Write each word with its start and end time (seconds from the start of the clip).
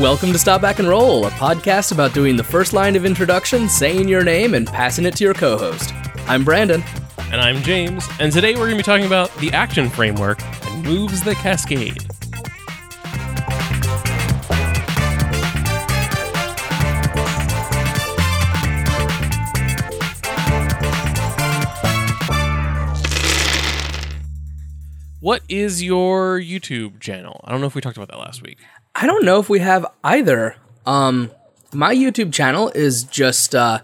Welcome 0.00 0.30
to 0.30 0.38
Stop 0.38 0.60
Drop 0.60 0.78
and 0.78 0.88
Roll, 0.88 1.26
a 1.26 1.30
podcast 1.30 1.90
about 1.90 2.14
doing 2.14 2.36
the 2.36 2.44
first 2.44 2.72
line 2.72 2.94
of 2.94 3.04
introduction, 3.04 3.68
saying 3.68 4.06
your 4.06 4.22
name, 4.22 4.54
and 4.54 4.64
passing 4.64 5.04
it 5.04 5.16
to 5.16 5.24
your 5.24 5.34
co 5.34 5.58
host. 5.58 5.92
I'm 6.28 6.44
Brandon. 6.44 6.84
And 7.32 7.40
I'm 7.40 7.60
James, 7.64 8.06
and 8.20 8.32
today 8.32 8.52
we're 8.52 8.68
going 8.68 8.70
to 8.70 8.76
be 8.76 8.84
talking 8.84 9.06
about 9.06 9.34
the 9.38 9.50
action 9.50 9.90
framework 9.90 10.40
and 10.66 10.84
moves 10.84 11.20
the 11.24 11.34
cascade. 11.34 12.00
What 25.18 25.42
is 25.48 25.82
your 25.82 26.38
YouTube 26.38 27.00
channel? 27.00 27.40
I 27.42 27.50
don't 27.50 27.60
know 27.60 27.66
if 27.66 27.74
we 27.74 27.80
talked 27.80 27.96
about 27.96 28.08
that 28.10 28.20
last 28.20 28.42
week. 28.42 28.58
I 29.00 29.06
don't 29.06 29.24
know 29.24 29.38
if 29.38 29.48
we 29.48 29.60
have 29.60 29.86
either. 30.02 30.56
Um, 30.84 31.30
my 31.72 31.94
YouTube 31.94 32.32
channel 32.32 32.70
is 32.70 33.04
just 33.04 33.54
uh, 33.54 33.78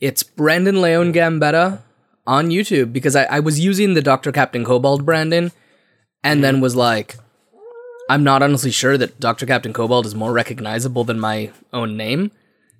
it's 0.00 0.22
Brandon 0.22 0.80
Leon 0.80 1.12
Gambetta 1.12 1.80
on 2.28 2.50
YouTube 2.50 2.92
because 2.92 3.16
I, 3.16 3.24
I 3.24 3.40
was 3.40 3.58
using 3.58 3.94
the 3.94 4.02
Dr. 4.02 4.30
Captain 4.30 4.64
Cobalt 4.64 5.04
Brandon 5.04 5.50
and 6.22 6.44
then 6.44 6.60
was 6.60 6.76
like, 6.76 7.16
I'm 8.08 8.22
not 8.22 8.40
honestly 8.40 8.70
sure 8.70 8.96
that 8.96 9.18
Dr. 9.18 9.46
Captain 9.46 9.72
Cobalt 9.72 10.06
is 10.06 10.14
more 10.14 10.32
recognizable 10.32 11.02
than 11.02 11.18
my 11.18 11.50
own 11.72 11.96
name. 11.96 12.30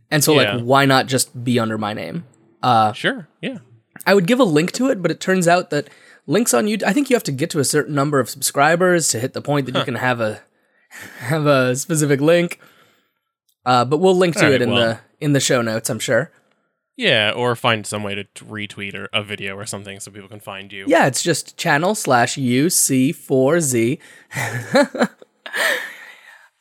And 0.09 0.23
so, 0.23 0.41
Yeah. 0.41 0.55
like, 0.55 0.63
why 0.65 0.85
not 0.85 1.07
just 1.07 1.43
be 1.45 1.59
under 1.59 1.79
my 1.79 1.95
name? 1.95 2.25
Uh, 2.63 2.93
Sure, 2.93 3.27
yeah. 3.43 3.59
I 4.07 4.15
would 4.15 4.29
give 4.29 4.39
a 4.39 4.45
link 4.45 4.71
to 4.73 4.89
it, 4.91 5.03
but 5.03 5.11
it 5.11 5.19
turns 5.19 5.49
out 5.49 5.71
that 5.71 5.89
links 6.29 6.55
on 6.55 6.67
YouTube. 6.67 6.85
I 6.85 6.93
think 6.93 7.11
you 7.11 7.17
have 7.17 7.25
to 7.25 7.33
get 7.33 7.51
to 7.51 7.59
a 7.59 7.65
certain 7.65 7.95
number 7.95 8.21
of 8.21 8.31
subscribers 8.31 9.09
to 9.09 9.19
hit 9.19 9.33
the 9.33 9.43
point 9.43 9.67
that 9.67 9.75
you 9.75 9.85
can 9.85 9.97
have 9.97 10.21
a 10.21 10.43
have 11.19 11.47
a 11.47 11.77
specific 11.77 12.21
link. 12.21 12.61
Uh, 13.65 13.85
but 13.85 13.99
we'll 13.99 14.17
link 14.17 14.35
to 14.37 14.45
All 14.45 14.49
it 14.49 14.53
right, 14.53 14.63
in 14.63 14.71
well. 14.71 14.89
the 14.89 15.01
in 15.21 15.33
the 15.33 15.41
show 15.41 15.63
notes. 15.63 15.91
I'm 15.91 15.99
sure. 15.99 16.31
Yeah, 16.97 17.33
or 17.37 17.55
find 17.57 17.87
some 17.87 18.03
way 18.03 18.15
to 18.15 18.25
t- 18.25 18.45
retweet 18.47 18.95
or 18.95 19.11
a 19.13 19.23
video 19.23 19.55
or 19.55 19.67
something 19.67 20.01
so 20.01 20.11
people 20.11 20.31
can 20.31 20.41
find 20.41 20.73
you. 20.73 20.87
Yeah, 20.89 21.07
it's 21.07 21.23
just 21.23 21.59
channel 21.59 21.95
slash 21.95 22.37
UC4Z. 22.37 23.99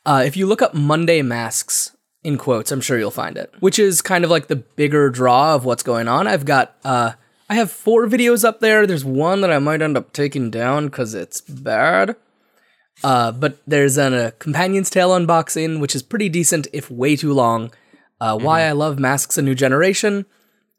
uh, 0.04 0.22
if 0.26 0.36
you 0.36 0.46
look 0.46 0.60
up 0.60 0.74
Monday 0.74 1.22
Masks 1.22 1.96
in 2.22 2.36
quotes, 2.36 2.70
I'm 2.70 2.82
sure 2.82 2.98
you'll 2.98 3.10
find 3.10 3.38
it, 3.38 3.50
which 3.60 3.78
is 3.78 4.02
kind 4.02 4.24
of 4.24 4.30
like 4.30 4.48
the 4.48 4.56
bigger 4.56 5.08
draw 5.08 5.54
of 5.54 5.64
what's 5.64 5.82
going 5.82 6.06
on. 6.06 6.26
I've 6.26 6.44
got, 6.44 6.76
uh, 6.84 7.12
I 7.48 7.54
have 7.54 7.70
four 7.70 8.06
videos 8.06 8.44
up 8.44 8.60
there. 8.60 8.86
There's 8.86 9.06
one 9.06 9.40
that 9.40 9.50
I 9.50 9.58
might 9.58 9.80
end 9.80 9.96
up 9.96 10.12
taking 10.12 10.50
down 10.50 10.86
because 10.86 11.14
it's 11.14 11.40
bad. 11.40 12.14
Uh, 13.04 13.30
but 13.32 13.58
there's 13.66 13.98
an, 13.98 14.14
a 14.14 14.32
Companion's 14.32 14.90
Tale 14.90 15.10
unboxing, 15.10 15.80
which 15.80 15.94
is 15.94 16.02
pretty 16.02 16.28
decent, 16.28 16.66
if 16.72 16.90
way 16.90 17.16
too 17.16 17.32
long. 17.32 17.70
Uh, 18.20 18.38
Why 18.38 18.62
I 18.62 18.72
love 18.72 18.98
Masks: 18.98 19.36
A 19.36 19.42
New 19.42 19.54
Generation, 19.54 20.24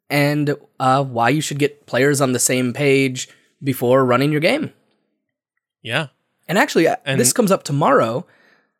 and 0.09 0.55
uh, 0.79 1.03
why 1.03 1.29
you 1.29 1.41
should 1.41 1.59
get 1.59 1.85
players 1.85 2.19
on 2.21 2.31
the 2.31 2.39
same 2.39 2.73
page 2.73 3.29
before 3.63 4.03
running 4.05 4.31
your 4.31 4.41
game. 4.41 4.73
Yeah. 5.83 6.07
And 6.47 6.57
actually, 6.57 6.87
uh, 6.87 6.95
And- 7.05 7.19
this 7.19 7.33
comes 7.33 7.51
up 7.51 7.63
tomorrow, 7.63 8.25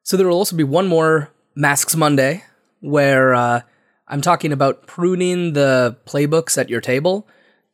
so 0.03 0.17
there 0.17 0.27
will 0.27 0.37
also 0.37 0.55
be 0.55 0.63
one 0.63 0.87
more 0.87 1.29
Masks 1.55 1.95
Monday 1.95 2.43
where 2.79 3.33
uh, 3.35 3.61
I'm 4.07 4.21
talking 4.21 4.51
about 4.51 4.87
pruning 4.87 5.53
the 5.53 5.97
playbooks 6.05 6.57
at 6.57 6.69
your 6.69 6.81
table 6.81 7.27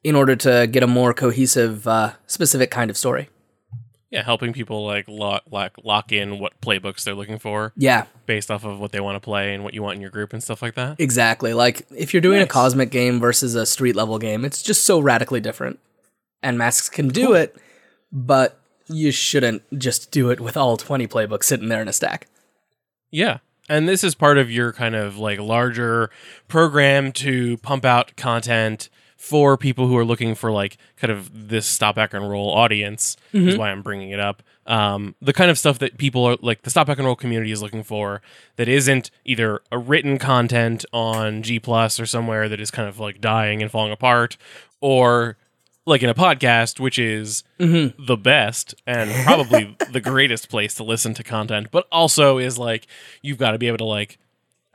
in 0.04 0.16
order 0.16 0.36
to 0.36 0.68
get 0.68 0.84
a 0.84 0.88
more 0.88 1.14
cohesive, 1.14 1.88
uh, 1.88 2.14
specific 2.28 2.72
kind 2.72 2.90
of 2.90 2.98
story. 2.98 3.30
Yeah, 4.14 4.22
helping 4.22 4.54
people 4.54 4.86
like 4.86 5.08
lock, 5.08 5.42
lock 5.50 5.74
lock 5.84 6.12
in 6.12 6.38
what 6.38 6.62
playbooks 6.62 7.04
they're 7.04 7.16
looking 7.16 7.40
for 7.40 7.74
Yeah, 7.76 8.06
based 8.28 8.52
off 8.52 8.64
of 8.64 8.80
what 8.80 8.92
they 8.92 9.00
want 9.00 9.16
to 9.16 9.20
play 9.20 9.56
and 9.56 9.64
what 9.64 9.74
you 9.74 9.82
want 9.82 9.96
in 9.96 10.02
your 10.02 10.12
group 10.12 10.34
and 10.34 10.44
stuff 10.44 10.62
like 10.62 10.76
that. 10.76 11.00
exactly. 11.00 11.56
Like 11.56 11.88
if 11.90 12.14
you're 12.14 12.22
doing 12.22 12.40
a 12.40 12.46
cosmic 12.46 12.92
game 12.92 13.20
versus 13.20 13.56
a 13.56 13.66
street 13.66 13.96
level 13.96 14.20
game, 14.20 14.46
it's 14.46 14.62
just 14.62 14.86
so 14.86 15.00
radically 15.00 15.40
different. 15.40 15.80
And 16.44 16.60
Masks 16.60 16.90
can 16.90 17.08
do 17.08 17.34
it, 17.34 17.58
but 18.12 18.60
you 18.88 19.12
shouldn't 19.12 19.64
just 19.80 20.12
do 20.12 20.30
it 20.30 20.40
with 20.40 20.58
all 20.58 20.78
20 20.78 21.08
playbooks 21.08 21.46
sitting 21.46 21.70
there 21.70 21.82
in 21.82 21.88
a 21.88 21.94
stack. 21.94 22.28
Yeah. 23.10 23.40
And 23.68 23.90
this 23.90 24.04
is 24.04 24.14
part 24.14 24.38
of 24.38 24.52
your 24.52 24.74
kind 24.74 24.94
of 24.94 25.18
like 25.18 25.40
larger 25.40 26.12
program 26.48 27.14
to 27.14 27.58
pump 27.58 27.84
out 27.84 28.16
content 28.16 28.90
for 29.24 29.56
people 29.56 29.88
who 29.88 29.96
are 29.96 30.04
looking 30.04 30.36
for 30.36 30.52
like 30.52 30.78
kind 30.98 31.10
of 31.10 31.48
this 31.48 31.66
stop 31.66 31.96
drop 31.96 32.14
and 32.14 32.30
roll 32.30 32.50
audience 32.50 33.16
is 33.32 33.58
why 33.58 33.72
I'm 33.72 33.82
bringing 33.82 34.10
it 34.10 34.20
up. 34.20 34.44
Um, 34.68 35.16
the 35.22 35.32
kind 35.32 35.50
of 35.50 35.58
stuff 35.58 35.80
that 35.80 35.98
people 35.98 36.26
are 36.26 36.36
like 36.42 36.64
the 36.64 36.70
stop 36.70 36.88
drop 36.88 36.98
and 36.98 37.06
roll 37.06 37.16
community 37.16 37.54
is 37.54 37.62
looking 37.62 37.84
for 37.84 38.22
that 38.58 38.68
isn't 38.68 39.12
either 39.24 39.62
a 39.72 39.78
written 39.78 40.18
content 40.18 40.84
on 40.92 41.42
G 41.42 41.58
plus 41.58 42.02
or 42.02 42.06
somewhere 42.06 42.50
that 42.50 42.60
is 42.60 42.70
kind 42.70 42.90
of 42.90 43.00
like 43.00 43.22
dying 43.22 43.62
and 43.62 43.72
falling 43.72 43.94
apart 43.94 44.36
or 44.82 45.38
like 45.86 46.04
in 46.04 46.10
a 46.10 46.14
podcast, 46.14 46.82
which 46.82 47.00
is 47.00 47.46
the 47.98 48.18
best 48.18 48.76
and 48.86 49.10
probably 49.24 49.78
the 49.94 50.02
greatest 50.02 50.50
place 50.50 50.74
to 50.76 50.84
listen 50.84 51.14
to 51.14 51.24
content, 51.24 51.68
but 51.72 51.88
also 51.94 52.40
is 52.40 52.58
like 52.58 52.88
you've 53.22 53.38
got 53.38 53.52
to 53.52 53.58
be 53.58 53.70
able 53.70 53.78
to 53.78 53.86
like 53.86 54.18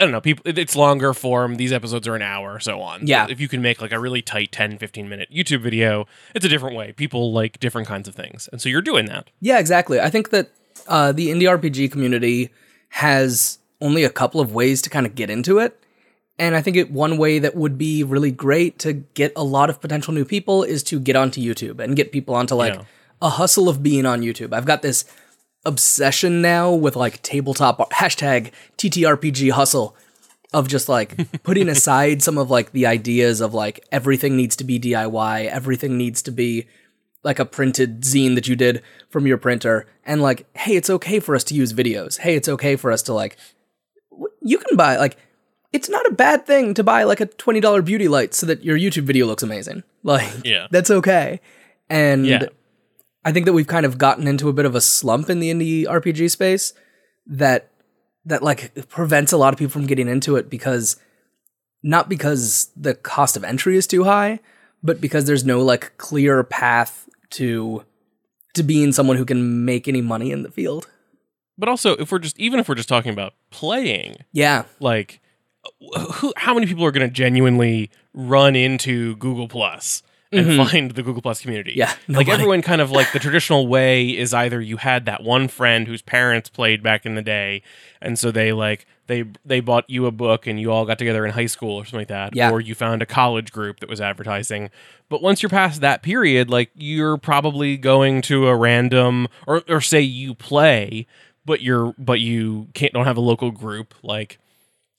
I 0.00 0.04
don't 0.04 0.12
know, 0.12 0.20
people 0.20 0.44
it's 0.47 0.76
longer 0.76 1.12
form, 1.12 1.56
these 1.56 1.72
episodes 1.72 2.06
are 2.06 2.14
an 2.14 2.22
hour 2.22 2.54
or 2.54 2.60
so 2.60 2.81
on. 2.81 3.06
Yeah. 3.06 3.26
If 3.28 3.41
you 3.41 3.48
can 3.48 3.60
make 3.62 3.81
like 3.81 3.91
a 3.92 3.98
really 3.98 4.22
tight 4.22 4.53
10 4.53 4.78
15 4.78 5.09
minute 5.09 5.28
YouTube 5.34 5.60
video, 5.62 6.06
it's 6.34 6.44
a 6.44 6.48
different 6.48 6.76
way. 6.76 6.92
People 6.92 7.32
like 7.32 7.59
different 7.59 7.88
kinds 7.88 8.06
of 8.06 8.14
things. 8.14 8.48
And 8.53 8.60
so 8.60 8.69
you're 8.69 8.81
doing 8.82 9.06
that. 9.06 9.28
Yeah, 9.41 9.59
exactly. 9.59 9.98
I 10.00 10.09
think 10.09 10.31
that 10.31 10.50
uh, 10.86 11.10
the 11.12 11.28
indie 11.28 11.42
RPG 11.48 11.91
community 11.91 12.50
has 12.91 13.59
only 13.81 14.04
a 14.04 14.10
couple 14.10 14.41
of 14.41 14.53
ways 14.54 14.81
to 14.82 14.91
kind 14.91 15.04
of 15.06 15.14
get 15.14 15.31
into 15.31 15.59
it. 15.59 15.82
And 16.38 16.54
I 16.54 16.62
think 16.62 16.76
it, 16.76 16.92
one 16.92 17.19
way 17.19 17.41
that 17.41 17.56
would 17.56 17.76
be 17.76 18.04
really 18.04 18.30
great 18.30 18.78
to 18.80 18.92
get 18.92 19.32
a 19.34 19.42
lot 19.42 19.69
of 19.70 19.80
potential 19.80 20.15
new 20.15 20.25
people 20.25 20.62
is 20.62 20.84
to 20.84 21.00
get 21.00 21.16
onto 21.16 21.41
YouTube 21.41 21.80
and 21.80 21.97
get 21.97 22.12
people 22.12 22.36
onto 22.36 22.54
like 22.54 22.75
Yeah. 22.75 22.82
a 23.20 23.30
hustle 23.30 23.69
of 23.69 23.82
being 23.82 24.06
on 24.06 24.20
YouTube. 24.20 24.53
I've 24.53 24.65
got 24.65 24.82
this 24.82 25.04
obsession 25.64 26.41
now 26.41 26.72
with 26.72 26.96
like 26.96 27.22
tabletop 27.22 27.78
hashtag 27.92 28.52
TTRPG 28.78 29.50
hustle 29.50 29.96
of 30.52 30.69
just 30.69 30.88
like 30.88 31.42
putting 31.42 31.69
aside 31.69 32.22
some 32.22 32.38
of 32.38 32.50
like 32.50 32.72
the 32.72 32.86
ideas 32.86 33.41
of 33.41 33.52
like 33.54 33.84
everything 33.92 34.36
needs 34.36 34.56
to 34.56 34.64
be 34.64 34.80
DIY, 34.80 35.47
everything 35.47 35.98
needs 35.98 36.22
to 36.22 36.30
be 36.30 36.66
like 37.24 37.38
a 37.38 37.44
printed 37.44 38.02
zine 38.02 38.34
that 38.36 38.47
you 38.48 38.56
did 38.56 38.82
from 39.10 39.26
your 39.26 39.36
printer 39.36 39.86
and 40.04 40.22
like 40.22 40.47
hey 40.56 40.76
it's 40.76 40.88
okay 40.88 41.18
for 41.18 41.34
us 41.34 41.42
to 41.44 41.52
use 41.54 41.72
videos 41.72 42.18
hey 42.18 42.36
it's 42.36 42.48
okay 42.48 42.76
for 42.76 42.92
us 42.92 43.02
to 43.02 43.12
like 43.12 43.36
you 44.41 44.56
can 44.56 44.76
buy 44.76 44.97
like 44.97 45.16
it's 45.72 45.88
not 45.88 46.06
a 46.06 46.12
bad 46.12 46.47
thing 46.47 46.72
to 46.74 46.84
buy 46.84 47.02
like 47.02 47.20
a 47.20 47.26
$20 47.26 47.84
beauty 47.84 48.06
light 48.06 48.34
so 48.34 48.47
that 48.47 48.62
your 48.64 48.78
youtube 48.78 49.02
video 49.02 49.26
looks 49.26 49.42
amazing 49.42 49.82
like 50.04 50.32
Yeah. 50.44 50.68
that's 50.70 50.91
okay 50.92 51.41
and 51.91 52.24
Yeah. 52.24 52.47
I 53.28 53.33
think 53.33 53.47
that 53.47 53.53
we've 53.53 53.66
kind 53.66 53.84
of 53.87 53.99
gotten 53.99 54.27
into 54.27 54.49
a 54.49 54.53
bit 54.53 54.65
of 54.65 54.75
a 54.75 54.81
slump 54.81 55.28
in 55.31 55.39
the 55.41 55.50
indie 55.53 55.84
rpg 55.84 56.31
space 56.31 56.72
that 57.27 57.71
that 58.25 58.43
like 58.43 58.89
prevents 58.89 59.33
a 59.33 59.37
lot 59.37 59.53
of 59.53 59.59
people 59.59 59.72
from 59.72 59.87
getting 59.87 60.09
into 60.09 60.37
it 60.37 60.49
because 60.50 60.97
not 61.83 62.09
because 62.09 62.71
the 62.77 62.94
cost 62.94 63.37
of 63.37 63.44
entry 63.44 63.77
is 63.77 63.87
too 63.87 64.05
high 64.05 64.41
but 64.83 65.00
because 65.00 65.25
there's 65.27 65.44
no 65.44 65.61
like 65.61 65.97
clear 65.99 66.43
path 66.44 67.09
to 67.31 67.84
to 68.55 68.62
being 68.62 68.93
someone 68.93 69.16
who 69.16 69.25
can 69.25 69.65
make 69.65 69.87
any 69.89 70.00
money 70.00 70.31
in 70.33 70.43
the 70.43 70.50
field. 70.50 70.89
But 71.59 71.69
also 71.69 71.93
if 71.97 72.10
we're 72.10 72.19
just 72.19 72.39
even 72.41 72.59
if 72.60 72.69
we're 72.69 72.75
just 72.77 72.89
talking 72.89 73.12
about 73.12 73.34
playing, 73.50 74.16
Yeah. 74.33 74.65
like 74.81 75.21
who, 76.15 76.33
how 76.37 76.55
many 76.55 76.66
people 76.66 76.84
are 76.84 76.91
going 76.91 77.06
to 77.06 77.12
genuinely 77.12 77.91
run 78.15 78.56
into 78.56 79.16
Google 79.16 79.49
Plus 79.49 80.03
and 80.33 80.47
mm-hmm. 80.47 80.69
find 80.69 80.91
the 80.93 81.03
Google 81.03 81.22
Plus 81.22 81.41
community? 81.41 81.72
Yeah, 81.77 81.93
like 82.09 82.28
everyone 82.28 82.63
kind 82.63 82.80
of 82.80 82.91
like 82.91 83.13
the 83.13 83.19
traditional 83.19 83.66
way 83.66 84.09
is 84.09 84.34
either 84.34 84.60
you 84.60 84.77
had 84.77 85.07
that 85.07 85.22
one 85.22 85.48
friend 85.48 85.86
whose 85.86 86.03
parents 86.03 86.48
played 86.48 86.83
back 86.83 87.07
in 87.07 87.15
the 87.15 87.22
day, 87.22 87.63
and 88.01 88.19
so 88.19 88.30
they 88.30 88.53
like 88.53 88.86
they 89.09 89.25
they 89.45 89.60
bought 89.60 89.89
you 89.89 90.07
a 90.07 90.13
book 90.13 90.47
and 90.47 90.60
you 90.60 90.71
all 90.71 90.84
got 90.84 90.98
together 90.98 91.25
in 91.27 91.33
high 91.33 91.47
school 91.47 91.75
or 91.77 91.84
something 91.84 92.01
like 92.01 92.09
that, 92.09 92.36
Yeah. 92.36 92.51
or 92.51 92.60
you 92.60 92.75
found 92.75 93.03
a 93.03 93.07
college 93.07 93.51
group 93.51 93.80
that 93.80 93.89
was 93.89 94.01
advertising. 94.01 94.71
But 95.09 95.22
once 95.22 95.42
you're 95.42 95.51
past 95.51 95.80
that 95.80 96.03
period, 96.03 96.51
like 96.51 96.71
you're 96.74 97.16
probably 97.16 97.77
going 97.77 98.22
to 98.22 98.47
a 98.47 98.54
random 98.54 99.28
or 99.47 99.63
or 99.69 99.81
say 99.81 100.01
you 100.01 100.34
play, 100.34 101.07
but 101.45 101.63
you're 101.63 101.95
but 101.98 102.21
you 102.21 102.69
can't 102.74 102.92
don't 102.92 103.07
have 103.07 103.16
a 103.16 103.22
local 103.22 103.51
group 103.51 103.95
like 104.03 104.39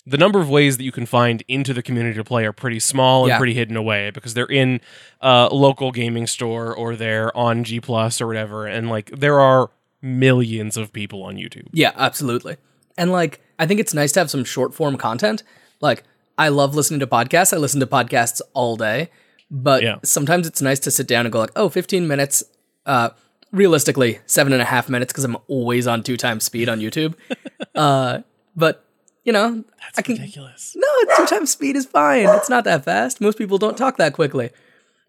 the 0.09 0.17
number 0.17 0.39
of 0.39 0.49
ways 0.49 0.77
that 0.77 0.83
you 0.83 0.91
can 0.91 1.05
find 1.05 1.43
into 1.47 1.73
the 1.73 1.81
community 1.83 2.15
to 2.15 2.23
play 2.23 2.45
are 2.45 2.51
pretty 2.53 2.79
small 2.79 3.23
and 3.23 3.29
Yeah. 3.29 3.37
pretty 3.37 3.53
hidden 3.53 3.75
away 3.77 4.09
because 4.11 4.33
they're 4.33 4.45
in 4.45 4.81
a 5.21 5.49
local 5.51 5.91
gaming 5.91 6.27
store 6.27 6.73
or 6.75 6.95
they're 6.95 7.35
on 7.37 7.63
G 7.63 7.79
Plus 7.79 8.19
or 8.21 8.27
whatever, 8.27 8.65
and 8.65 8.89
like 8.89 9.11
there 9.11 9.39
are 9.39 9.69
millions 10.01 10.77
of 10.77 10.91
people 10.93 11.23
on 11.23 11.35
YouTube. 11.35 11.67
Yeah, 11.73 11.91
absolutely. 11.95 12.57
And 12.97 13.11
like 13.11 13.41
I 13.59 13.65
think 13.67 13.79
it's 13.79 13.93
nice 13.93 14.11
to 14.13 14.19
have 14.21 14.29
some 14.31 14.43
short 14.43 14.73
form 14.73 14.97
content. 14.97 15.43
Like 15.81 16.03
I 16.37 16.47
love 16.49 16.73
listening 16.75 16.99
to 17.01 17.07
podcasts. 17.07 17.53
I 17.53 17.57
listen 17.57 17.79
to 17.81 17.87
podcasts 17.87 18.41
all 18.53 18.75
day. 18.77 19.09
But 19.51 19.83
Yeah. 19.83 19.95
sometimes 20.03 20.47
it's 20.47 20.61
nice 20.61 20.79
to 20.81 20.91
sit 20.91 21.07
down 21.07 21.25
and 21.25 21.33
go 21.33 21.39
like, 21.39 21.51
oh, 21.55 21.69
15 21.69 22.07
minutes. 22.07 22.43
Uh 22.85 23.09
realistically, 23.51 24.19
seven 24.27 24.53
and 24.53 24.61
a 24.61 24.65
half 24.65 24.89
minutes 24.89 25.11
because 25.11 25.23
I'm 25.23 25.37
always 25.47 25.87
on 25.87 26.03
two 26.03 26.17
times 26.17 26.43
speed 26.43 26.69
on 26.69 26.79
YouTube. 26.79 27.15
uh 27.75 28.19
but 28.55 28.85
you 29.23 29.33
know, 29.33 29.63
That's 29.81 29.99
I 29.99 30.01
can. 30.01 30.15
ridiculous. 30.15 30.75
No, 30.75 31.15
two 31.17 31.25
times 31.25 31.51
speed 31.51 31.75
is 31.75 31.85
fine. 31.85 32.27
It's 32.29 32.49
not 32.49 32.63
that 32.63 32.85
fast. 32.85 33.21
Most 33.21 33.37
people 33.37 33.57
don't 33.57 33.77
talk 33.77 33.97
that 33.97 34.13
quickly. 34.13 34.51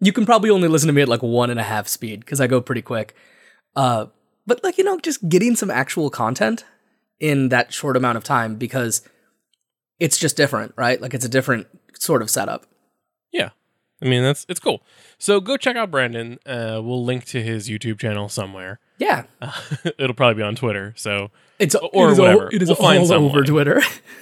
You 0.00 0.12
can 0.12 0.24
probably 0.26 0.50
only 0.50 0.68
listen 0.68 0.86
to 0.86 0.92
me 0.92 1.02
at 1.02 1.08
like 1.08 1.22
one 1.22 1.50
and 1.50 1.60
a 1.60 1.64
half 1.64 1.86
speed 1.88 2.20
because 2.20 2.40
I 2.40 2.46
go 2.46 2.60
pretty 2.60 2.82
quick. 2.82 3.14
Uh, 3.76 4.06
but 4.46 4.62
like 4.64 4.78
you 4.78 4.84
know, 4.84 4.98
just 4.98 5.28
getting 5.28 5.54
some 5.56 5.70
actual 5.70 6.10
content 6.10 6.64
in 7.18 7.50
that 7.50 7.72
short 7.72 7.96
amount 7.96 8.16
of 8.16 8.24
time 8.24 8.56
because 8.56 9.02
it's 9.98 10.18
just 10.18 10.36
different, 10.36 10.72
right? 10.76 11.00
Like 11.00 11.14
it's 11.14 11.24
a 11.24 11.28
different 11.28 11.66
sort 11.94 12.22
of 12.22 12.30
setup. 12.30 12.66
Yeah. 13.30 13.50
I 14.02 14.06
mean, 14.06 14.22
that's 14.22 14.46
it's 14.48 14.60
cool. 14.60 14.82
So 15.18 15.40
go 15.40 15.58
check 15.58 15.76
out 15.76 15.90
Brandon. 15.90 16.38
Uh, 16.46 16.80
we'll 16.82 17.04
link 17.04 17.26
to 17.26 17.42
his 17.42 17.68
YouTube 17.68 17.98
channel 17.98 18.28
somewhere. 18.30 18.80
Yeah, 19.00 19.24
It'll 19.98 20.14
probably 20.14 20.34
be 20.34 20.42
on 20.42 20.54
Twitter. 20.56 20.92
So 20.96 21.30
it's 21.58 21.74
Or 21.74 22.12
it 22.12 22.18
whatever. 22.18 22.42
All, 22.42 22.48
it 22.52 22.60
is 22.60 22.68
We'll 22.68 22.76
find 22.76 23.02
all 23.10 23.12
over. 23.12 23.42
Twitter. 23.42 23.80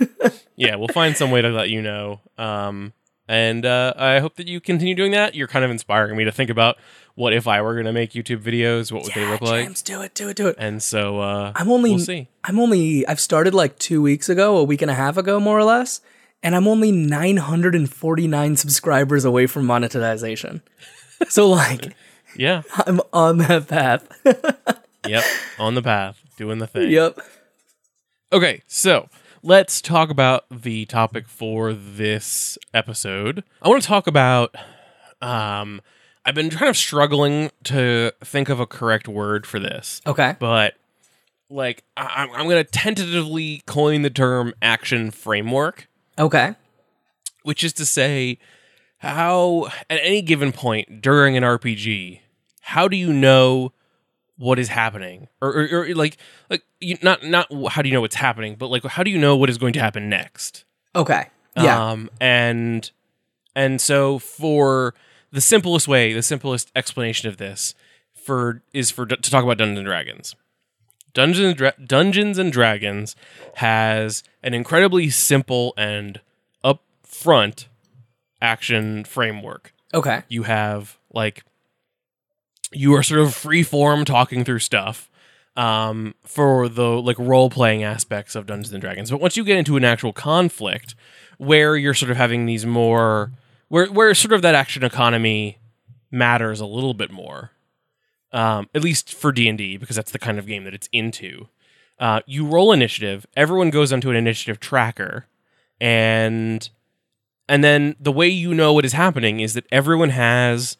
yeah, 0.57 0.77
we'll 0.77 0.89
find 0.89 1.17
some 1.17 1.33
way 1.33 1.43
to 1.43 1.49
let 1.49 1.69
you 1.69 1.83
know. 1.83 2.21
Um, 2.39 2.93
and 3.29 3.67
uh, 3.67 3.93
I 3.97 4.21
hope 4.21 4.37
that 4.37 4.47
you 4.47 4.61
continue 4.61 4.95
doing 4.95 5.11
that. 5.13 5.35
You're 5.35 5.49
kind 5.49 5.65
of 5.65 5.73
inspiring 5.73 6.17
me 6.17 6.25
to 6.25 6.33
think 6.33 6.49
about 6.49 6.79
what 7.17 7.33
if 7.33 7.49
I 7.49 7.61
were 7.61 7.75
going 7.75 7.87
to 7.87 7.93
make 7.93 8.13
YouTube 8.13 8.41
videos, 8.41 8.93
what 8.93 9.03
would 9.03 9.13
they 9.15 9.29
look 9.29 9.41
like? 9.41 9.65
James, 9.65 9.83
do 9.83 10.01
it, 10.01 10.15
do 10.15 10.29
it, 10.29 10.37
do 10.37 10.47
it. 10.47 10.55
And 10.57 10.81
so 10.81 11.19
uh, 11.19 11.53
I'm 11.57 11.69
only 11.71 11.91
we'll 11.91 11.99
see. 11.99 12.29
I'm 12.45 12.61
only 12.61 13.05
I've 13.09 13.21
started 13.21 13.55
like 13.55 13.81
two 13.81 14.01
weeks 14.01 14.29
ago, 14.29 14.57
a 14.57 14.63
week 14.65 14.81
and 14.81 14.91
a 14.91 14.95
half 14.95 15.17
ago, 15.17 15.41
more 15.41 15.59
or 15.59 15.65
less, 15.65 16.01
and 16.41 16.55
I'm 16.55 16.69
only 16.69 16.93
949 16.93 18.57
subscribers 18.57 19.25
away 19.25 19.49
from 19.49 19.67
monetization. 19.67 20.63
So 21.29 21.49
like 21.49 21.97
Yeah. 22.37 22.63
I'm 22.87 23.01
on 23.13 23.39
that 23.39 23.69
path. 23.69 24.07
yep. 25.07 25.25
On 25.59 25.75
the 25.75 25.83
path, 25.83 26.23
doing 26.37 26.59
the 26.59 26.67
thing. 26.67 26.91
yep. 26.91 27.19
Okay, 28.33 28.63
so 28.67 29.09
let's 29.43 29.81
talk 29.81 30.11
about 30.11 30.45
the 30.51 30.85
topic 30.87 31.29
for 31.29 31.73
this 31.73 32.59
episode. 32.75 33.43
I 33.63 33.69
want 33.69 33.83
to 33.83 33.89
talk 33.89 34.07
about. 34.07 34.55
Um, 35.23 35.81
I've 36.25 36.35
been 36.35 36.51
kind 36.51 36.69
of 36.69 36.77
struggling 36.77 37.51
to 37.65 38.13
think 38.23 38.51
of 38.51 38.61
a 38.61 38.67
correct 38.67 39.09
word 39.09 39.47
for 39.47 39.59
this, 39.59 40.01
Okay. 40.07 40.37
but 40.39 40.75
like 41.49 41.83
I- 41.97 42.13
I'm, 42.25 42.31
I'm 42.33 42.45
going 42.49 42.63
to 42.63 42.71
tentatively 42.71 43.63
coin 43.67 44.03
the 44.03 44.11
term 44.11 44.53
action 44.61 45.11
framework, 45.11 45.89
Okay. 46.19 46.55
which 47.45 47.65
is 47.65 47.73
to 47.75 47.87
say, 47.87 48.39
how 48.99 49.67
at 49.89 50.00
any 50.03 50.23
given 50.23 50.53
point 50.53 51.00
during 51.00 51.37
an 51.37 51.43
RPG, 51.43 52.21
how 52.61 52.89
do 52.89 52.97
you 52.97 53.12
know 53.12 53.73
what 54.37 54.59
is 54.59 54.69
happening, 54.69 55.29
or, 55.43 55.49
or, 55.50 55.69
or 55.73 55.95
like 55.95 56.17
like 56.49 56.62
you, 56.81 56.97
not 57.03 57.25
not 57.25 57.49
how 57.71 57.83
do 57.83 57.89
you 57.89 57.95
know 57.95 58.00
what's 58.00 58.17
happening, 58.17 58.55
but 58.55 58.69
like 58.69 58.85
how 58.85 59.03
do 59.03 59.11
you 59.11 59.19
know 59.19 59.37
what 59.37 59.50
is 59.50 59.59
going 59.59 59.73
to 59.73 59.81
happen 59.81 60.09
next? 60.09 60.65
Okay. 60.95 61.29
Yeah. 61.56 61.91
Um, 61.91 62.11
and 62.21 62.91
and 63.56 63.81
so 63.81 64.19
for 64.19 64.95
the 65.33 65.41
simplest 65.41 65.89
way, 65.89 66.12
the 66.12 66.23
simplest 66.23 66.71
explanation 66.77 67.29
of 67.29 67.37
this 67.37 67.75
for 68.15 68.62
is 68.73 68.91
for 68.91 69.06
to 69.06 69.17
talk 69.17 69.43
about 69.43 69.59
Dungeons 69.59 69.79
and 69.79 69.87
Dragons. 69.87 70.37
Dungeons 71.15 71.47
and 71.47 71.56
Dra- 71.56 71.75
Dungeons 71.85 72.39
and 72.39 72.53
Dragons 72.53 73.17
has 73.56 74.23
an 74.43 74.55
incredibly 74.55 75.11
simple 75.11 75.75
and 75.77 76.21
upfront 76.65 77.67
action 78.40 79.05
framework. 79.05 79.73
okay. 79.93 80.23
You 80.29 80.44
have 80.44 80.99
like 81.12 81.44
you 82.73 82.94
are 82.94 83.02
sort 83.02 83.20
of 83.20 83.35
free 83.35 83.62
form 83.62 84.05
talking 84.05 84.44
through 84.44 84.58
stuff 84.58 85.11
um, 85.56 86.14
for 86.25 86.69
the 86.69 86.87
like 87.00 87.19
role 87.19 87.50
playing 87.50 87.82
aspects 87.82 88.35
of 88.35 88.46
Dungeons 88.46 88.73
and 88.73 88.81
Dragons. 88.81 89.11
But 89.11 89.20
once 89.20 89.37
you 89.37 89.44
get 89.44 89.56
into 89.56 89.76
an 89.76 89.85
actual 89.85 90.12
conflict 90.12 90.94
where 91.38 91.76
you're 91.76 91.94
sort 91.94 92.11
of 92.11 92.17
having 92.17 92.46
these 92.46 92.64
more 92.67 93.32
where 93.69 93.87
where 93.87 94.14
sort 94.14 94.32
of 94.32 94.43
that 94.43 94.55
action 94.55 94.84
economy 94.84 95.58
matters 96.11 96.61
a 96.61 96.67
little 96.67 96.94
bit 96.94 97.11
more, 97.11 97.50
um, 98.32 98.69
at 98.75 98.82
least 98.82 99.12
for 99.12 99.32
D 99.32 99.49
and 99.49 99.58
D 99.58 99.76
because 99.76 99.96
that's 99.96 100.12
the 100.12 100.19
kind 100.19 100.38
of 100.38 100.46
game 100.46 100.64
that 100.64 100.75
it's 100.75 100.88
into. 100.93 101.49
Uh, 101.99 102.20
you 102.26 102.46
roll 102.46 102.70
initiative. 102.70 103.26
Everyone 103.37 103.70
goes 103.70 103.93
onto 103.93 104.11
an 104.11 104.17
initiative 104.17 104.61
tracker, 104.61 105.26
and 105.81 106.69
and 107.49 107.65
then 107.65 107.97
the 107.99 108.12
way 108.12 108.29
you 108.29 108.55
know 108.55 108.73
what 108.73 108.85
is 108.85 108.93
happening 108.93 109.41
is 109.41 109.55
that 109.55 109.67
everyone 109.73 110.11
has 110.11 110.77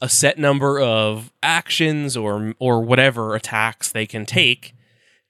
a 0.00 0.08
set 0.08 0.38
number 0.38 0.80
of 0.80 1.32
actions 1.42 2.16
or 2.16 2.54
or 2.58 2.80
whatever 2.82 3.34
attacks 3.34 3.90
they 3.90 4.06
can 4.06 4.24
take. 4.24 4.74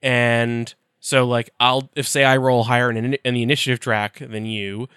And 0.02 0.74
so 1.00 1.26
like 1.26 1.50
i'll 1.60 1.90
if 1.94 2.06
say 2.06 2.24
i 2.24 2.36
roll 2.36 2.64
higher 2.64 2.90
in, 2.90 3.14
in 3.14 3.34
the 3.34 3.42
initiative 3.42 3.80
track 3.80 4.18
than 4.18 4.44
you 4.44 4.88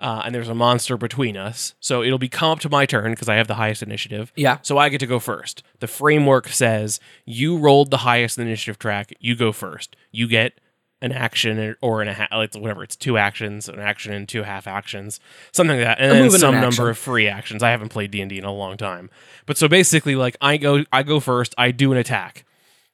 uh, 0.00 0.22
and 0.24 0.34
there's 0.34 0.48
a 0.48 0.54
monster 0.54 0.96
between 0.96 1.36
us 1.36 1.74
so 1.78 2.02
it'll 2.02 2.18
be 2.18 2.28
come 2.28 2.50
up 2.50 2.60
to 2.60 2.70
my 2.70 2.86
turn 2.86 3.12
because 3.12 3.28
i 3.28 3.34
have 3.34 3.46
the 3.48 3.54
highest 3.54 3.82
initiative. 3.82 4.32
Yeah. 4.34 4.58
so 4.62 4.78
i 4.78 4.88
get 4.88 4.98
to 5.00 5.06
go 5.06 5.18
first. 5.18 5.62
The 5.80 5.86
framework 5.86 6.48
says 6.48 7.00
you 7.24 7.58
rolled 7.58 7.90
the 7.90 7.98
highest 7.98 8.38
initiative 8.38 8.78
track 8.78 9.12
you 9.20 9.36
go 9.36 9.52
first. 9.52 9.96
You 10.10 10.26
get 10.26 10.58
an 11.02 11.12
action 11.12 11.76
or 11.80 12.02
an 12.02 12.08
a 12.08 12.12
half, 12.12 12.28
like 12.32 12.54
whatever 12.54 12.82
it's 12.82 12.96
two 12.96 13.16
actions, 13.16 13.68
an 13.68 13.80
action 13.80 14.12
and 14.12 14.28
two 14.28 14.42
half 14.42 14.66
actions, 14.66 15.18
something 15.52 15.78
like 15.78 15.86
that, 15.86 16.00
and 16.00 16.12
then 16.12 16.30
some 16.30 16.54
an 16.54 16.60
number 16.60 16.90
of 16.90 16.98
free 16.98 17.26
actions. 17.26 17.62
I 17.62 17.70
haven't 17.70 17.88
played 17.88 18.10
D 18.10 18.20
and 18.20 18.28
D 18.28 18.38
in 18.38 18.44
a 18.44 18.52
long 18.52 18.76
time, 18.76 19.10
but 19.46 19.56
so 19.56 19.68
basically, 19.68 20.14
like 20.14 20.36
I 20.40 20.56
go, 20.56 20.84
I 20.92 21.02
go 21.02 21.20
first. 21.20 21.54
I 21.56 21.70
do 21.70 21.92
an 21.92 21.98
attack. 21.98 22.44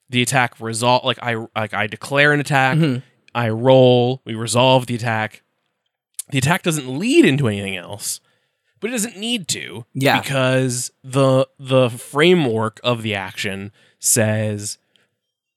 The 0.08 0.22
attack 0.22 0.60
result, 0.60 1.04
like 1.04 1.18
I 1.20 1.46
like 1.56 1.74
I 1.74 1.86
declare 1.88 2.32
an 2.32 2.40
attack. 2.40 2.78
Mm-hmm. 2.78 3.00
I 3.34 3.48
roll. 3.48 4.22
We 4.24 4.34
resolve 4.34 4.86
the 4.86 4.94
attack. 4.94 5.42
The 6.30 6.38
attack 6.38 6.62
doesn't 6.62 6.88
lead 6.88 7.24
into 7.24 7.48
anything 7.48 7.76
else, 7.76 8.20
but 8.80 8.90
it 8.90 8.92
doesn't 8.92 9.16
need 9.16 9.48
to. 9.48 9.84
Yeah. 9.94 10.20
because 10.20 10.92
the 11.02 11.48
the 11.58 11.90
framework 11.90 12.80
of 12.84 13.02
the 13.02 13.14
action 13.16 13.72
says 13.98 14.78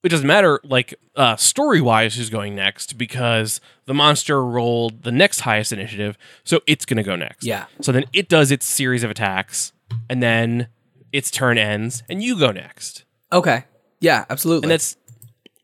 it 0.03 0.09
doesn't 0.09 0.27
matter 0.27 0.59
like 0.63 0.93
uh, 1.15 1.35
story 1.35 1.81
wise 1.81 2.15
who's 2.15 2.29
going 2.29 2.55
next 2.55 2.97
because 2.97 3.59
the 3.85 3.93
monster 3.93 4.43
rolled 4.43 5.03
the 5.03 5.11
next 5.11 5.41
highest 5.41 5.71
initiative 5.73 6.17
so 6.43 6.61
it's 6.67 6.85
going 6.85 6.97
to 6.97 7.03
go 7.03 7.15
next 7.15 7.43
Yeah. 7.45 7.65
so 7.81 7.91
then 7.91 8.05
it 8.13 8.29
does 8.29 8.51
its 8.51 8.65
series 8.65 9.03
of 9.03 9.11
attacks 9.11 9.73
and 10.09 10.21
then 10.23 10.67
its 11.11 11.29
turn 11.31 11.57
ends 11.57 12.03
and 12.09 12.21
you 12.23 12.37
go 12.39 12.51
next 12.51 13.03
Okay. 13.31 13.65
Yeah, 13.99 14.25
absolutely. 14.29 14.65
and 14.67 14.71
that's 14.71 14.95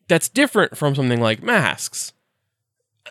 that's 0.07 0.27
different 0.29 0.77
from 0.77 0.93
something 0.95 1.21
like 1.21 1.41
masks 1.41 2.11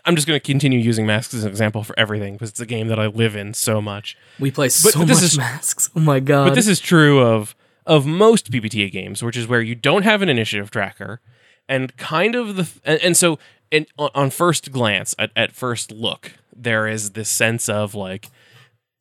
i'm 0.05 0.15
just 0.17 0.27
going 0.29 0.39
to 0.39 0.45
continue 0.45 0.79
using 0.79 1.07
masks 1.07 1.33
as 1.35 1.45
an 1.45 1.51
example 1.51 1.83
for 1.83 1.99
everything 1.99 2.35
because 2.35 2.51
it's 2.51 2.61
a 2.61 2.67
game 2.67 2.89
that 2.89 2.99
i 2.99 3.07
live 3.07 3.35
in 3.37 3.55
so 3.55 3.81
much 3.81 4.17
we 4.39 4.51
play 4.51 4.67
but 4.67 4.73
so 4.93 4.99
this 5.05 5.17
much 5.19 5.23
is- 5.25 5.39
masks. 5.39 5.91
Oh 5.97 6.01
my 6.01 6.21
god. 6.21 6.49
but 6.49 6.55
this 6.55 6.67
is 6.69 6.79
true 6.81 7.21
of 7.21 7.55
of 7.87 8.07
most 8.07 8.51
PBTA 8.51 8.91
games, 8.91 9.23
which 9.23 9.37
is 9.37 9.47
where 9.47 9.61
you 9.61 9.75
don't 9.75 10.03
have 10.03 10.23
an 10.23 10.29
initiative 10.29 10.71
tracker, 10.71 11.21
and 11.69 11.97
kind 11.97 12.35
of 12.35 12.57
the 12.57 12.69
and, 12.85 13.01
and 13.03 13.17
so 13.17 13.39
and 13.71 13.87
on, 13.99 14.31
first 14.31 14.73
glance, 14.73 15.15
at, 15.19 15.31
at 15.35 15.53
first 15.53 15.91
look, 15.91 16.33
there 16.55 16.87
is 16.87 17.11
this 17.11 17.29
sense 17.29 17.69
of 17.69 17.95
like 17.95 18.31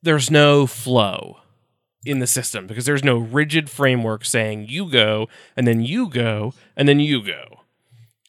there's 0.02 0.32
no 0.32 0.66
flow 0.68 1.38
in 2.06 2.20
the 2.20 2.28
system 2.28 2.68
because 2.68 2.86
there's 2.86 3.04
no 3.04 3.18
rigid 3.18 3.70
framework 3.70 4.26
saying 4.26 4.66
you 4.68 4.90
go 4.90 5.30
and 5.56 5.68
then 5.68 5.82
you 5.82 6.10
go 6.10 6.54
and 6.76 6.88
then 6.88 7.00
you 7.00 7.24
go. 7.24 7.62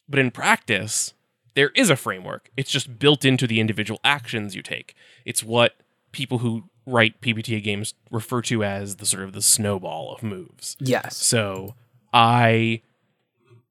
But 0.08 0.20
in 0.20 0.30
practice, 0.30 1.14
there 1.54 1.70
is 1.70 1.90
a 1.90 1.96
framework. 1.96 2.50
It's 2.56 2.70
just 2.70 2.98
built 2.98 3.24
into 3.24 3.46
the 3.46 3.60
individual 3.60 4.00
actions 4.04 4.54
you 4.54 4.62
take. 4.62 4.94
It's 5.24 5.42
what 5.42 5.74
people 6.12 6.38
who 6.38 6.64
write 6.86 7.20
PBTA 7.20 7.62
games 7.62 7.94
refer 8.10 8.42
to 8.42 8.62
as 8.64 8.96
the 8.96 9.06
sort 9.06 9.24
of 9.24 9.32
the 9.32 9.42
snowball 9.42 10.12
of 10.14 10.22
moves. 10.22 10.76
yes. 10.80 11.16
So 11.16 11.74
I 12.12 12.82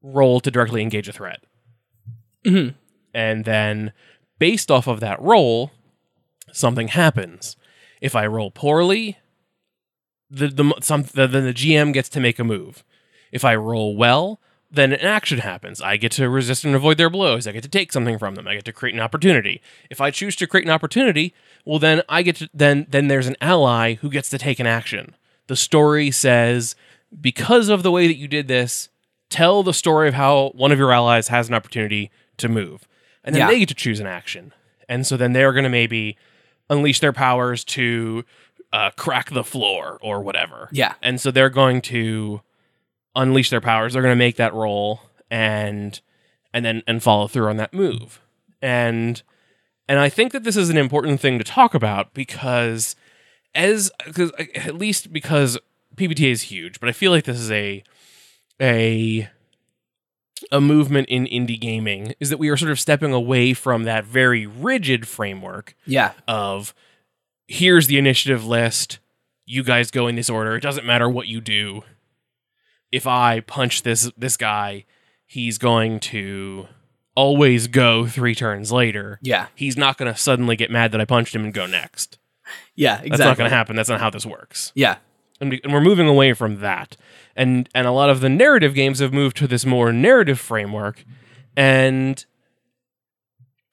roll 0.01 0.39
to 0.41 0.51
directly 0.51 0.81
engage 0.81 1.07
a 1.07 1.13
threat. 1.13 1.43
Mhm. 2.45 2.75
And 3.13 3.45
then 3.45 3.93
based 4.39 4.69
off 4.71 4.87
of 4.87 4.99
that 4.99 5.21
roll, 5.21 5.71
something 6.51 6.89
happens. 6.89 7.55
If 8.01 8.15
I 8.15 8.25
roll 8.25 8.51
poorly, 8.51 9.17
the 10.29 10.47
the 10.47 10.73
some 10.81 11.03
the, 11.03 11.27
then 11.27 11.45
the 11.45 11.53
GM 11.53 11.93
gets 11.93 12.09
to 12.09 12.19
make 12.19 12.39
a 12.39 12.43
move. 12.43 12.83
If 13.31 13.45
I 13.45 13.55
roll 13.55 13.95
well, 13.95 14.39
then 14.73 14.91
an 14.91 14.99
action 15.01 15.37
happens. 15.39 15.79
I 15.81 15.97
get 15.97 16.11
to 16.13 16.27
resist 16.27 16.65
and 16.65 16.73
avoid 16.75 16.97
their 16.97 17.09
blows. 17.09 17.45
I 17.47 17.51
get 17.51 17.61
to 17.63 17.69
take 17.69 17.91
something 17.93 18.17
from 18.17 18.35
them. 18.35 18.47
I 18.47 18.55
get 18.55 18.65
to 18.65 18.73
create 18.73 18.95
an 18.95 18.99
opportunity. 19.01 19.61
If 19.89 20.01
I 20.01 20.09
choose 20.11 20.35
to 20.37 20.47
create 20.47 20.65
an 20.65 20.71
opportunity, 20.71 21.33
well 21.63 21.79
then 21.79 22.01
I 22.09 22.23
get 22.23 22.37
to 22.37 22.49
then 22.53 22.87
then 22.89 23.07
there's 23.07 23.27
an 23.27 23.37
ally 23.39 23.93
who 23.95 24.09
gets 24.09 24.29
to 24.31 24.37
take 24.37 24.59
an 24.59 24.65
action. 24.67 25.15
The 25.47 25.55
story 25.55 26.09
says 26.11 26.75
because 27.21 27.69
of 27.69 27.83
the 27.83 27.91
way 27.91 28.07
that 28.07 28.17
you 28.17 28.27
did 28.27 28.47
this, 28.47 28.89
tell 29.29 29.61
the 29.63 29.73
story 29.73 30.07
of 30.07 30.15
how 30.15 30.49
one 30.55 30.71
of 30.71 30.79
your 30.79 30.91
allies 30.91 31.27
has 31.27 31.47
an 31.47 31.53
opportunity 31.53 32.09
to 32.37 32.49
move. 32.49 32.87
And 33.23 33.35
then 33.35 33.41
Yeah. 33.41 33.47
they 33.47 33.59
get 33.59 33.69
to 33.69 33.75
choose 33.75 33.99
an 33.99 34.07
action. 34.07 34.53
And 34.89 35.05
so 35.05 35.15
then 35.17 35.33
they're 35.33 35.53
going 35.53 35.63
to 35.63 35.69
maybe 35.69 36.17
unleash 36.69 36.99
their 36.99 37.13
powers 37.13 37.63
to 37.63 38.25
uh, 38.73 38.89
crack 38.97 39.29
the 39.29 39.43
floor 39.43 39.99
or 40.01 40.21
whatever. 40.21 40.67
Yeah. 40.71 40.95
And 41.03 41.21
so 41.21 41.29
they're 41.29 41.49
going 41.51 41.81
to 41.83 42.41
unleash 43.15 43.49
their 43.49 43.61
powers. 43.61 43.93
They're 43.93 44.01
going 44.01 44.11
to 44.13 44.17
make 44.17 44.35
that 44.37 44.53
roll 44.53 45.01
and 45.29 45.99
and 46.53 46.63
then 46.65 46.83
and 46.87 47.01
follow 47.01 47.27
through 47.27 47.47
on 47.49 47.57
that 47.57 47.73
move. 47.73 48.19
And 48.61 49.21
And 49.87 49.99
I 49.99 50.09
think 50.09 50.31
that 50.31 50.43
this 50.43 50.55
is 50.55 50.69
an 50.69 50.77
important 50.77 51.19
thing 51.19 51.37
to 51.37 51.43
talk 51.43 51.73
about 51.73 52.13
because 52.13 52.95
as 53.55 53.91
cuz 54.13 54.31
uh, 54.39 54.43
at 54.55 54.75
least 54.75 55.11
because 55.13 55.57
PBTA 55.95 56.31
is 56.31 56.43
huge, 56.43 56.79
but 56.79 56.89
I 56.89 56.91
feel 56.91 57.11
like 57.11 57.25
this 57.25 57.39
is 57.39 57.51
a 57.51 57.83
a 58.61 59.29
a 60.51 60.59
movement 60.59 61.07
in 61.09 61.25
indie 61.25 61.59
gaming 61.59 62.13
is 62.19 62.29
that 62.29 62.37
we 62.37 62.49
are 62.49 62.57
sort 62.57 62.71
of 62.71 62.79
stepping 62.79 63.13
away 63.13 63.53
from 63.53 63.83
that 63.83 64.03
very 64.05 64.45
rigid 64.45 65.07
framework 65.07 65.75
Yeah. 65.85 66.11
of 66.27 66.73
here's 67.47 67.87
the 67.87 67.97
initiative 67.97 68.45
list. 68.45 68.99
You 69.45 69.63
guys 69.63 69.89
go 69.91 70.07
in 70.07 70.15
this 70.15 70.29
order. 70.29 70.55
It 70.55 70.61
doesn't 70.61 70.85
matter 70.85 71.09
what 71.09 71.27
you 71.27 71.39
do. 71.41 71.83
If 72.93 73.07
I 73.07 73.39
punch 73.39 73.81
this 73.81 74.11
this 74.15 74.37
guy, 74.37 74.85
he's 75.25 75.57
going 75.57 75.99
to 75.99 76.67
always 77.15 77.67
go 77.67 78.05
three 78.05 78.35
turns 78.35 78.71
later. 78.71 79.19
Yeah. 79.21 79.47
He's 79.55 79.75
not 79.75 79.97
going 79.97 80.13
to 80.13 80.17
suddenly 80.17 80.55
get 80.55 80.69
mad 80.69 80.91
that 80.91 81.01
I 81.01 81.05
punched 81.05 81.33
him 81.33 81.43
and 81.43 81.53
go 81.53 81.65
next. 81.65 82.19
Yeah. 82.75 82.93
Exactly. 82.93 83.09
That's 83.09 83.19
not 83.19 83.37
going 83.37 83.49
to 83.49 83.55
happen. 83.55 83.75
That's 83.75 83.89
not 83.89 83.99
how 83.99 84.09
this 84.09 84.25
works. 84.25 84.71
Yeah. 84.75 84.97
And, 85.41 85.49
we, 85.49 85.59
and 85.63 85.73
we're 85.73 85.81
moving 85.81 86.07
away 86.07 86.33
from 86.33 86.59
that. 86.59 86.95
And 87.35 87.67
and 87.73 87.87
a 87.87 87.91
lot 87.91 88.11
of 88.11 88.21
the 88.21 88.29
narrative 88.29 88.75
games 88.75 88.99
have 88.99 89.11
moved 89.11 89.37
to 89.37 89.47
this 89.47 89.65
more 89.65 89.91
narrative 89.91 90.39
framework. 90.39 91.03
And 91.57 92.23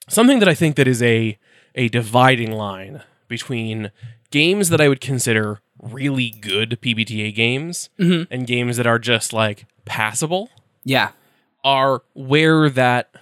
something 0.09 0.39
that 0.39 0.49
I 0.49 0.55
think 0.55 0.75
that 0.77 0.87
is 0.87 1.01
a 1.03 1.37
a 1.75 1.89
dividing 1.89 2.51
line 2.51 3.03
between 3.27 3.91
games 4.31 4.69
that 4.69 4.81
I 4.81 4.89
would 4.89 4.99
consider 4.99 5.61
really 5.81 6.29
good 6.29 6.77
PBTA 6.81 7.33
games 7.33 7.89
Mhm. 7.99 8.27
and 8.29 8.45
games 8.47 8.77
that 8.77 8.85
are 8.87 8.99
just 8.99 9.33
like 9.33 9.65
passable 9.85 10.49
Yeah. 10.83 11.11
are 11.63 12.03
where 12.13 12.69
that 12.69 13.13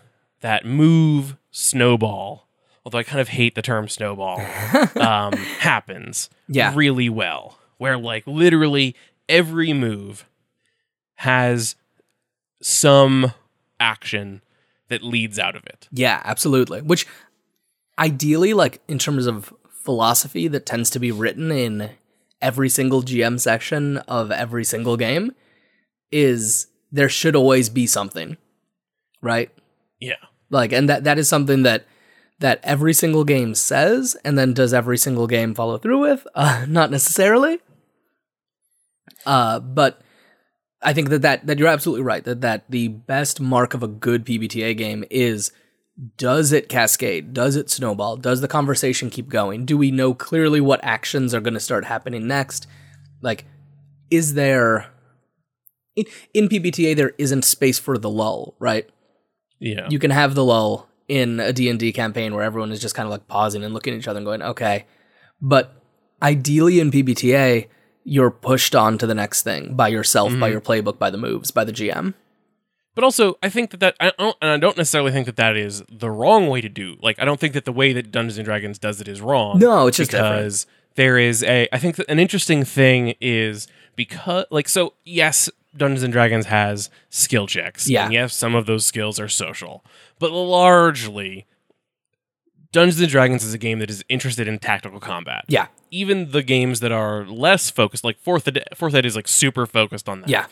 that 0.42 0.66
move 0.66 1.36
snowball 1.52 2.48
although 2.86 2.98
i 3.00 3.04
kind 3.04 3.20
of 3.20 3.30
hate 3.30 3.56
the 3.56 3.62
term 3.62 3.88
snowball 3.90 4.40
um, 4.96 5.34
happens 5.34 6.30
Yeah. 6.48 6.74
really 6.76 7.10
well 7.10 7.58
where 7.78 7.98
like 7.98 8.26
literally 8.28 8.96
every 9.28 9.74
move 9.74 10.26
has 11.16 11.76
some 12.62 13.34
action 13.80 14.42
that 14.90 15.02
leads 15.02 15.38
out 15.40 15.56
of 15.56 15.66
it 15.66 15.88
Yeah, 15.92 16.22
absolutely. 16.26 16.82
Which 16.82 17.06
ideally, 17.98 18.54
like 18.54 18.82
in 18.88 18.98
terms 19.00 19.28
of 19.28 19.54
philosophy 19.70 20.48
that 20.50 20.66
tends 20.66 20.90
to 20.92 21.00
be 21.00 21.12
written 21.12 21.52
in 21.52 21.92
every 22.42 22.70
single 22.70 23.02
GM 23.02 23.40
section 23.40 23.98
of 24.00 24.32
every 24.32 24.64
single 24.64 24.98
game, 24.98 25.34
is 26.12 26.68
there 26.92 27.10
should 27.10 27.36
always 27.36 27.70
be 27.70 27.88
something. 27.88 28.38
Right? 29.22 29.52
yeah 30.00 30.16
Like 30.50 30.72
and 30.72 30.88
that 30.90 31.04
that 31.04 31.20
is 31.20 31.28
something 31.28 31.64
that 31.64 31.86
that 32.40 32.60
every 32.64 32.94
single 32.94 33.26
game 33.26 33.54
says, 33.54 34.16
and 34.24 34.38
then 34.38 34.54
does 34.54 34.74
every 34.74 34.98
single 34.98 35.28
game 35.28 35.54
follow 35.54 35.78
through 35.78 36.00
with? 36.00 36.26
Uh, 36.36 36.66
not 36.70 36.90
necessarily. 36.90 37.60
Uh, 39.26 39.60
but 39.60 40.02
I 40.82 40.94
think 40.94 41.10
that, 41.10 41.22
that 41.24 41.46
that 41.48 41.60
you're 41.60 41.68
absolutely 41.68 42.04
right 42.04 42.24
that 42.24 42.42
that 42.42 42.64
the 42.70 42.88
best 42.88 43.42
mark 43.42 43.74
of 43.74 43.84
a 43.84 43.88
good 43.88 44.26
PBTA 44.26 44.78
game 44.78 45.04
is 45.10 45.52
does 46.18 46.52
it 46.52 46.70
cascade? 46.70 47.34
Does 47.34 47.56
it 47.56 47.70
snowball? 47.70 48.18
Does 48.18 48.42
the 48.42 48.48
conversation 48.48 49.10
keep 49.10 49.30
going? 49.30 49.66
Do 49.66 49.78
we 49.78 49.92
know 49.92 50.14
clearly 50.14 50.62
what 50.62 50.80
actions 50.84 51.34
are 51.34 51.42
going 51.42 51.54
to 51.56 51.60
start 51.60 51.86
happening 51.86 52.28
next? 52.28 52.68
Like, 53.22 53.46
is 54.10 54.34
there 54.34 54.92
in, 55.96 56.06
in 56.34 56.50
PBTA 56.50 56.96
there 56.96 57.14
isn't 57.18 57.44
space 57.44 57.80
for 57.80 57.98
the 57.98 58.10
lull, 58.10 58.56
right? 58.60 58.90
yeah 59.60 59.88
you 59.90 60.00
can 60.00 60.12
have 60.12 60.36
the 60.36 60.44
lull 60.44 60.88
in 61.10 61.40
a 61.40 61.52
D&D 61.52 61.92
campaign 61.92 62.34
where 62.34 62.44
everyone 62.44 62.72
is 62.72 62.80
just 62.80 62.96
kind 62.96 63.06
of 63.08 63.12
like 63.12 63.28
pausing 63.28 63.64
and 63.64 63.74
looking 63.74 63.94
at 63.94 64.00
each 64.00 64.08
other 64.08 64.18
and 64.18 64.26
going, 64.26 64.44
okay. 64.44 64.86
But 65.42 65.74
ideally 66.22 66.80
in 66.80 66.92
PBTA, 66.92 67.68
you're 68.04 68.30
pushed 68.30 68.76
on 68.76 69.00
to 69.00 69.08
the 69.08 69.16
next 69.16 69.42
thing 69.42 69.76
by 69.76 69.88
yourself, 69.88 70.30
by 70.30 70.36
mm-hmm. 70.36 70.52
your 70.52 70.62
playbook, 70.62 71.00
by 71.00 71.10
the 71.10 71.18
moves, 71.18 71.50
by 71.50 71.64
the 71.64 71.72
GM. 71.72 72.14
But 72.96 73.04
also, 73.04 73.38
I 73.42 73.50
think 73.50 73.72
that 73.72 73.80
that 73.80 73.96
I 74.00 74.12
don't, 74.18 74.36
and 74.42 74.52
I 74.52 74.58
don't 74.58 74.76
necessarily 74.76 75.12
think 75.12 75.26
that 75.28 75.38
that 75.38 75.56
is 75.56 75.84
the 75.90 76.10
wrong 76.12 76.48
way 76.48 76.60
to 76.62 76.70
do. 76.70 76.98
Like, 77.02 77.20
I 77.20 77.26
don't 77.26 77.40
think 77.40 77.54
that 77.54 77.66
the 77.66 77.72
way 77.72 77.94
that 77.94 78.12
Dungeons 78.12 78.38
and 78.38 78.46
Dragons 78.46 78.78
does 78.80 79.00
it 79.00 79.08
is 79.08 79.22
wrong. 79.22 79.60
No, 79.60 79.88
it's 79.88 79.98
just 79.98 80.12
different. 80.12 80.36
because 80.38 80.68
there 80.96 81.18
is 81.18 81.44
a. 81.44 81.68
I 81.72 81.78
think 81.78 81.96
that 81.98 82.10
an 82.10 82.20
interesting 82.20 82.66
thing 82.66 83.14
is 83.22 83.68
because, 83.96 84.46
like, 84.52 84.68
so 84.68 84.94
yes, 85.06 85.50
Dungeons 85.78 86.04
and 86.04 86.12
Dragons 86.12 86.48
has 86.48 86.90
skill 87.10 87.48
checks. 87.48 87.88
Yeah. 87.90 88.06
and 88.06 88.14
yes, 88.14 88.36
some 88.36 88.56
of 88.56 88.66
those 88.66 88.86
skills 88.86 89.20
are 89.20 89.30
social, 89.30 89.86
but 90.18 90.32
largely, 90.32 91.46
Dungeons 92.72 93.00
and 93.00 93.10
Dragons 93.10 93.44
is 93.44 93.54
a 93.54 93.58
game 93.58 93.80
that 93.80 93.90
is 93.90 94.04
interested 94.10 94.48
in 94.48 94.60
tactical 94.60 95.00
combat. 95.00 95.46
Yeah. 95.48 95.68
Even 95.92 96.32
the 96.32 96.44
games 96.44 96.82
that 96.82 96.92
are 96.92 97.26
less 97.26 97.70
focused, 97.70 98.04
like 98.04 98.20
fourth 98.20 98.48
ed, 98.48 98.64
fourth 98.76 98.94
ed 98.94 99.06
is 99.06 99.16
like 99.16 99.28
super 99.28 99.66
focused 99.66 100.08
on 100.10 100.22
that 100.22 100.30
Yeah. 100.30 100.46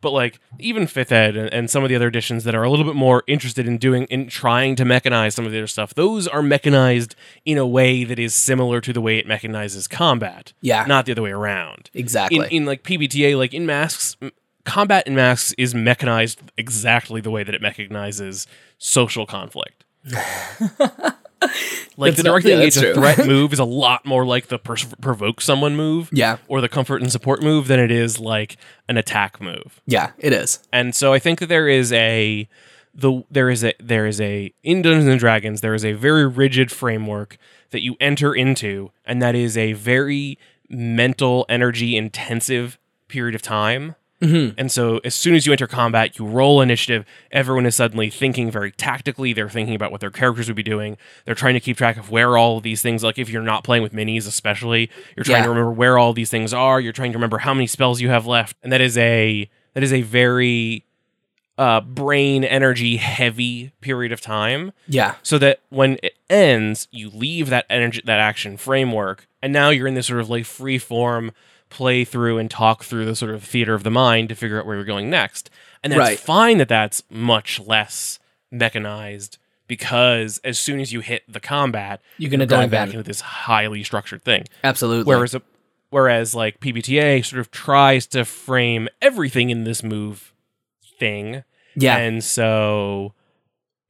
But 0.00 0.10
like 0.10 0.38
even 0.58 0.86
fifth 0.86 1.10
ed 1.12 1.36
and, 1.36 1.52
and 1.52 1.68
some 1.70 1.82
of 1.82 1.88
the 1.88 1.96
other 1.96 2.08
editions 2.08 2.44
that 2.44 2.54
are 2.54 2.62
a 2.62 2.70
little 2.70 2.84
bit 2.84 2.94
more 2.94 3.22
interested 3.26 3.66
in 3.66 3.78
doing 3.78 4.04
in 4.04 4.28
trying 4.28 4.76
to 4.76 4.84
mechanize 4.84 5.32
some 5.32 5.44
of 5.46 5.52
the 5.52 5.58
other 5.58 5.66
stuff 5.66 5.94
those 5.94 6.28
are 6.28 6.42
mechanized 6.42 7.14
in 7.44 7.58
a 7.58 7.66
way 7.66 8.04
that 8.04 8.18
is 8.18 8.34
similar 8.34 8.80
to 8.80 8.92
the 8.92 9.00
way 9.00 9.18
it 9.18 9.26
mechanizes 9.26 9.88
combat 9.88 10.52
Yeah. 10.60 10.84
not 10.86 11.06
the 11.06 11.12
other 11.12 11.22
way 11.22 11.30
around 11.32 11.90
Exactly. 11.94 12.38
in, 12.38 12.44
in 12.62 12.66
like 12.66 12.82
pbta 12.82 13.36
like 13.36 13.52
in 13.54 13.66
masks 13.66 14.16
combat 14.64 15.06
in 15.06 15.14
masks 15.14 15.54
is 15.58 15.74
mechanized 15.74 16.40
exactly 16.56 17.20
the 17.20 17.30
way 17.30 17.42
that 17.42 17.54
it 17.54 17.62
mechanizes 17.62 18.46
social 18.78 19.26
conflict 19.26 19.84
like 21.96 22.16
the 22.16 22.22
not- 22.22 22.30
directly 22.30 22.50
yeah, 22.52 22.56
that's 22.58 22.80
true. 22.80 22.94
threat 22.94 23.18
move 23.26 23.52
is 23.52 23.58
a 23.58 23.64
lot 23.64 24.04
more 24.04 24.24
like 24.24 24.48
the 24.48 24.58
pers- 24.58 24.92
provoke 25.00 25.40
someone 25.40 25.76
move 25.76 26.08
yeah. 26.12 26.38
or 26.48 26.60
the 26.60 26.68
comfort 26.68 27.00
and 27.02 27.10
support 27.12 27.42
move 27.42 27.68
than 27.68 27.78
it 27.80 27.90
is 27.90 28.18
like 28.18 28.56
an 28.88 28.96
attack 28.96 29.40
move 29.40 29.80
Yeah, 29.86 30.10
it 30.18 30.32
is. 30.32 30.60
and 30.72 30.94
so 30.94 31.12
I 31.12 31.18
think 31.18 31.38
that 31.40 31.46
there 31.48 31.68
is 31.68 31.92
a 31.92 32.48
the 32.94 33.22
there 33.30 33.48
is 33.50 33.62
a 33.64 33.72
there 33.78 34.06
is 34.06 34.20
a 34.20 34.52
in 34.64 34.82
Dungeons 34.82 35.06
and 35.08 35.20
Dragons 35.20 35.60
there 35.60 35.74
is 35.74 35.84
a 35.84 35.92
very 35.92 36.26
rigid 36.26 36.72
framework 36.72 37.38
that 37.70 37.82
you 37.82 37.96
enter 38.00 38.34
into, 38.34 38.90
and 39.04 39.20
that 39.22 39.34
is 39.34 39.56
a 39.56 39.74
very 39.74 40.38
mental 40.70 41.44
energy 41.48 41.96
intensive 41.96 42.78
period 43.06 43.34
of 43.34 43.42
time. 43.42 43.94
Mm-hmm. 44.20 44.54
And 44.58 44.72
so, 44.72 44.98
as 45.04 45.14
soon 45.14 45.34
as 45.36 45.46
you 45.46 45.52
enter 45.52 45.66
combat, 45.68 46.18
you 46.18 46.26
roll 46.26 46.60
initiative. 46.60 47.04
Everyone 47.30 47.66
is 47.66 47.76
suddenly 47.76 48.10
thinking 48.10 48.50
very 48.50 48.72
tactically. 48.72 49.32
They're 49.32 49.48
thinking 49.48 49.74
about 49.76 49.92
what 49.92 50.00
their 50.00 50.10
characters 50.10 50.48
would 50.48 50.56
be 50.56 50.62
doing. 50.64 50.96
They're 51.24 51.36
trying 51.36 51.54
to 51.54 51.60
keep 51.60 51.76
track 51.76 51.96
of 51.96 52.10
where 52.10 52.36
all 52.36 52.56
of 52.56 52.62
these 52.64 52.82
things, 52.82 53.04
like 53.04 53.18
if 53.18 53.30
you're 53.30 53.42
not 53.42 53.62
playing 53.62 53.82
with 53.84 53.92
minis, 53.92 54.26
especially, 54.26 54.90
you're 55.16 55.22
trying 55.24 55.38
Yeah. 55.38 55.44
to 55.44 55.48
remember 55.50 55.70
where 55.70 55.98
all 55.98 56.12
these 56.12 56.30
things 56.30 56.52
are. 56.52 56.80
You're 56.80 56.92
trying 56.92 57.12
to 57.12 57.18
remember 57.18 57.38
how 57.38 57.54
many 57.54 57.68
spells 57.68 58.00
you 58.00 58.08
have 58.08 58.26
left, 58.26 58.56
and 58.62 58.72
that 58.72 58.80
is 58.80 58.98
a 58.98 59.48
that 59.74 59.82
is 59.84 59.92
a 59.92 60.02
very 60.02 60.84
uh, 61.56 61.80
brain 61.80 62.44
energy 62.44 62.96
heavy 62.98 63.72
period 63.80 64.12
of 64.12 64.20
time. 64.20 64.72
Yeah. 64.88 65.14
So 65.22 65.38
that 65.38 65.60
when 65.70 65.98
it 66.02 66.14
ends, 66.30 66.88
you 66.90 67.10
leave 67.10 67.50
that 67.50 67.66
energy, 67.70 68.00
that 68.04 68.18
action 68.20 68.56
framework, 68.56 69.26
and 69.42 69.52
now 69.52 69.70
you're 69.70 69.86
in 69.86 69.94
this 69.94 70.06
sort 70.06 70.20
of 70.20 70.28
like 70.30 70.44
free 70.44 70.78
form 70.78 71.32
play 71.70 72.04
through 72.04 72.38
and 72.38 72.50
talk 72.50 72.84
through 72.84 73.04
the 73.04 73.16
sort 73.16 73.32
of 73.34 73.42
theater 73.44 73.74
of 73.74 73.82
the 73.82 73.90
mind 73.90 74.28
to 74.30 74.34
figure 74.34 74.58
out 74.58 74.66
where 74.66 74.76
you're 74.76 74.84
going 74.84 75.08
next. 75.10 75.50
And 75.82 75.92
that's 75.92 75.98
Right. 75.98 76.18
fine 76.18 76.58
that 76.58 76.68
that's 76.68 77.02
much 77.10 77.60
less 77.60 78.18
mechanized 78.50 79.38
because 79.66 80.38
as 80.44 80.58
soon 80.58 80.80
as 80.80 80.92
you 80.92 81.00
hit 81.00 81.22
the 81.28 81.40
combat, 81.40 82.00
You're 82.16 82.30
gonna 82.30 82.46
going 82.46 82.62
dive 82.62 82.70
back 82.70 82.88
in. 82.88 82.94
into 82.96 83.02
this 83.04 83.20
highly 83.20 83.84
structured 83.84 84.22
thing. 84.24 84.44
Absolutely. 84.64 85.04
Whereas 85.14 85.34
a, 85.34 85.42
whereas 85.90 86.34
like 86.34 86.60
PBTA 86.60 87.24
sort 87.24 87.40
of 87.40 87.50
tries 87.50 88.06
to 88.08 88.24
frame 88.24 88.88
everything 89.02 89.50
in 89.50 89.64
this 89.64 89.82
move 89.82 90.32
thing 90.98 91.44
yeah. 91.76 91.96
and 91.96 92.24
so 92.24 93.14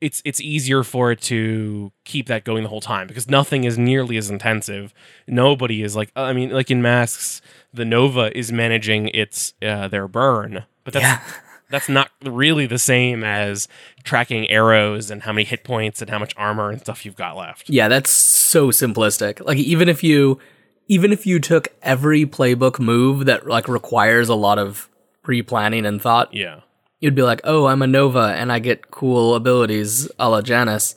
it's 0.00 0.20
it's 0.25 0.40
easier 0.40 0.85
for 0.85 1.11
it 1.11 1.20
to 1.23 1.90
keep 2.04 2.26
that 2.26 2.44
going 2.44 2.62
the 2.62 2.68
whole 2.68 2.80
time 2.82 3.06
because 3.08 3.28
nothing 3.28 3.64
is 3.64 3.76
nearly 3.78 4.16
as 4.16 4.30
intensive. 4.30 4.92
Nobody 5.26 5.82
is 5.82 5.97
like 5.97 6.12
I 6.14 6.32
mean 6.32 6.50
like 6.50 6.70
in 6.70 6.82
masks, 6.82 7.40
the 7.73 7.85
Nova 7.85 8.37
is 8.37 8.51
managing 8.53 9.09
its 9.09 9.55
uh, 9.63 9.89
their 9.89 10.09
burn, 10.09 10.65
but 10.85 10.95
that's 10.95 11.03
yeah. 11.05 11.21
that's 11.71 11.89
not 11.89 12.11
really 12.25 12.67
the 12.67 12.79
same 12.79 13.23
as 13.23 13.69
tracking 14.05 14.49
arrows 14.51 15.11
and 15.11 15.23
how 15.23 15.33
many 15.33 15.45
hit 15.45 15.65
points 15.65 16.01
and 16.01 16.11
how 16.11 16.19
much 16.19 16.33
armor 16.37 16.71
and 16.71 16.81
stuff 16.81 17.05
you've 17.05 17.17
got 17.17 17.37
left. 17.37 17.69
Yeah, 17.69 17.89
that's 17.89 18.11
so 18.11 18.69
simplistic. 18.69 19.45
Like 19.45 19.59
even 19.59 19.89
if 19.89 20.03
you 20.03 20.39
even 20.87 21.13
if 21.13 21.27
you 21.27 21.39
took 21.39 21.69
every 21.83 22.25
playbook 22.25 22.79
move 22.81 23.27
that 23.27 23.47
like 23.47 23.69
requires 23.69 24.29
a 24.31 24.35
lot 24.35 24.59
of 24.59 24.89
pre-planning 25.23 25.85
and 25.85 26.01
thought, 26.01 26.33
Yeah. 26.33 26.61
you'd 27.01 27.15
be 27.15 27.23
like, 27.23 27.43
"Oh, 27.45 27.67
I'm 27.67 27.83
a 27.83 27.87
Nova 27.87 28.35
and 28.39 28.51
I 28.51 28.59
get 28.61 28.91
cool 28.91 29.35
abilities 29.35 30.11
a 30.19 30.31
la 30.31 30.41
Janus." 30.41 30.97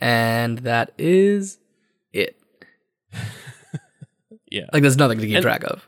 And 0.00 0.58
that 0.58 0.92
is 0.98 1.58
it. 2.12 2.36
Yeah. 4.54 4.66
Like 4.72 4.82
there's 4.82 4.96
nothing 4.96 5.18
to 5.18 5.26
keep 5.26 5.36
And- 5.36 5.42
track 5.42 5.64
of. 5.64 5.86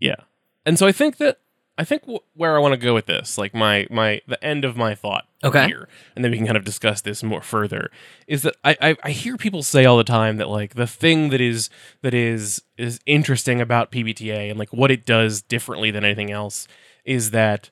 Yeah. 0.00 0.16
And 0.64 0.78
so 0.78 0.86
I 0.86 0.92
think 0.92 1.18
that 1.18 1.38
I 1.76 1.84
think 1.84 2.02
w- 2.02 2.20
where 2.34 2.56
I 2.56 2.58
want 2.58 2.72
to 2.72 2.76
go 2.76 2.92
with 2.92 3.06
this, 3.06 3.38
like 3.38 3.54
my 3.54 3.86
my 3.90 4.20
the 4.26 4.42
end 4.42 4.64
of 4.64 4.76
my 4.76 4.94
thought 4.94 5.26
Okay. 5.44 5.66
here, 5.66 5.88
and 6.16 6.24
then 6.24 6.32
we 6.32 6.36
can 6.36 6.46
kind 6.46 6.56
of 6.56 6.64
discuss 6.64 7.00
this 7.02 7.22
more 7.22 7.42
further, 7.42 7.90
is 8.26 8.42
that 8.42 8.56
I, 8.64 8.76
I 8.80 8.96
I 9.04 9.10
hear 9.10 9.36
people 9.36 9.62
say 9.62 9.84
all 9.84 9.96
the 9.96 10.04
time 10.04 10.38
that 10.38 10.48
like 10.48 10.74
the 10.74 10.86
thing 10.86 11.28
that 11.30 11.40
is 11.40 11.70
that 12.02 12.14
is 12.14 12.62
is 12.76 12.98
interesting 13.06 13.60
about 13.60 13.92
PBTA 13.92 14.50
and 14.50 14.58
like 14.58 14.72
what 14.72 14.90
it 14.90 15.06
does 15.06 15.40
differently 15.42 15.90
than 15.90 16.04
anything 16.04 16.32
else 16.32 16.66
is 17.04 17.30
that 17.30 17.70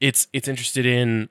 it's 0.00 0.28
it's 0.32 0.48
interested 0.48 0.84
in 0.84 1.28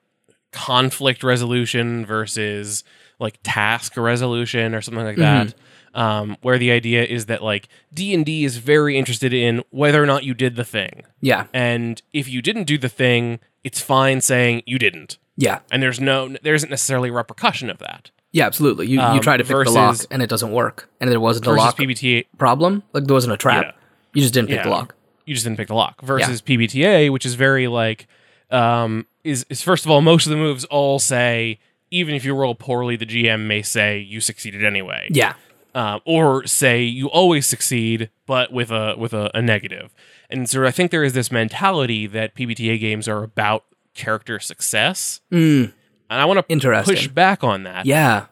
conflict 0.52 1.22
resolution 1.22 2.04
versus 2.04 2.82
like 3.20 3.38
task 3.42 3.96
resolution 3.96 4.74
or 4.74 4.80
something 4.80 5.04
like 5.04 5.16
mm-hmm. 5.16 5.48
that 5.48 5.54
um, 5.98 6.36
where 6.42 6.58
the 6.58 6.70
idea 6.70 7.04
is 7.04 7.26
that 7.26 7.42
like 7.42 7.68
d&d 7.92 8.44
is 8.44 8.56
very 8.58 8.96
interested 8.96 9.32
in 9.34 9.62
whether 9.70 10.02
or 10.02 10.06
not 10.06 10.22
you 10.24 10.34
did 10.34 10.54
the 10.56 10.64
thing 10.64 11.02
Yeah. 11.20 11.46
and 11.52 12.00
if 12.12 12.28
you 12.28 12.40
didn't 12.42 12.64
do 12.64 12.78
the 12.78 12.88
thing 12.88 13.40
it's 13.64 13.80
fine 13.80 14.20
saying 14.20 14.62
you 14.66 14.78
didn't 14.78 15.18
Yeah. 15.36 15.58
and 15.72 15.82
there's 15.82 16.00
no 16.00 16.16
there 16.42 16.54
isn't 16.54 16.70
necessarily 16.70 17.08
a 17.08 17.12
repercussion 17.12 17.68
of 17.70 17.78
that 17.78 18.10
Yeah, 18.30 18.46
absolutely. 18.46 18.86
You 18.86 18.98
you 19.00 19.18
Um, 19.18 19.20
try 19.20 19.36
to 19.38 19.44
pick 19.44 19.64
the 19.64 19.70
lock 19.70 19.96
and 20.12 20.22
it 20.22 20.28
doesn't 20.34 20.52
work. 20.52 20.76
And 21.00 21.10
there 21.10 21.18
wasn't 21.28 21.46
a 21.46 21.52
lock 21.52 21.76
pbta 21.78 22.26
problem. 22.36 22.82
Like 22.92 23.04
there 23.06 23.14
wasn't 23.14 23.32
a 23.32 23.38
trap. 23.38 23.64
Yeah. 23.64 23.72
You 24.14 24.20
just 24.22 24.34
didn't 24.34 24.50
pick 24.50 24.62
the 24.62 24.68
lock. 24.78 24.94
you 25.26 25.34
just 25.34 25.44
didn't 25.46 25.58
pick 25.58 25.68
the 25.68 25.74
lock 25.74 26.00
versus 26.02 26.40
PBTA, 26.42 27.10
which 27.14 27.24
is 27.26 27.34
very 27.46 27.66
like 27.68 28.06
um, 28.50 29.06
is 29.24 29.44
is 29.50 29.62
first 29.62 29.84
of 29.84 29.90
all 29.90 30.00
most 30.02 30.26
of 30.26 30.30
the 30.30 30.36
moves 30.36 30.64
all 30.66 30.98
say 30.98 31.58
even 31.90 32.14
if 32.14 32.22
you 32.24 32.34
roll 32.34 32.54
poorly, 32.54 32.96
the 32.96 33.06
GM 33.06 33.46
may 33.46 33.62
say 33.62 33.98
you 33.98 34.20
succeeded 34.20 34.62
anyway, 34.64 35.08
Yeah. 35.10 35.32
Um, 35.74 36.00
or 36.04 36.46
say 36.46 36.82
you 36.82 37.08
always 37.08 37.46
succeed 37.46 38.10
but 38.26 38.52
with 38.52 38.70
a 38.70 38.94
with 38.98 39.12
a, 39.12 39.30
a 39.34 39.42
negative. 39.42 39.94
And 40.30 40.48
so 40.48 40.64
I 40.66 40.70
think 40.70 40.90
there 40.90 41.04
is 41.04 41.12
this 41.14 41.30
mentality 41.32 42.06
that 42.06 42.34
PBTA 42.34 42.78
games 42.80 43.08
are 43.08 43.22
about 43.22 43.64
character 43.94 44.38
success, 44.38 45.20
Mm, 45.32 45.72
and 46.10 46.20
I 46.20 46.24
want 46.24 46.46
to 46.46 46.82
push 46.84 47.08
back 47.08 47.42
on 47.42 47.62
that 47.64 47.86
yeah. 47.86 48.26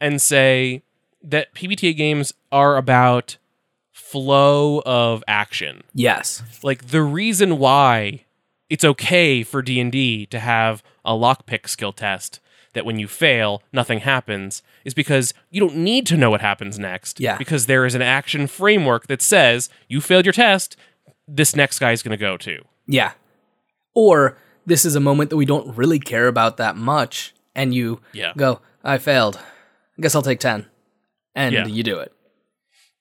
and 0.00 0.20
say 0.20 0.82
that 1.22 1.54
PBTA 1.54 1.96
games 1.96 2.32
are 2.50 2.76
about 2.76 3.36
flow 3.90 4.82
of 4.84 5.22
action 5.28 5.82
Yes. 5.94 6.42
like 6.62 6.88
the 6.88 7.02
reason 7.02 7.58
why 7.58 8.24
it's 8.68 8.84
okay 8.84 9.42
for 9.42 9.62
D&D 9.62 10.26
to 10.26 10.38
have 10.40 10.82
a 11.04 11.12
lockpick 11.12 11.68
skill 11.68 11.92
test 11.92 12.40
that 12.74 12.84
when 12.86 12.98
you 12.98 13.06
fail 13.08 13.62
nothing 13.72 14.00
happens 14.00 14.62
is 14.84 14.94
because 14.94 15.34
you 15.50 15.60
don't 15.60 15.76
need 15.76 16.06
to 16.06 16.16
know 16.16 16.30
what 16.30 16.40
happens 16.40 16.78
next 16.78 17.20
Yeah. 17.20 17.36
because 17.36 17.66
there 17.66 17.84
is 17.86 17.94
an 17.94 18.02
action 18.02 18.46
framework 18.46 19.06
that 19.08 19.20
says 19.22 19.68
you 19.88 20.00
failed 20.00 20.24
your 20.26 20.32
test 20.32 20.76
this 21.28 21.54
next 21.54 21.78
guy 21.78 21.92
is 21.92 22.02
going 22.02 22.10
to 22.16 22.16
go 22.16 22.36
to 22.38 22.62
Yeah. 22.86 23.12
Or 23.94 24.36
this 24.66 24.84
is 24.84 24.96
a 24.96 25.00
moment 25.00 25.30
that 25.30 25.36
we 25.36 25.44
don't 25.44 25.76
really 25.76 25.98
care 25.98 26.26
about 26.28 26.56
that 26.56 26.76
much, 26.76 27.34
and 27.54 27.74
you 27.74 28.00
Yeah. 28.12 28.32
go, 28.36 28.60
I 28.82 28.98
failed. 28.98 29.36
I 29.98 30.02
guess 30.02 30.14
I'll 30.14 30.22
take 30.22 30.40
10. 30.40 30.66
And 31.34 31.54
Yeah. 31.54 31.66
you 31.66 31.82
do 31.82 31.98
it. 31.98 32.12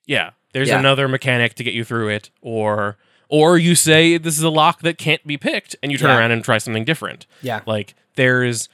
yeah 0.08 0.32
there's 0.54 0.68
Yeah. 0.70 0.80
another 0.80 1.08
mechanic 1.08 1.54
to 1.54 1.63
get 1.63 1.74
you 1.74 1.84
through 1.86 2.10
it 2.10 2.30
or 2.42 2.98
or 3.30 3.58
you 3.58 3.75
say 3.75 4.18
this 4.18 4.36
is 4.38 4.44
a 4.44 4.50
lock 4.50 4.82
that 4.82 4.98
can't 4.98 5.25
be 5.25 5.38
picked 5.38 5.75
and 5.82 5.92
you 5.92 5.98
turn 5.98 6.10
around 6.10 6.32
and 6.32 6.44
try 6.44 6.58
something 6.58 6.84
different 6.84 7.25
Yeah. 7.42 7.62
like 7.66 7.94
there's 8.16 8.68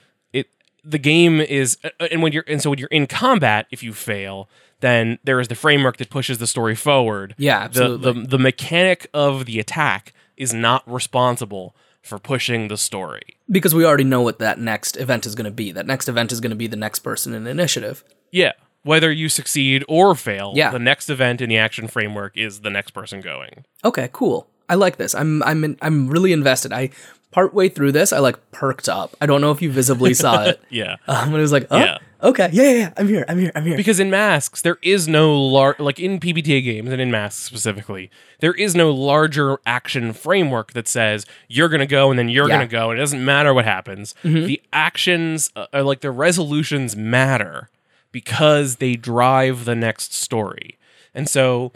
the 0.89 0.98
game 0.98 1.41
is 1.41 1.77
uh, 1.84 1.89
and 2.12 2.22
when 2.22 2.32
you're 2.32 2.44
and 2.48 2.62
so 2.62 2.70
when 2.70 2.79
you're 2.79 2.88
in 3.00 3.08
combat 3.08 3.67
if 3.72 3.84
you 3.84 3.94
fail 3.94 4.48
then 4.79 5.17
there 5.24 5.39
is 5.39 5.48
the 5.48 5.56
framework 5.56 5.98
that 5.98 6.10
pushes 6.10 6.38
the 6.38 6.48
story 6.48 6.75
forward 6.75 7.34
Yeah, 7.38 7.60
the, 7.60 7.63
absolutely. 7.65 8.22
the 8.24 8.27
the 8.29 8.39
mechanic 8.39 9.08
of 9.13 9.46
the 9.46 9.60
attack 9.60 10.13
is 10.38 10.53
not 10.53 10.84
responsible 10.91 11.75
for 12.01 12.20
pushing 12.20 12.67
the 12.70 12.77
story 12.77 13.38
because 13.51 13.74
we 13.75 13.84
already 13.86 14.03
know 14.06 14.22
what 14.22 14.40
that 14.40 14.59
next 14.59 14.96
event 14.98 15.25
is 15.25 15.35
going 15.35 15.46
to 15.46 15.51
be. 15.51 15.72
That 15.74 15.85
next 15.88 16.07
event 16.07 16.31
is 16.31 16.40
going 16.40 16.51
to 16.51 16.55
be 16.55 16.68
the 16.68 16.77
next 16.77 17.00
person 17.00 17.33
in 17.33 17.48
initiative. 17.48 18.03
yeah 18.31 18.53
whether 18.83 19.11
you 19.11 19.27
succeed 19.27 19.83
or 19.90 20.16
fail 20.16 20.53
Yeah. 20.55 20.72
the 20.72 20.79
next 20.79 21.09
event 21.09 21.42
in 21.42 21.50
the 21.50 21.57
action 21.57 21.88
framework 21.90 22.38
is 22.38 22.61
the 22.61 22.70
next 22.70 22.92
person 22.92 23.20
going 23.20 23.66
Okay, 23.83 24.09
cool. 24.14 24.48
I 24.70 24.75
like 24.75 24.98
this. 24.98 25.16
I'm 25.16 25.42
I'm 25.44 25.64
in, 25.64 25.77
I'm 25.81 26.07
really 26.09 26.31
invested. 26.33 26.72
I 26.72 26.90
partway 27.37 27.69
through 27.69 27.91
this, 27.91 28.11
I 28.11 28.17
like 28.17 28.39
perked 28.51 28.89
up. 28.89 29.15
I 29.21 29.27
don't 29.27 29.41
know 29.41 29.51
if 29.51 29.61
you 29.61 29.71
visibly 29.71 30.15
saw 30.15 30.41
it. 30.50 30.59
yeah 30.71 30.95
Um, 31.07 31.27
and 31.29 31.35
it 31.35 31.41
was 31.41 31.51
like, 31.51 31.67
oh, 31.69 31.77
Yeah. 31.77 31.97
okay, 32.23 32.50
yeah, 32.51 32.63
yeah, 32.63 32.71
yeah, 32.79 32.93
I'm 32.97 33.07
here, 33.07 33.25
I'm 33.29 33.37
here, 33.37 33.51
I'm 33.53 33.63
here. 33.63 33.77
because 33.77 34.00
in 34.00 34.09
masks 34.09 34.63
there 34.63 34.79
is 34.81 35.07
no 35.07 35.39
lar- 35.39 35.75
like 35.77 36.00
in 36.00 36.19
PBTA 36.19 36.63
games 36.63 36.91
and 36.91 37.00
in 37.00 37.11
masks 37.11 37.43
specifically 37.43 38.09
there 38.39 38.53
is 38.53 38.73
no 38.73 38.89
larger 38.89 39.59
action 39.67 40.13
framework 40.13 40.73
that 40.73 40.87
says 40.87 41.27
you're 41.47 41.69
gonna 41.69 41.85
go 41.85 42.09
and 42.09 42.17
then 42.17 42.27
you're 42.27 42.47
Yeah. 42.50 42.55
Mm-hmm. 42.55 42.71
gonna 42.71 42.85
go 42.85 42.89
and 42.89 43.00
it 43.00 43.03
doesn't 43.03 43.23
matter 43.23 43.53
what 43.53 43.65
happens 43.65 44.15
the 44.23 44.59
actions 44.73 45.51
uh, 45.55 45.67
are 45.73 45.83
like 45.83 46.01
the 46.01 46.09
resolutions 46.09 46.95
matter 46.95 47.69
because 48.11 48.77
they 48.77 48.95
drive 48.95 49.65
the 49.65 49.75
next 49.75 50.11
story 50.11 50.79
and 51.13 51.29
so 51.29 51.71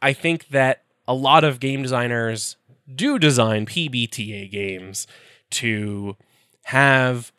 I 0.00 0.14
think 0.14 0.48
that 0.48 0.84
a 1.06 1.12
lot 1.14 1.44
of 1.44 1.60
game 1.60 1.82
designers 1.82 2.56
do 2.96 3.18
design 3.18 3.66
PBTA 3.66 4.50
games 4.50 5.06
to 5.50 6.16
have 6.64 7.32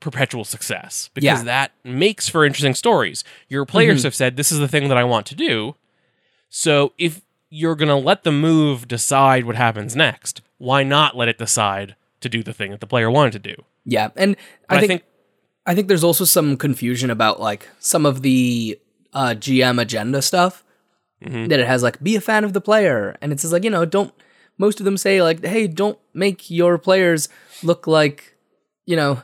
perpetual 0.00 0.44
success 0.44 1.10
because 1.14 1.24
Yeah. 1.26 1.42
that 1.44 1.72
makes 1.84 2.28
for 2.28 2.44
interesting 2.44 2.74
stories. 2.74 3.22
Your 3.48 3.66
players 3.66 4.02
have 4.04 4.14
said, 4.14 4.36
This 4.36 4.50
is 4.50 4.58
the 4.58 4.68
thing 4.68 4.88
that 4.88 4.96
I 4.96 5.04
want 5.04 5.26
to 5.26 5.34
do. 5.34 5.76
So 6.48 6.92
if 6.98 7.20
you're 7.50 7.74
going 7.74 7.88
to 7.88 7.94
let 7.96 8.22
the 8.24 8.32
move 8.32 8.88
decide 8.88 9.44
what 9.44 9.56
happens 9.56 9.94
next, 9.96 10.40
why 10.58 10.82
not 10.82 11.16
let 11.16 11.28
it 11.28 11.38
decide 11.38 11.96
to 12.20 12.28
do 12.28 12.42
the 12.42 12.52
thing 12.52 12.70
that 12.70 12.80
the 12.80 12.86
player 12.86 13.10
wanted 13.10 13.32
to 13.32 13.38
do? 13.54 13.64
yeah, 13.84 14.08
and 14.16 14.36
But 14.68 14.78
I 14.78 14.86
think 14.86 15.02
I 15.66 15.74
think 15.74 15.88
there's 15.88 16.04
also 16.04 16.24
some 16.24 16.56
confusion 16.56 17.10
about 17.10 17.40
like 17.40 17.68
some 17.78 18.04
of 18.06 18.22
the 18.22 18.78
uh, 19.12 19.34
GM 19.36 19.80
agenda 19.80 20.22
stuff 20.22 20.64
Mm-hmm. 21.22 21.48
that 21.48 21.60
it 21.60 21.66
has 21.66 21.82
like 21.82 22.02
be 22.02 22.16
a 22.16 22.20
fan 22.22 22.44
of 22.44 22.54
the 22.54 22.62
player, 22.62 23.14
and 23.20 23.30
it 23.30 23.38
says 23.40 23.52
like 23.52 23.62
you 23.64 23.68
know 23.68 23.84
don't. 23.84 24.14
Most 24.64 24.80
of 24.80 24.84
them 24.84 24.96
say 24.98 25.22
like 25.22 25.40
hey 25.44 25.66
don't 25.66 25.98
make 26.12 26.50
your 26.50 26.76
players 26.78 27.28
look 27.62 27.86
like 27.86 28.18
you 28.86 28.96
know 28.96 29.22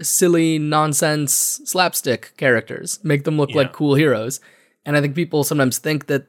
silly 0.00 0.58
nonsense 0.58 1.32
slapstick 1.64 2.32
characters. 2.36 2.98
Make 3.02 3.24
them 3.24 3.36
look 3.36 3.50
Yeah. 3.50 3.58
like 3.62 3.72
cool 3.72 3.94
heroes, 3.94 4.40
and 4.86 4.96
I 4.96 5.00
think 5.00 5.14
people 5.14 5.44
sometimes 5.44 5.78
think 5.78 6.06
that 6.06 6.26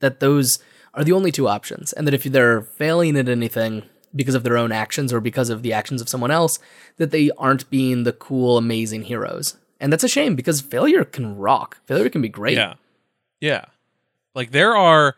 that 0.00 0.20
those 0.20 0.58
are 0.94 1.04
the 1.04 1.12
only 1.12 1.32
two 1.32 1.48
options, 1.48 1.92
and 1.92 2.06
that 2.06 2.14
if 2.14 2.24
they're 2.24 2.62
failing 2.62 3.16
at 3.16 3.28
anything 3.28 3.82
because 4.14 4.34
of 4.34 4.42
their 4.42 4.56
own 4.56 4.72
actions 4.72 5.12
or 5.12 5.20
because 5.20 5.50
of 5.50 5.62
the 5.62 5.72
actions 5.72 6.00
of 6.00 6.08
someone 6.08 6.30
else, 6.30 6.58
that 6.96 7.10
they 7.10 7.30
aren't 7.38 7.68
being 7.70 8.04
the 8.04 8.12
cool, 8.12 8.56
amazing 8.56 9.02
heroes. 9.02 9.56
And 9.80 9.92
that's 9.92 10.02
a 10.04 10.08
shame 10.08 10.34
because 10.34 10.60
failure 10.62 11.04
can 11.04 11.36
rock. 11.36 11.78
Failure 11.86 12.08
can 12.08 12.22
be 12.22 12.28
great. 12.30 12.56
Yeah. 12.56 12.74
Yeah. 13.40 13.66
Like 14.34 14.50
there 14.50 14.74
are 14.76 15.14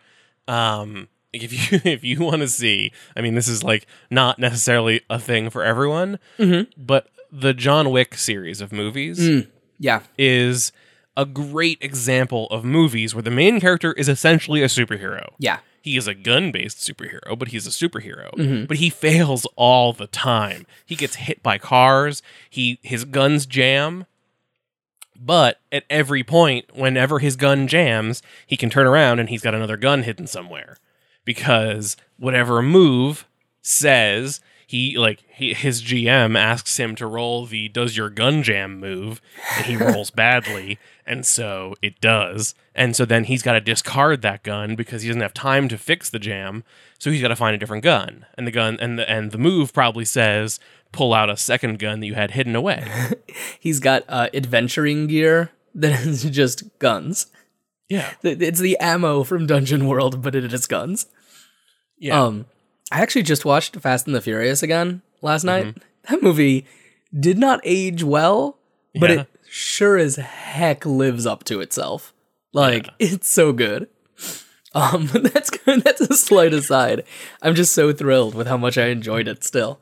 um 0.48 1.08
if 1.32 1.52
you 1.72 1.80
if 1.90 2.04
you 2.04 2.20
want 2.20 2.40
to 2.42 2.48
see, 2.48 2.92
I 3.16 3.20
mean 3.20 3.34
this 3.34 3.48
is 3.48 3.62
like 3.62 3.86
not 4.10 4.38
necessarily 4.38 5.02
a 5.08 5.18
thing 5.18 5.50
for 5.50 5.62
everyone, 5.64 6.18
mm-hmm. 6.38 6.70
but 6.82 7.08
the 7.32 7.54
John 7.54 7.90
Wick 7.90 8.16
series 8.16 8.60
of 8.60 8.72
movies 8.72 9.20
mm, 9.20 9.46
Yeah. 9.78 10.00
is 10.18 10.72
a 11.16 11.24
great 11.24 11.78
example 11.80 12.46
of 12.48 12.64
movies 12.64 13.14
where 13.14 13.22
the 13.22 13.30
main 13.30 13.60
character 13.60 13.92
is 13.92 14.08
essentially 14.08 14.62
a 14.62 14.66
superhero. 14.66 15.32
Yeah. 15.38 15.58
He 15.82 15.96
is 15.96 16.06
a 16.06 16.14
gun-based 16.14 16.78
superhero, 16.78 17.38
but 17.38 17.48
he's 17.48 17.66
a 17.66 17.70
superhero. 17.70 18.34
Mm-hmm. 18.34 18.64
But 18.66 18.78
he 18.78 18.90
fails 18.90 19.46
all 19.56 19.92
the 19.94 20.06
time. 20.06 20.66
He 20.84 20.94
gets 20.94 21.16
hit 21.16 21.42
by 21.42 21.56
cars. 21.58 22.22
He 22.50 22.78
his 22.82 23.04
guns 23.04 23.46
jam. 23.46 24.06
But 25.22 25.60
at 25.70 25.84
every 25.90 26.22
point, 26.22 26.74
whenever 26.74 27.18
his 27.18 27.36
gun 27.36 27.66
jams, 27.68 28.22
he 28.46 28.56
can 28.56 28.70
turn 28.70 28.86
around 28.86 29.18
and 29.20 29.28
he's 29.28 29.42
got 29.42 29.54
another 29.54 29.76
gun 29.76 30.02
hidden 30.02 30.26
somewhere. 30.26 30.78
Because 31.24 31.96
whatever 32.18 32.62
move 32.62 33.26
says, 33.62 34.40
he 34.66 34.96
like 34.96 35.24
he, 35.28 35.52
his 35.52 35.83
GM 35.83 36.38
asks 36.38 36.78
him 36.78 36.94
to 36.96 37.06
roll 37.06 37.44
the 37.44 37.68
does 37.68 37.96
your 37.96 38.09
gun 38.09 38.42
jam 38.42 38.78
move 38.78 39.20
and 39.56 39.66
he 39.66 39.76
rolls 39.76 40.11
badly 40.12 40.78
and 41.04 41.26
so 41.26 41.74
it 41.83 42.00
does. 42.00 42.54
And 42.74 42.94
so 42.94 43.04
then 43.04 43.24
he's 43.24 43.42
got 43.42 43.54
to 43.54 43.61
discard 43.61 44.22
that 44.22 44.44
gun 44.44 44.76
because 44.76 45.02
he 45.02 45.09
doesn't 45.09 45.22
have 45.22 45.35
time 45.35 45.68
to 45.68 45.76
fix 45.76 46.09
the 46.09 46.20
jam 46.20 46.62
so 47.00 47.11
he's 47.11 47.20
got 47.20 47.28
to 47.28 47.37
find 47.37 47.54
a 47.54 47.59
different 47.59 47.83
gun. 47.83 48.26
And 48.35 48.46
the 48.46 48.52
gun 48.52 48.78
and 48.80 48.98
the 48.98 49.11
and 49.11 49.33
the 49.33 49.38
move 49.38 49.72
probably 49.72 50.04
says 50.04 50.61
pull 50.92 51.14
out 51.14 51.30
a 51.30 51.37
second 51.37 51.78
gun 51.78 52.00
that 52.00 52.06
you 52.06 52.14
had 52.14 52.33
hidden 52.33 52.54
away. 52.54 52.87
He's 53.59 53.80
got 53.80 54.04
uh, 54.09 54.28
adventuring 54.35 55.06
gear 55.06 55.50
that 55.74 56.00
is 56.06 56.24
just 56.30 56.78
guns. 56.78 57.26
Yeah 57.90 58.12
It's 58.22 58.61
the 58.61 58.79
ammo 58.79 59.22
from 59.24 59.46
Dungeon 59.46 59.87
World, 59.87 60.22
but 60.22 60.35
it 60.35 60.50
is 60.53 60.66
guns. 60.66 61.07
yeah 61.98 62.22
Um, 62.22 62.46
I 62.90 63.00
actually 63.03 63.24
just 63.24 63.44
watched 63.44 63.76
Fast 63.76 64.07
and 64.07 64.16
the 64.16 64.20
Furious 64.22 64.62
again 64.62 65.03
last 65.20 65.44
night. 65.44 65.66
Mm-hmm. 65.66 65.81
That 66.14 66.22
movie 66.22 66.66
did 67.18 67.37
not 67.38 67.61
age 67.64 68.03
well, 68.03 68.57
but 68.98 69.11
Yeah. 69.11 69.20
it 69.22 69.26
sure 69.50 69.98
as 69.98 70.16
heck 70.16 70.87
lives 70.87 71.26
up 71.26 71.44
to 71.44 71.61
itself. 71.61 72.14
Like 72.53 72.88
it's 72.98 73.29
so 73.29 73.53
good. 73.53 73.88
Um, 74.74 75.07
that's 75.12 75.50
good. 75.50 75.83
That's 75.85 76.00
a 76.00 76.14
slight 76.16 76.53
aside. 76.55 77.03
I'm 77.42 77.55
just 77.57 77.72
so 77.72 77.92
thrilled 77.92 78.35
with 78.37 78.46
how 78.46 78.57
much 78.57 78.79
I 78.79 78.87
enjoyed 78.87 79.26
it 79.29 79.42
still. 79.44 79.81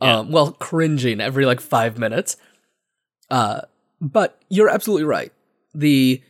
Yeah. 0.00 0.18
Um, 0.18 0.32
well, 0.32 0.50
cringing 0.52 1.20
every 1.20 1.46
like 1.46 1.60
five 1.60 1.98
minutes. 1.98 2.36
Uh, 3.30 3.60
but 4.00 4.40
you're 4.48 4.68
absolutely 4.68 5.04
right. 5.04 5.32
The 5.74 6.20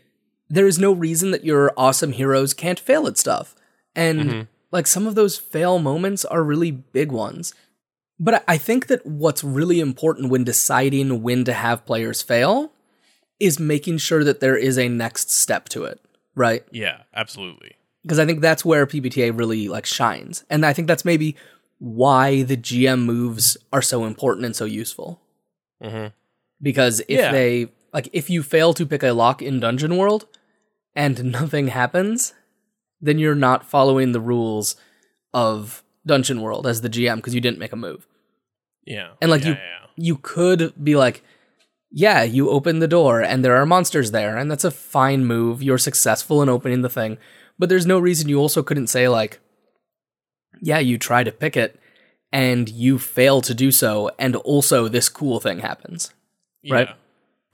there 0.52 0.66
is 0.66 0.78
no 0.78 0.92
reason 0.92 1.30
that 1.30 1.44
your 1.44 1.72
awesome 1.78 2.12
heroes 2.12 2.52
can't 2.52 2.78
fail 2.78 3.06
at 3.06 3.16
stuff, 3.16 3.54
and 3.96 4.20
Mhm. 4.20 4.48
like 4.70 4.86
some 4.86 5.06
of 5.06 5.14
those 5.14 5.38
fail 5.38 5.78
moments 5.78 6.24
are 6.26 6.42
really 6.44 6.70
big 6.70 7.10
ones. 7.10 7.54
But 8.20 8.44
I- 8.46 8.58
think 8.58 8.86
that 8.88 9.04
what's 9.06 9.42
really 9.42 9.80
important 9.80 10.30
when 10.30 10.44
deciding 10.44 11.22
when 11.22 11.44
to 11.44 11.52
have 11.54 11.86
players 11.86 12.20
fail 12.22 12.70
is 13.40 13.58
making 13.58 13.98
sure 13.98 14.22
that 14.24 14.40
there 14.40 14.56
is 14.56 14.78
a 14.78 14.88
next 14.88 15.30
step 15.30 15.68
to 15.70 15.84
it, 15.84 15.98
right? 16.36 16.62
Yeah, 16.70 17.02
absolutely. 17.14 17.72
because 18.04 18.18
I 18.18 18.26
think 18.26 18.40
that's 18.40 18.64
where 18.64 18.84
PBTA 18.86 19.30
really 19.30 19.68
like 19.68 19.86
shines, 19.86 20.44
and 20.50 20.66
I 20.66 20.72
think 20.72 20.88
that's 20.88 21.04
maybe 21.04 21.36
why 21.78 22.42
the 22.42 22.56
GM 22.56 23.04
moves 23.06 23.56
are 23.72 23.80
so 23.82 24.04
important 24.04 24.44
and 24.44 24.54
so 24.56 24.64
useful. 24.64 25.20
hmm 25.80 26.06
Because 26.60 27.00
if 27.08 27.18
Yeah. 27.20 27.32
they 27.32 27.68
like, 27.94 28.08
if 28.12 28.28
you 28.30 28.42
fail 28.42 28.72
to 28.74 28.86
pick 28.86 29.02
a 29.02 29.12
lock 29.12 29.40
in 29.42 29.60
Dungeon 29.60 29.96
World 29.96 30.26
and 30.94 31.24
nothing 31.24 31.68
happens, 31.68 32.34
then 33.00 33.18
you're 33.18 33.34
not 33.34 33.64
following 33.68 34.12
the 34.12 34.20
rules 34.20 34.76
of 35.34 35.82
Dungeon 36.06 36.40
World 36.40 36.66
as 36.66 36.80
the 36.80 36.88
GM 36.90 37.16
because 37.16 37.34
you 37.34 37.40
didn't 37.40 37.58
make 37.58 37.72
a 37.72 37.76
move. 37.76 38.06
Yeah. 38.84 39.10
And, 39.20 39.30
like, 39.30 39.42
yeah, 39.42 39.48
you- 39.48 39.54
yeah. 39.54 39.78
You 39.94 40.16
could 40.16 40.72
be 40.82 40.96
like, 40.96 41.22
yeah, 41.90 42.22
you 42.22 42.48
open 42.48 42.78
the 42.78 42.88
door 42.88 43.20
and 43.20 43.44
there 43.44 43.56
are 43.56 43.66
monsters 43.66 44.10
there, 44.10 44.38
and 44.38 44.50
that's 44.50 44.64
a 44.64 44.70
fine 44.70 45.26
move. 45.26 45.62
You're 45.62 45.76
successful 45.78 46.42
in 46.42 46.48
opening 46.48 46.80
the 46.80 46.88
thing. 46.88 47.18
But 47.58 47.68
there's 47.68 47.84
no 47.86 47.98
reason 47.98 48.28
you 48.30 48.38
also 48.38 48.62
couldn't 48.62 48.86
say, 48.86 49.08
like, 49.08 49.38
yeah, 50.60 50.78
you 50.78 50.96
try 50.98 51.22
to 51.24 51.30
pick 51.32 51.56
it 51.56 51.78
and 52.32 52.68
you 52.70 52.98
fail 52.98 53.42
to 53.42 53.52
do 53.52 53.70
so, 53.70 54.10
and 54.18 54.34
also 54.36 54.88
this 54.88 55.10
cool 55.10 55.38
thing 55.40 55.58
happens. 55.58 56.12
right? 56.70 56.88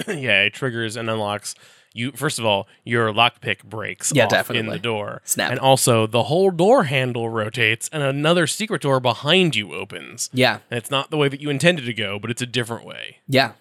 Yeah. 0.07 0.15
yeah, 0.15 0.43
it 0.43 0.55
triggers 0.55 0.97
and 0.97 1.11
unlocks 1.11 1.57
you 1.99 2.13
first 2.13 2.39
of 2.39 2.45
all, 2.45 2.67
your 2.85 3.13
lockpick 3.13 3.65
breaks 3.65 4.13
Yeah, 4.15 4.27
off 4.27 4.51
in 4.51 4.67
the 4.67 4.79
door. 4.79 5.21
Snap. 5.25 5.51
And 5.51 5.61
also 5.61 6.07
the 6.07 6.25
whole 6.25 6.51
door 6.51 6.85
handle 6.85 7.29
rotates 7.29 7.89
and 7.93 8.03
another 8.03 8.47
secret 8.47 8.83
door 8.83 9.01
behind 9.01 9.57
you 9.57 9.75
opens. 9.75 10.31
Yeah, 10.33 10.59
And 10.71 10.79
it's 10.79 10.91
not 10.91 11.11
the 11.11 11.17
way 11.17 11.29
that 11.29 11.41
you 11.41 11.51
intended 11.51 11.85
to 11.87 11.93
go, 11.95 12.19
but 12.19 12.31
it's 12.31 12.43
a 12.43 12.47
different 12.47 12.85
way. 12.85 13.19
yeah. 13.29 13.53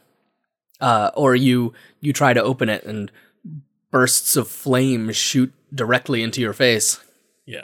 Uh, 0.79 1.09
or 1.15 1.35
you 1.35 1.73
you 2.01 2.13
try 2.13 2.33
to 2.33 2.43
open 2.43 2.69
it 2.69 2.83
and 2.83 3.11
bursts 3.89 4.35
of 4.35 4.47
flame 4.47 5.11
shoot 5.11 5.51
directly 5.73 6.21
into 6.21 6.39
your 6.39 6.53
face. 6.53 6.99
Yeah. 7.45 7.61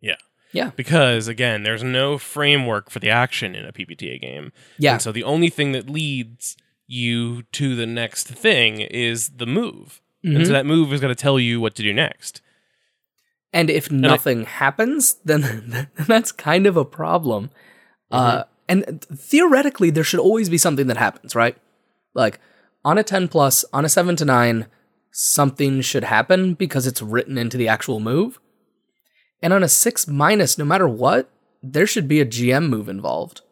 Yeah. 0.00 0.14
Yeah, 0.52 0.70
Because 0.76 1.28
again, 1.28 1.62
there's 1.62 1.82
no 1.82 2.18
framework 2.18 2.90
for 2.90 2.98
the 2.98 3.08
action 3.08 3.54
in 3.54 3.64
a 3.64 3.72
PBTA 3.72 4.20
game. 4.20 4.52
yeah, 4.78 4.92
And 4.92 5.02
so 5.02 5.10
the 5.10 5.24
only 5.24 5.48
thing 5.48 5.72
that 5.72 5.88
leads 5.88 6.56
you 6.86 7.42
to 7.52 7.74
the 7.74 7.86
next 7.86 8.28
thing 8.28 8.80
is 8.82 9.30
the 9.38 9.46
move. 9.46 10.01
And 10.24 10.36
Mhm. 10.38 10.46
so 10.46 10.52
that 10.52 10.66
move 10.66 10.92
is 10.92 11.00
going 11.00 11.14
to 11.14 11.20
tell 11.20 11.38
you 11.38 11.60
what 11.60 11.74
to 11.76 11.82
do 11.82 11.92
next. 11.92 12.40
And 13.52 13.68
if 13.68 13.90
nothing 13.90 14.44
happens, 14.44 15.14
then 15.24 15.88
that's 16.06 16.32
kind 16.32 16.66
of 16.66 16.76
a 16.76 16.84
problem. 16.84 17.50
Uh, 18.10 18.44
and 18.68 19.02
theoretically, 19.12 19.90
there 19.90 20.04
should 20.04 20.20
always 20.20 20.48
be 20.48 20.58
something 20.58 20.86
that 20.86 20.96
happens, 20.96 21.34
right? 21.34 21.56
Like 22.14 22.38
on 22.84 22.98
a 22.98 23.02
10 23.02 23.28
plus, 23.28 23.64
on 23.72 23.84
a 23.84 23.88
7 23.88 24.16
to 24.16 24.24
9, 24.24 24.66
something 25.10 25.80
should 25.82 26.04
happen 26.04 26.54
because 26.54 26.86
it's 26.86 27.02
written 27.02 27.36
into 27.36 27.56
the 27.56 27.68
actual 27.68 28.00
move. 28.00 28.38
And 29.42 29.52
on 29.52 29.62
a 29.62 29.68
6 29.68 30.06
minus, 30.06 30.56
no 30.56 30.64
matter 30.64 30.88
what, 30.88 31.28
there 31.62 31.86
should 31.86 32.06
be 32.08 32.20
a 32.20 32.24
GM 32.26 32.68
move 32.68 32.88
involved. 32.88 33.42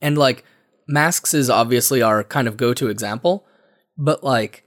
And 0.00 0.16
like, 0.16 0.44
masks 0.88 1.34
is 1.34 1.48
obviously 1.50 2.02
our 2.02 2.24
kind 2.24 2.48
of 2.48 2.56
go 2.56 2.74
to 2.74 2.88
example, 2.88 3.46
but 3.96 4.24
like, 4.24 4.64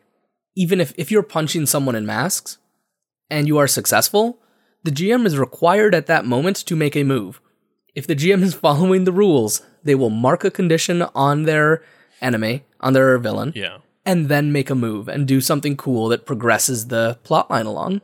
even 0.55 0.79
if, 0.79 0.93
if 0.97 1.11
you're 1.11 1.23
punching 1.23 1.65
someone 1.65 1.95
in 1.95 2.05
masks 2.05 2.57
and 3.29 3.47
you 3.47 3.57
are 3.57 3.67
successful, 3.67 4.39
the 4.83 4.91
GM 4.91 5.25
is 5.25 5.37
required 5.37 5.93
at 5.95 6.07
that 6.07 6.25
moment 6.25 6.57
to 6.57 6.75
make 6.75 6.95
a 6.95 7.03
move. 7.03 7.39
If 7.95 8.07
the 8.07 8.15
GM 8.15 8.41
is 8.43 8.53
following 8.67 9.03
the 9.05 9.11
rules, 9.11 9.61
they 9.83 9.95
will 9.95 10.09
mark 10.09 10.43
a 10.43 10.51
condition 10.51 11.01
on 11.15 11.43
their 11.43 11.83
enemy, 12.21 12.63
on 12.79 12.93
their 12.93 13.17
villain, 13.17 13.53
Yeah. 13.55 13.77
and 14.05 14.27
then 14.29 14.51
make 14.51 14.69
a 14.69 14.75
move 14.75 15.07
and 15.07 15.27
do 15.27 15.41
something 15.41 15.75
cool 15.77 16.07
that 16.09 16.25
progresses 16.25 16.87
the 16.87 17.17
plotline 17.23 17.65
along. 17.65 18.01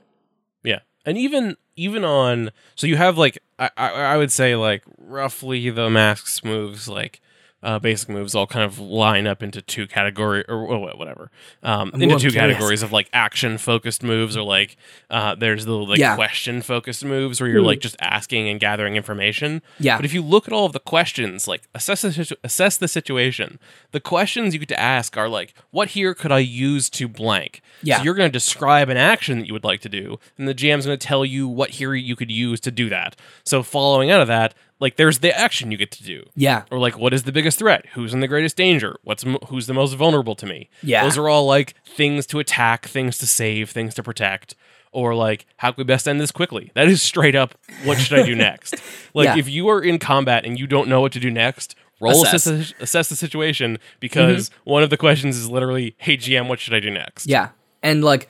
Yeah, 0.64 0.80
and 1.06 1.18
even 1.18 1.56
even 1.76 2.04
on 2.04 2.50
so 2.76 2.88
you 2.88 2.96
have 2.98 3.18
like 3.18 3.38
I 3.60 3.70
I, 3.78 3.90
I 3.92 4.18
would 4.18 4.32
say 4.32 4.56
like 4.56 4.84
roughly 4.98 5.70
the 5.70 5.90
masks 5.90 6.44
moves 6.44 6.88
like 6.88 7.22
uh, 7.64 7.80
basic 7.80 8.08
moves 8.08 8.36
all 8.36 8.46
kind 8.46 8.64
of 8.64 8.78
line 8.80 9.26
up 9.26 9.42
into 9.42 9.62
two 9.62 9.88
category 9.88 10.44
or 10.48 10.64
wha- 10.66 10.96
whatever 10.96 11.32
um, 11.64 11.90
into 11.96 12.08
two 12.20 12.30
curious. 12.30 12.34
categories 12.36 12.84
of 12.84 12.92
like 12.92 13.10
action 13.14 13.58
focused 13.58 14.04
moves 14.04 14.38
or 14.38 14.44
like 14.44 14.78
uh, 15.10 15.34
there's 15.36 15.66
the 15.66 15.74
like 15.76 15.98
Yeah. 16.00 16.16
question 16.16 16.62
focused 16.62 17.04
moves 17.04 17.42
where 17.42 17.50
you're 17.50 17.64
like 17.64 17.80
just 17.80 17.96
asking 18.00 18.48
and 18.48 18.60
gathering 18.60 18.96
information. 18.96 19.64
Yeah. 19.80 19.98
But 19.98 20.06
if 20.06 20.14
you 20.14 20.22
look 20.22 20.48
at 20.48 20.54
all 20.54 20.66
of 20.68 20.74
the 20.74 20.80
questions, 20.80 21.48
like 21.48 21.68
assess 21.74 22.04
the 22.04 22.12
situ- 22.14 22.36
assess 22.44 22.78
the 22.78 22.88
situation, 22.88 23.58
the 23.92 24.00
questions 24.00 24.54
you 24.54 24.60
get 24.60 24.70
to 24.70 24.80
ask 24.80 25.18
are 25.18 25.28
like, 25.28 25.56
what 25.72 25.90
here 25.90 26.14
could 26.14 26.32
I 26.32 26.40
use 26.40 26.90
to 26.92 27.08
blank? 27.08 27.62
Yeah. 27.82 27.98
So 27.98 28.04
you're 28.04 28.14
going 28.14 28.30
to 28.30 28.34
describe 28.34 28.90
an 28.90 28.98
action 28.98 29.40
that 29.40 29.48
you 29.48 29.54
would 29.54 29.64
like 29.64 29.82
to 29.82 29.90
do, 29.90 30.20
and 30.38 30.48
the 30.48 30.54
GM's 30.56 30.86
going 30.86 30.98
to 30.98 31.08
tell 31.08 31.26
you 31.26 31.48
what 31.48 31.72
here 31.72 31.94
you 31.96 32.16
could 32.16 32.32
use 32.32 32.60
to 32.62 32.72
do 32.72 32.88
that. 32.90 33.16
So 33.44 33.64
following 33.64 34.12
out 34.12 34.22
of 34.22 34.28
that, 34.28 34.54
like 34.80 34.96
there's 34.98 35.20
the 35.20 35.38
action 35.38 35.72
you 35.72 35.78
get 35.78 35.92
to 35.92 36.04
do. 36.04 36.24
Yeah. 36.36 36.64
Or 36.72 36.80
like, 36.80 36.98
what 36.98 37.14
is 37.14 37.24
the 37.24 37.32
biggest 37.32 37.60
threat? 37.60 37.86
Who's 37.94 38.14
in 38.14 38.20
the 38.20 38.28
greatest 38.28 38.56
danger? 38.56 38.98
What's 39.04 39.26
m- 39.26 39.40
who's 39.48 39.68
the 39.68 39.74
most 39.74 39.94
vulnerable 39.94 40.36
to 40.36 40.46
me? 40.46 40.70
Yeah. 40.84 41.04
those 41.04 41.18
are 41.18 41.28
all 41.28 41.46
like 41.46 41.76
things 41.86 42.26
to 42.28 42.40
attack, 42.40 42.88
things 42.88 43.18
to 43.20 43.28
save, 43.28 43.70
things 43.72 43.96
to 43.96 44.04
protect, 44.04 44.56
or 44.92 45.16
like 45.16 45.46
how 45.58 45.72
can 45.72 45.82
we 45.82 45.84
best 45.84 46.08
end 46.08 46.22
this 46.22 46.32
quickly? 46.32 46.72
That 46.76 46.88
is 46.88 47.02
straight 47.02 47.36
up. 47.36 47.56
What 47.84 47.98
should 47.98 48.20
I 48.20 48.26
do 48.26 48.36
next? 48.36 48.76
Like 49.14 49.26
Yeah. 49.26 49.38
if 49.38 49.50
you 49.50 49.68
are 49.70 49.82
in 49.82 49.98
combat 49.98 50.46
and 50.46 50.60
you 50.60 50.68
don't 50.68 50.88
know 50.88 51.02
what 51.02 51.12
to 51.14 51.20
do 51.20 51.32
next, 51.32 51.76
roll 52.00 52.24
Assess. 52.24 52.46
assess, 52.46 52.74
assess 52.80 53.10
the 53.10 53.16
situation 53.16 53.80
because 54.00 54.50
mm-hmm. 54.50 54.70
one 54.70 54.84
of 54.84 54.92
the 54.92 54.98
questions 54.98 55.38
is 55.38 55.50
literally, 55.50 55.96
"Hey 55.98 56.18
GM, 56.18 56.48
what 56.48 56.60
should 56.60 56.76
I 56.76 56.80
do 56.80 56.92
next?" 56.92 57.26
Yeah. 57.26 57.50
And 57.82 58.04
like 58.04 58.30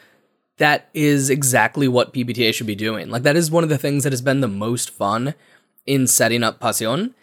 that 0.58 0.88
is 0.94 1.30
exactly 1.30 1.88
what 1.90 2.14
PBTA 2.14 2.54
should 2.54 2.68
be 2.68 2.76
doing. 2.76 3.10
Like 3.10 3.24
that 3.24 3.36
is 3.36 3.52
one 3.52 3.64
of 3.64 3.70
the 3.70 3.78
things 3.78 4.04
that 4.04 4.14
has 4.14 4.22
been 4.22 4.40
the 4.40 4.48
most 4.48 4.90
fun 4.90 5.34
in 5.88 6.06
setting 6.08 6.44
up 6.44 6.60
Passion 6.60 7.16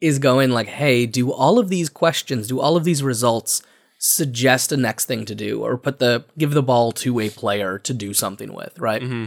is 0.00 0.18
going 0.18 0.50
like, 0.50 0.68
"Hey, 0.68 1.06
do 1.06 1.30
all 1.32 1.58
of 1.58 1.68
these 1.68 1.88
questions, 1.90 2.46
do 2.48 2.60
all 2.60 2.76
of 2.76 2.84
these 2.84 3.02
results 3.02 3.62
suggest 3.98 4.72
a 4.72 4.76
next 4.76 5.04
thing 5.04 5.24
to 5.24 5.34
do 5.34 5.60
or 5.62 5.76
put 5.78 5.98
the 6.00 6.24
give 6.38 6.52
the 6.52 6.62
ball 6.62 6.90
to 6.92 7.20
a 7.20 7.28
player 7.30 7.78
to 7.78 7.92
do 7.94 8.14
something 8.14 8.52
with, 8.54 8.78
right?" 8.78 9.02
Mm-hmm. 9.02 9.26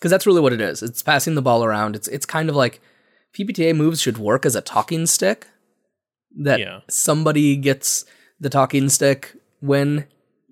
Cuz 0.00 0.10
that's 0.10 0.26
really 0.26 0.40
what 0.40 0.52
it 0.52 0.60
is. 0.60 0.82
It's 0.82 1.02
passing 1.02 1.34
the 1.34 1.42
ball 1.42 1.64
around. 1.64 1.94
It's 1.96 2.08
it's 2.08 2.26
kind 2.26 2.48
of 2.48 2.56
like 2.56 2.80
PBTA 3.36 3.74
moves 3.76 4.00
should 4.00 4.18
work 4.18 4.46
as 4.46 4.54
a 4.56 4.60
talking 4.60 5.06
stick 5.06 5.46
that 6.40 6.60
Yeah. 6.60 6.80
somebody 6.88 7.56
gets 7.56 8.04
the 8.40 8.48
talking 8.50 8.88
stick 8.88 9.34
when 9.60 10.06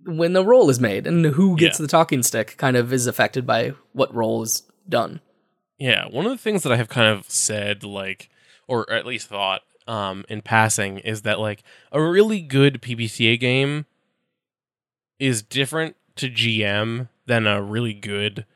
when 0.04 0.32
the 0.32 0.44
roll 0.44 0.70
is 0.70 0.78
made 0.78 1.06
and 1.06 1.24
who 1.26 1.56
gets 1.56 1.78
Yeah. 1.80 1.84
the 1.84 1.88
talking 1.88 2.22
stick 2.22 2.54
kind 2.58 2.76
of 2.76 2.92
is 2.92 3.06
affected 3.08 3.44
by 3.46 3.72
what 3.92 4.14
roll 4.14 4.42
is 4.42 4.62
done 4.88 5.20
Yeah, 5.78 6.06
one 6.08 6.24
of 6.26 6.32
the 6.32 6.38
things 6.38 6.62
that 6.62 6.72
I 6.72 6.76
have 6.76 6.88
kind 6.88 7.06
of 7.06 7.30
said, 7.30 7.84
like, 7.84 8.30
or 8.66 8.90
at 8.90 9.04
least 9.06 9.28
thought, 9.28 9.62
um, 9.86 10.24
in 10.28 10.40
passing, 10.42 10.98
is 10.98 11.22
that 11.22 11.38
like 11.38 11.62
a 11.92 12.00
really 12.02 12.40
good 12.40 12.80
PBTA 12.82 13.38
game 13.38 13.86
is 15.18 15.42
different 15.42 15.96
to 16.16 16.28
GM 16.28 17.08
than 17.26 17.46
a 17.46 17.62
really 17.62 17.92
good 17.94 18.46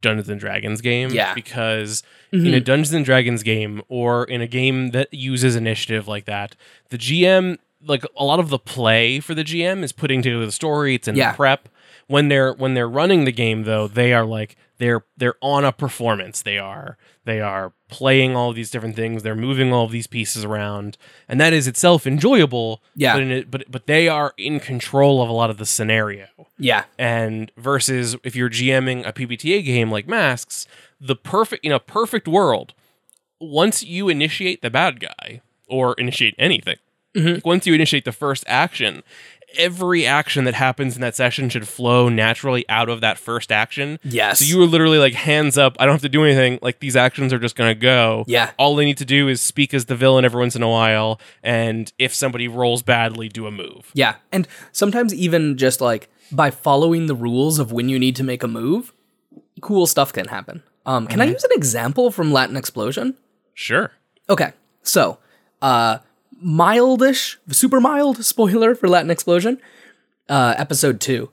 Dungeons 0.00 0.28
and 0.28 0.40
Dragons 0.40 0.80
game. 0.80 1.10
Yeah. 1.10 1.34
because 1.34 2.02
Mm-hmm. 2.32 2.46
in 2.46 2.54
a 2.54 2.60
Dungeons 2.60 2.92
and 2.92 3.04
Dragons 3.04 3.42
game 3.44 3.80
or 3.88 4.24
in 4.24 4.40
a 4.40 4.48
game 4.48 4.90
that 4.90 5.14
uses 5.14 5.54
initiative 5.54 6.08
like 6.08 6.24
that, 6.24 6.56
the 6.88 6.98
GM, 6.98 7.58
like 7.86 8.04
a 8.16 8.24
lot 8.24 8.40
of 8.40 8.48
the 8.48 8.58
play 8.58 9.20
for 9.20 9.34
the 9.34 9.44
GM 9.44 9.84
is 9.84 9.92
putting 9.92 10.20
together 10.20 10.44
the 10.44 10.50
story. 10.50 10.96
It's 10.96 11.06
in 11.06 11.14
Yeah. 11.14 11.30
the 11.30 11.36
prep. 11.36 11.68
When 12.08 12.28
they're 12.28 12.52
when 12.54 12.74
they're 12.74 12.88
running 12.88 13.24
the 13.24 13.30
game 13.32 13.62
though, 13.62 13.86
they 13.86 14.12
are 14.12 14.24
like 14.24 14.56
they're 14.78 15.04
they're 15.16 15.36
on 15.40 15.64
a 15.64 15.72
performance. 15.72 16.42
They 16.42 16.58
are 16.58 16.96
they 17.24 17.40
are 17.40 17.72
playing 17.88 18.34
all 18.36 18.52
these 18.52 18.70
different 18.70 18.96
things. 18.96 19.22
They're 19.22 19.34
moving 19.36 19.72
all 19.72 19.84
of 19.84 19.92
these 19.92 20.06
pieces 20.06 20.44
around, 20.44 20.98
and 21.28 21.40
that 21.40 21.52
is 21.52 21.66
itself 21.68 22.06
enjoyable. 22.06 22.82
Yeah. 22.96 23.14
but 23.14 23.22
in 23.22 23.30
it, 23.30 23.50
but 23.50 23.64
but 23.70 23.86
they 23.86 24.08
are 24.08 24.34
in 24.36 24.60
control 24.60 25.22
of 25.22 25.28
a 25.28 25.32
lot 25.32 25.50
of 25.50 25.58
the 25.58 25.66
scenario 25.66 26.26
yeah 26.58 26.84
and 26.98 27.50
versus 27.56 28.16
if 28.22 28.36
you're 28.36 28.50
GMing 28.50 29.06
a 29.06 29.12
PBTA 29.12 29.64
game 29.64 29.90
like 29.90 30.06
Masks, 30.06 30.66
the 31.00 31.16
perfect 31.16 31.64
in 31.64 31.72
a 31.72 31.80
perfect 31.80 32.28
world, 32.28 32.74
once 33.40 33.82
you 33.82 34.08
initiate 34.08 34.62
the 34.62 34.70
bad 34.70 35.00
guy 35.00 35.40
or 35.68 35.94
initiate 35.94 36.34
anything, 36.38 36.76
Mhm. 37.16 37.34
like 37.34 37.46
once 37.46 37.66
you 37.66 37.74
initiate 37.74 38.04
the 38.04 38.12
first 38.12 38.44
action, 38.46 39.02
every 39.56 40.06
action 40.06 40.44
that 40.44 40.54
happens 40.54 40.94
in 40.94 41.00
that 41.02 41.14
session 41.14 41.48
should 41.48 41.66
flow 41.66 42.08
naturally 42.08 42.64
out 42.68 42.88
of 42.88 43.00
that 43.00 43.18
first 43.18 43.50
action. 43.52 43.98
Yes. 44.02 44.38
So 44.38 44.44
you 44.44 44.58
were 44.58 44.66
literally 44.66 44.98
like 44.98 45.14
hands 45.14 45.56
up. 45.58 45.76
I 45.78 45.86
don't 45.86 45.94
have 45.94 46.02
to 46.02 46.08
do 46.08 46.24
anything. 46.24 46.58
Like 46.62 46.80
these 46.80 46.96
actions 46.96 47.32
are 47.32 47.38
just 47.38 47.56
gonna 47.56 47.74
go. 47.74 48.24
Yeah. 48.26 48.52
All 48.58 48.76
they 48.76 48.84
need 48.84 48.98
to 48.98 49.04
do 49.04 49.28
is 49.28 49.40
speak 49.40 49.74
as 49.74 49.86
the 49.86 49.96
villain 49.96 50.24
every 50.24 50.40
once 50.40 50.56
in 50.56 50.62
a 50.62 50.68
while, 50.68 51.20
and 51.42 51.92
if 51.98 52.14
somebody 52.14 52.48
rolls 52.48 52.82
badly, 52.82 53.28
do 53.28 53.46
a 53.46 53.50
move. 53.50 53.90
Yeah. 53.94 54.16
And 54.32 54.46
sometimes 54.72 55.14
even 55.14 55.56
just 55.56 55.80
like 55.80 56.08
by 56.32 56.50
following 56.50 57.06
the 57.06 57.14
rules 57.14 57.58
of 57.58 57.72
when 57.72 57.88
you 57.88 57.98
need 57.98 58.16
to 58.16 58.24
make 58.24 58.42
a 58.42 58.48
move, 58.48 58.92
cool 59.60 59.86
stuff 59.86 60.12
can 60.12 60.28
happen. 60.28 60.62
Um, 60.86 61.06
can 61.06 61.20
I 61.20 61.24
use 61.24 61.44
an 61.44 61.50
example 61.52 62.10
from 62.10 62.32
Latin 62.32 62.56
Explosion? 62.56 63.16
Sure. 63.54 63.90
Okay. 64.28 64.52
So, 64.82 65.18
uh 65.62 65.98
mildish, 66.44 67.36
super 67.50 67.80
mild 67.80 68.24
spoiler 68.24 68.74
for 68.74 68.88
Latin 68.88 69.10
Explosion. 69.10 69.60
Uh 70.28 70.54
episode 70.56 71.00
2. 71.00 71.30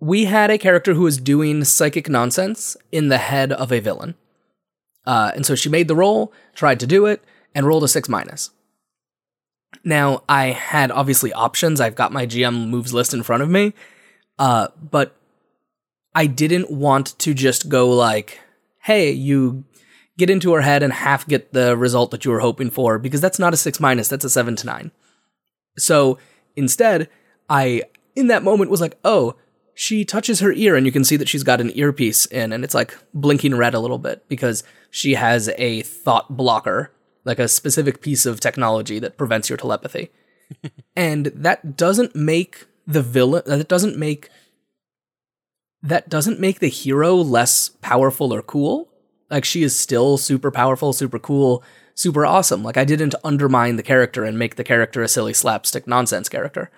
We 0.00 0.24
had 0.26 0.50
a 0.50 0.58
character 0.58 0.94
who 0.94 1.02
was 1.02 1.18
doing 1.18 1.64
psychic 1.64 2.08
nonsense 2.08 2.76
in 2.90 3.08
the 3.08 3.18
head 3.18 3.52
of 3.52 3.72
a 3.72 3.80
villain. 3.80 4.14
Uh 5.06 5.32
and 5.34 5.44
so 5.44 5.54
she 5.54 5.68
made 5.68 5.88
the 5.88 5.96
roll, 5.96 6.32
tried 6.54 6.80
to 6.80 6.86
do 6.86 7.06
it, 7.06 7.22
and 7.54 7.66
rolled 7.66 7.84
a 7.84 7.88
6 7.88 8.08
minus. 8.08 8.50
Now, 9.84 10.24
I 10.28 10.46
had 10.46 10.90
obviously 10.90 11.32
options. 11.32 11.80
I've 11.80 11.94
got 11.94 12.12
my 12.12 12.26
GM 12.26 12.68
moves 12.68 12.92
list 12.92 13.14
in 13.14 13.22
front 13.22 13.42
of 13.42 13.48
me. 13.48 13.72
Uh, 14.38 14.68
but 14.78 15.16
I 16.14 16.26
didn't 16.26 16.70
want 16.70 17.18
to 17.20 17.34
just 17.34 17.68
go 17.68 17.88
like, 17.88 18.40
hey, 18.82 19.10
you 19.10 19.64
get 20.20 20.30
into 20.30 20.52
her 20.52 20.60
head 20.60 20.82
and 20.82 20.92
half 20.92 21.26
get 21.26 21.52
the 21.52 21.76
result 21.76 22.12
that 22.12 22.24
you 22.24 22.30
were 22.30 22.40
hoping 22.40 22.70
for, 22.70 22.98
because 22.98 23.20
that's 23.20 23.38
not 23.38 23.54
a 23.54 23.56
six 23.56 23.80
minus, 23.80 24.06
that's 24.06 24.24
a 24.24 24.30
seven 24.30 24.54
to 24.56 24.66
nine. 24.66 24.92
So 25.76 26.18
instead, 26.54 27.08
I, 27.48 27.82
in 28.14 28.28
that 28.28 28.44
moment, 28.44 28.70
was 28.70 28.80
like, 28.80 28.98
oh, 29.04 29.34
she 29.74 30.04
touches 30.04 30.40
her 30.40 30.52
ear 30.52 30.76
and 30.76 30.84
you 30.84 30.92
can 30.92 31.04
see 31.04 31.16
that 31.16 31.28
she's 31.28 31.42
got 31.42 31.60
an 31.60 31.72
earpiece 31.74 32.26
in 32.26 32.52
and 32.52 32.64
it's 32.64 32.74
like 32.74 32.94
blinking 33.14 33.56
red 33.56 33.72
a 33.72 33.80
little 33.80 33.98
bit 33.98 34.28
because 34.28 34.62
she 34.90 35.14
has 35.14 35.48
a 35.56 35.80
thought 35.82 36.36
blocker, 36.36 36.92
like 37.24 37.38
a 37.38 37.48
specific 37.48 38.02
piece 38.02 38.26
of 38.26 38.40
technology 38.40 38.98
that 38.98 39.16
prevents 39.16 39.48
your 39.48 39.56
telepathy. 39.56 40.10
and 40.96 41.26
that 41.26 41.76
doesn't 41.76 42.14
make 42.14 42.66
the 42.86 43.02
villain, 43.02 43.42
uh, 43.46 43.56
that 43.56 43.68
doesn't 43.68 43.96
make 43.96 44.28
that 45.82 46.10
doesn't 46.10 46.38
make 46.38 46.58
the 46.58 46.68
hero 46.68 47.16
less 47.16 47.70
powerful 47.80 48.34
or 48.34 48.42
cool. 48.42 48.89
Like 49.30 49.44
she 49.44 49.62
is 49.62 49.78
still 49.78 50.16
super 50.18 50.50
powerful, 50.50 50.92
super 50.92 51.18
cool, 51.18 51.62
super 51.94 52.26
awesome. 52.26 52.62
Like 52.62 52.76
I 52.76 52.84
didn't 52.84 53.14
undermine 53.24 53.76
the 53.76 53.82
character 53.82 54.24
and 54.24 54.38
make 54.38 54.56
the 54.56 54.64
character 54.64 55.02
a 55.02 55.08
silly 55.08 55.32
slapstick 55.34 55.86
nonsense 55.86 56.28
character. 56.28 56.70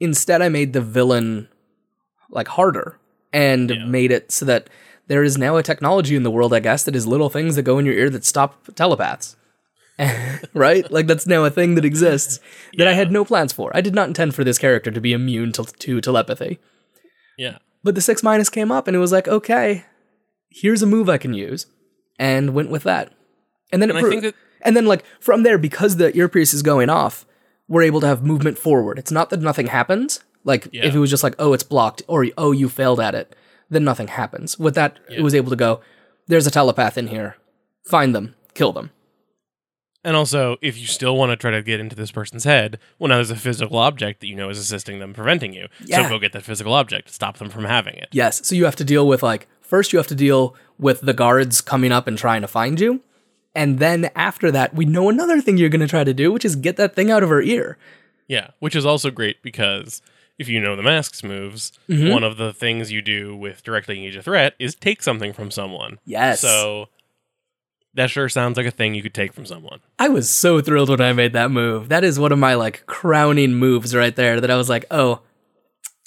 Instead, 0.00 0.42
I 0.42 0.48
made 0.48 0.72
the 0.72 0.80
villain 0.80 1.48
like 2.30 2.48
harder 2.48 2.98
and 3.32 3.70
Yeah. 3.70 3.84
made 3.86 4.12
it 4.12 4.30
so 4.30 4.44
that 4.44 4.70
there 5.08 5.24
is 5.24 5.36
now 5.38 5.56
a 5.56 5.62
technology 5.62 6.14
in 6.16 6.22
the 6.22 6.30
world, 6.30 6.52
I 6.54 6.60
guess, 6.60 6.84
that 6.84 6.94
is 6.94 7.06
little 7.06 7.30
things 7.30 7.56
that 7.56 7.62
go 7.62 7.78
in 7.78 7.86
your 7.86 7.94
ear 7.94 8.10
that 8.10 8.24
stop 8.24 8.66
telepaths. 8.74 9.36
right? 10.54 10.88
Like 10.92 11.06
that's 11.08 11.26
now 11.26 11.44
a 11.44 11.50
thing 11.50 11.74
that 11.74 11.84
exists 11.84 12.38
that 12.76 12.86
I 12.86 12.92
had 12.92 13.10
no 13.10 13.24
plans 13.24 13.52
for. 13.52 13.70
I 13.74 13.80
did 13.80 13.94
not 13.94 14.06
intend 14.08 14.34
for 14.34 14.44
this 14.44 14.58
character 14.58 14.90
to 14.92 15.00
be 15.00 15.12
immune 15.12 15.50
to, 15.52 15.64
to 15.64 16.00
telepathy. 16.00 16.60
Yeah. 17.36 17.58
But 17.82 17.94
the 17.96 18.00
six 18.00 18.22
minus 18.22 18.48
came 18.48 18.70
up 18.70 18.86
and 18.86 18.94
it 18.96 19.00
was 19.00 19.10
like, 19.12 19.26
okay, 19.26 19.84
here's 20.50 20.82
a 20.82 20.86
move 20.86 21.08
I 21.08 21.18
can 21.18 21.34
use. 21.34 21.66
And 22.18 22.52
went 22.54 22.70
with 22.70 22.82
that. 22.82 23.12
And 23.72 23.80
then 23.80 23.90
it 23.90 23.96
And 23.96 24.04
I 24.06 24.08
think 24.10 24.22
that- 24.22 24.34
and 24.62 24.76
then 24.76 24.86
like 24.86 25.04
from 25.20 25.44
there, 25.44 25.56
because 25.58 25.96
the 25.96 26.16
earpiece 26.16 26.52
is 26.52 26.62
going 26.62 26.90
off, 26.90 27.24
we're 27.68 27.82
able 27.82 28.00
to 28.00 28.06
have 28.08 28.24
movement 28.24 28.58
forward. 28.58 28.98
It's 28.98 29.12
not 29.12 29.30
that 29.30 29.40
nothing 29.40 29.68
happens. 29.68 30.20
Like 30.44 30.68
Yeah. 30.72 30.86
if 30.86 30.94
it 30.94 30.98
was 30.98 31.10
just 31.10 31.22
like, 31.22 31.34
oh, 31.38 31.52
it's 31.52 31.62
blocked, 31.62 32.02
or 32.08 32.26
oh, 32.36 32.50
you 32.52 32.68
failed 32.68 32.98
at 32.98 33.14
it, 33.14 33.36
then 33.70 33.84
nothing 33.84 34.08
happens. 34.08 34.58
With 34.58 34.74
that, 34.74 34.98
it 35.10 35.20
was 35.22 35.34
able 35.34 35.50
to 35.50 35.56
go, 35.56 35.80
there's 36.26 36.46
a 36.46 36.50
telepath 36.50 36.98
in 36.98 37.08
here. 37.08 37.36
Find 37.84 38.14
them, 38.14 38.34
kill 38.54 38.72
them. 38.72 38.90
And 40.04 40.16
also, 40.16 40.56
if 40.62 40.78
you 40.78 40.86
still 40.86 41.16
want 41.16 41.30
to 41.30 41.36
try 41.36 41.50
to 41.50 41.62
get 41.62 41.80
into 41.80 41.94
this 41.96 42.10
person's 42.12 42.44
head, 42.44 42.78
well, 42.98 43.08
now 43.08 43.16
there's 43.16 43.30
a 43.30 43.36
physical 43.36 43.76
object 43.78 44.20
that 44.20 44.28
you 44.28 44.36
know 44.36 44.48
is 44.48 44.58
assisting 44.58 45.00
them, 45.00 45.12
preventing 45.12 45.52
you. 45.52 45.68
Yeah. 45.84 46.04
So 46.04 46.08
go 46.08 46.18
get 46.18 46.32
that 46.32 46.44
physical 46.44 46.72
object, 46.72 47.10
stop 47.10 47.38
them 47.38 47.50
from 47.50 47.64
having 47.64 47.94
it. 47.96 48.08
Yes. 48.12 48.46
So 48.46 48.54
you 48.54 48.64
have 48.64 48.76
to 48.76 48.84
deal 48.84 49.06
with 49.06 49.22
like 49.22 49.48
first 49.68 49.92
you 49.92 49.98
have 49.98 50.06
to 50.08 50.14
deal 50.14 50.54
with 50.78 51.00
the 51.02 51.14
guards 51.14 51.60
coming 51.60 51.92
up 51.92 52.06
and 52.08 52.16
trying 52.18 52.40
to 52.42 52.48
find 52.48 52.80
you. 52.80 53.00
And 53.54 53.78
then 53.78 54.10
after 54.14 54.50
that, 54.52 54.74
we 54.74 54.84
know 54.84 55.08
another 55.08 55.40
thing 55.40 55.56
you're 55.56 55.68
going 55.68 55.80
to 55.80 55.88
try 55.88 56.04
to 56.04 56.14
do, 56.14 56.30
which 56.32 56.44
is 56.44 56.54
get 56.56 56.76
that 56.76 56.94
thing 56.94 57.10
out 57.10 57.22
of 57.22 57.28
her 57.28 57.42
ear. 57.42 57.76
Yeah, 58.28 58.50
which 58.60 58.76
is 58.76 58.86
also 58.86 59.10
great 59.10 59.42
because 59.42 60.00
if 60.38 60.48
you 60.48 60.60
know 60.60 60.76
the 60.76 60.82
masks 60.82 61.24
moves, 61.24 61.72
Mm-hmm. 61.88 62.10
one 62.12 62.22
of 62.22 62.36
the 62.36 62.52
things 62.52 62.92
you 62.92 63.02
do 63.02 63.34
with 63.34 63.62
directly 63.64 63.96
engage 63.96 64.16
a 64.16 64.22
threat 64.22 64.54
is 64.58 64.74
take 64.74 65.02
something 65.02 65.32
from 65.32 65.50
someone. 65.50 65.98
Yes. 66.04 66.40
So 66.40 66.86
that 67.94 68.10
sure 68.10 68.28
sounds 68.28 68.56
like 68.56 68.66
a 68.66 68.70
thing 68.70 68.94
you 68.94 69.02
could 69.02 69.14
take 69.14 69.32
from 69.32 69.46
someone. 69.46 69.80
I 69.98 70.08
was 70.08 70.30
so 70.30 70.60
thrilled 70.60 70.90
when 70.90 71.00
I 71.00 71.12
made 71.12 71.32
that 71.32 71.50
move. 71.50 71.88
That 71.88 72.04
is 72.04 72.20
one 72.20 72.30
of 72.30 72.38
my 72.38 72.54
like 72.54 72.84
crowning 72.86 73.54
moves 73.54 73.96
right 73.96 74.14
there 74.14 74.40
that 74.40 74.50
I 74.50 74.56
was 74.56 74.68
like, 74.68 74.84
"Oh, 74.90 75.20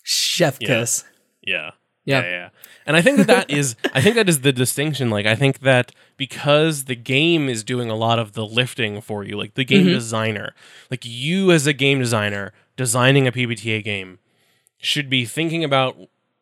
chef 0.03 0.57
Yeah. 0.61 0.67
kiss." 0.67 1.03
Yeah. 1.41 1.71
Yeah. 2.05 2.21
Yeah, 2.21 2.29
yeah. 2.29 2.49
And 2.85 2.95
I 2.97 3.01
think 3.01 3.17
that 3.17 3.27
that 3.27 3.49
is 3.51 3.75
I 3.93 4.01
think 4.01 4.15
that 4.15 4.27
is 4.27 4.41
the 4.41 4.51
distinction 4.51 5.09
like 5.09 5.25
I 5.25 5.35
think 5.35 5.59
that 5.59 5.91
because 6.17 6.85
the 6.85 6.95
game 6.95 7.47
is 7.49 7.63
doing 7.63 7.89
a 7.89 7.95
lot 7.95 8.17
of 8.19 8.33
the 8.33 8.45
lifting 8.45 9.01
for 9.01 9.23
you 9.23 9.37
like 9.37 9.53
the 9.53 9.63
game 9.65 9.85
Mm-hmm. 9.85 9.93
designer 9.93 10.53
like 10.89 11.01
you 11.05 11.51
as 11.51 11.67
a 11.67 11.73
game 11.73 11.99
designer 11.99 12.53
designing 12.77 13.27
a 13.27 13.31
PBTA 13.31 13.83
game 13.83 14.19
should 14.77 15.09
be 15.09 15.25
thinking 15.25 15.63
about 15.63 15.95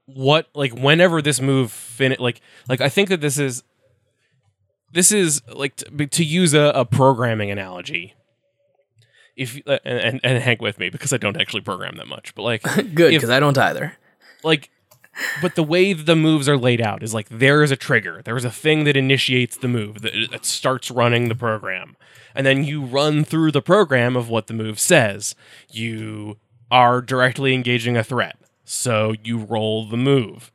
what 0.05 0.47
like 0.55 0.73
whenever 0.73 1.21
this 1.21 1.39
move 1.41 1.71
fin 1.71 2.15
like 2.19 2.41
like 2.67 2.81
I 2.81 2.89
think 2.89 3.09
that 3.09 3.21
this 3.21 3.37
is 3.37 3.63
this 4.91 5.11
is 5.11 5.41
like 5.53 5.75
to, 5.77 6.07
to 6.07 6.23
use 6.23 6.53
a, 6.53 6.71
a 6.73 6.85
programming 6.85 7.51
analogy 7.51 8.15
if 9.35 9.59
uh, 9.67 9.79
and, 9.85 10.19
and 10.23 10.41
hang 10.41 10.57
with 10.59 10.79
me 10.79 10.89
because 10.89 11.13
I 11.13 11.17
don't 11.17 11.39
actually 11.39 11.61
program 11.61 11.97
that 11.97 12.07
much 12.07 12.33
but 12.35 12.43
like 12.43 12.63
Good 12.95 13.19
cuz 13.21 13.29
I 13.29 13.39
don't 13.39 13.57
either. 13.57 13.97
like 14.43 14.69
but 15.41 15.55
the 15.55 15.63
way 15.63 15.93
the 15.93 16.15
moves 16.15 16.47
are 16.47 16.57
laid 16.57 16.81
out 16.81 17.03
is 17.03 17.13
like 17.13 17.29
there 17.29 17.63
is 17.63 17.71
a 17.71 17.75
trigger. 17.75 18.21
There 18.23 18.37
is 18.37 18.45
a 18.45 18.51
thing 18.51 18.83
that 18.85 18.97
initiates 18.97 19.57
the 19.57 19.67
move 19.67 20.01
that, 20.01 20.13
that 20.31 20.45
starts 20.45 20.91
running 20.91 21.29
the 21.29 21.35
program. 21.35 21.95
And 22.35 22.45
then 22.45 22.63
you 22.63 22.83
run 22.83 23.23
through 23.23 23.51
the 23.51 23.61
program 23.61 24.15
of 24.15 24.29
what 24.29 24.47
the 24.47 24.53
move 24.53 24.79
says. 24.79 25.35
You 25.69 26.37
are 26.71 27.01
directly 27.01 27.53
engaging 27.53 27.97
a 27.97 28.03
threat 28.03 28.37
so 28.63 29.13
you 29.23 29.39
roll 29.39 29.87
the 29.87 29.97
move. 29.97 30.51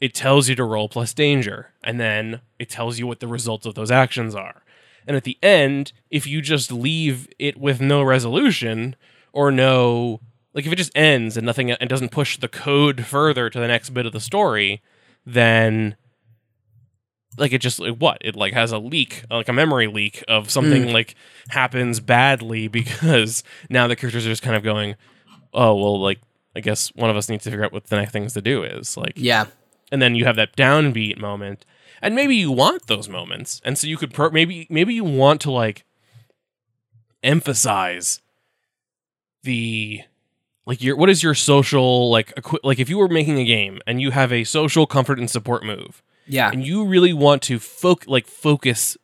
It 0.00 0.14
tells 0.14 0.48
you 0.48 0.54
to 0.56 0.64
roll 0.64 0.88
plus 0.88 1.14
danger 1.14 1.72
and 1.82 1.98
then 1.98 2.40
it 2.58 2.68
tells 2.68 2.98
you 2.98 3.06
what 3.06 3.20
the 3.20 3.28
results 3.28 3.64
of 3.64 3.74
those 3.74 3.90
actions 3.90 4.34
are. 4.34 4.62
And 5.06 5.16
at 5.16 5.24
the 5.24 5.38
end 5.42 5.92
if 6.10 6.26
you 6.26 6.42
just 6.42 6.70
leave 6.70 7.28
it 7.38 7.56
with 7.56 7.80
no 7.80 8.02
resolution 8.02 8.96
or 9.32 9.50
no 9.50 10.20
like 10.54 10.64
if 10.66 10.72
it 10.72 10.76
just 10.76 10.96
ends 10.96 11.36
and 11.36 11.44
nothing 11.44 11.70
and 11.70 11.90
doesn't 11.90 12.10
push 12.12 12.38
the 12.38 12.48
code 12.48 13.04
further 13.04 13.50
to 13.50 13.58
the 13.58 13.68
next 13.68 13.90
bit 13.90 14.06
of 14.06 14.12
the 14.12 14.20
story 14.20 14.80
then 15.26 15.96
like 17.36 17.52
it 17.52 17.60
just 17.60 17.80
like 17.80 17.96
what 17.96 18.18
it 18.20 18.36
like 18.36 18.52
has 18.54 18.72
a 18.72 18.78
leak 18.78 19.24
like 19.30 19.48
a 19.48 19.52
memory 19.52 19.86
leak 19.86 20.22
of 20.28 20.50
something 20.50 20.86
mm. 20.86 20.92
like 20.92 21.14
happens 21.48 22.00
badly 22.00 22.68
because 22.80 23.42
now 23.68 23.86
the 23.86 23.96
characters 23.96 24.24
are 24.24 24.30
just 24.30 24.42
kind 24.42 24.56
of 24.56 24.62
going 24.62 24.94
oh 25.52 25.74
well 25.74 26.00
like 26.00 26.20
i 26.56 26.60
guess 26.60 26.88
one 26.94 27.10
of 27.10 27.16
us 27.16 27.28
needs 27.28 27.44
to 27.44 27.50
figure 27.50 27.64
out 27.64 27.72
what 27.72 27.86
the 27.86 27.96
next 27.96 28.12
things 28.12 28.32
to 28.32 28.40
do 28.40 28.62
is 28.62 28.96
like 28.96 29.14
Yeah. 29.16 29.46
and 29.90 30.00
then 30.00 30.14
you 30.14 30.24
have 30.24 30.36
that 30.36 30.56
downbeat 30.56 31.18
moment 31.18 31.66
and 32.00 32.14
maybe 32.14 32.36
you 32.36 32.52
want 32.52 32.86
those 32.86 33.08
moments 33.08 33.60
and 33.64 33.76
so 33.76 33.86
you 33.86 33.96
could 33.96 34.12
pro- 34.12 34.30
maybe 34.30 34.66
maybe 34.70 34.94
you 34.94 35.04
want 35.04 35.40
to 35.42 35.50
like 35.50 35.84
emphasize 37.22 38.20
the 39.42 40.02
like 40.66 40.82
your 40.82 40.96
what 40.96 41.10
is 41.10 41.22
your 41.22 41.34
social 41.34 42.10
like 42.10 42.32
equi- 42.36 42.58
like 42.64 42.78
if 42.78 42.88
you 42.88 42.98
were 42.98 43.08
making 43.08 43.38
a 43.38 43.44
game 43.44 43.80
and 43.86 44.00
you 44.00 44.10
have 44.10 44.32
a 44.32 44.44
social 44.44 44.86
comfort 44.86 45.18
and 45.18 45.30
support 45.30 45.64
move 45.64 46.02
Yeah. 46.26 46.50
and 46.50 46.64
you 46.66 46.84
really 46.84 47.12
want 47.12 47.42
to 47.42 47.58
foc- 47.58 48.08
like 48.08 48.26
focus 48.26 48.96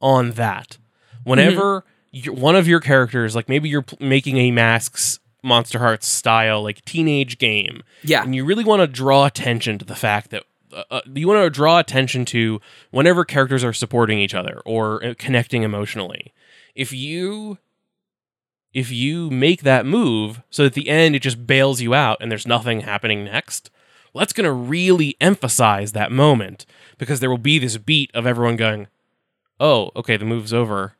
on 0.00 0.32
that 0.32 0.78
whenever 1.24 1.84
you 2.10 2.32
one 2.32 2.56
of 2.56 2.66
your 2.68 2.80
characters 2.80 3.34
like 3.34 3.48
maybe 3.48 3.68
you're 3.68 3.82
pl- 3.82 3.98
making 4.00 4.36
a 4.38 4.50
masks 4.50 5.18
Monsterhearts 5.44 6.04
style 6.04 6.62
like 6.62 6.84
teenage 6.84 7.38
game 7.38 7.82
Yeah. 8.04 8.22
and 8.22 8.34
you 8.34 8.44
really 8.44 8.64
want 8.64 8.80
to 8.80 8.86
draw 8.86 9.24
attention 9.26 9.78
to 9.78 9.84
the 9.84 9.96
fact 9.96 10.30
that 10.30 10.44
uh, 10.72 10.84
uh, 10.90 11.00
you 11.14 11.26
want 11.28 11.42
to 11.44 11.50
draw 11.50 11.78
attention 11.80 12.24
to 12.26 12.60
whenever 12.92 13.24
characters 13.24 13.62
are 13.64 13.72
supporting 13.72 14.18
each 14.20 14.34
other 14.34 14.60
or 14.64 15.04
uh, 15.04 15.14
connecting 15.18 15.62
emotionally 15.64 16.32
if 16.76 16.92
you 16.92 17.58
if 18.74 18.90
you 18.90 19.30
make 19.30 19.62
that 19.62 19.84
move 19.86 20.42
so 20.50 20.66
at 20.66 20.74
the 20.74 20.88
end 20.88 21.14
it 21.14 21.20
just 21.22 21.46
bails 21.46 21.80
you 21.80 21.94
out 21.94 22.16
and 22.20 22.30
there's 22.30 22.46
nothing 22.46 22.80
happening 22.80 23.24
next 23.24 23.70
well, 24.12 24.20
that's 24.20 24.34
going 24.34 24.44
to 24.44 24.52
really 24.52 25.16
emphasize 25.22 25.92
that 25.92 26.12
moment 26.12 26.66
because 26.98 27.20
there 27.20 27.30
will 27.30 27.38
be 27.38 27.58
this 27.58 27.76
beat 27.78 28.10
of 28.14 28.26
everyone 28.26 28.56
going 28.56 28.86
oh 29.60 29.90
okay 29.96 30.16
the 30.16 30.24
move's 30.24 30.52
over 30.52 30.94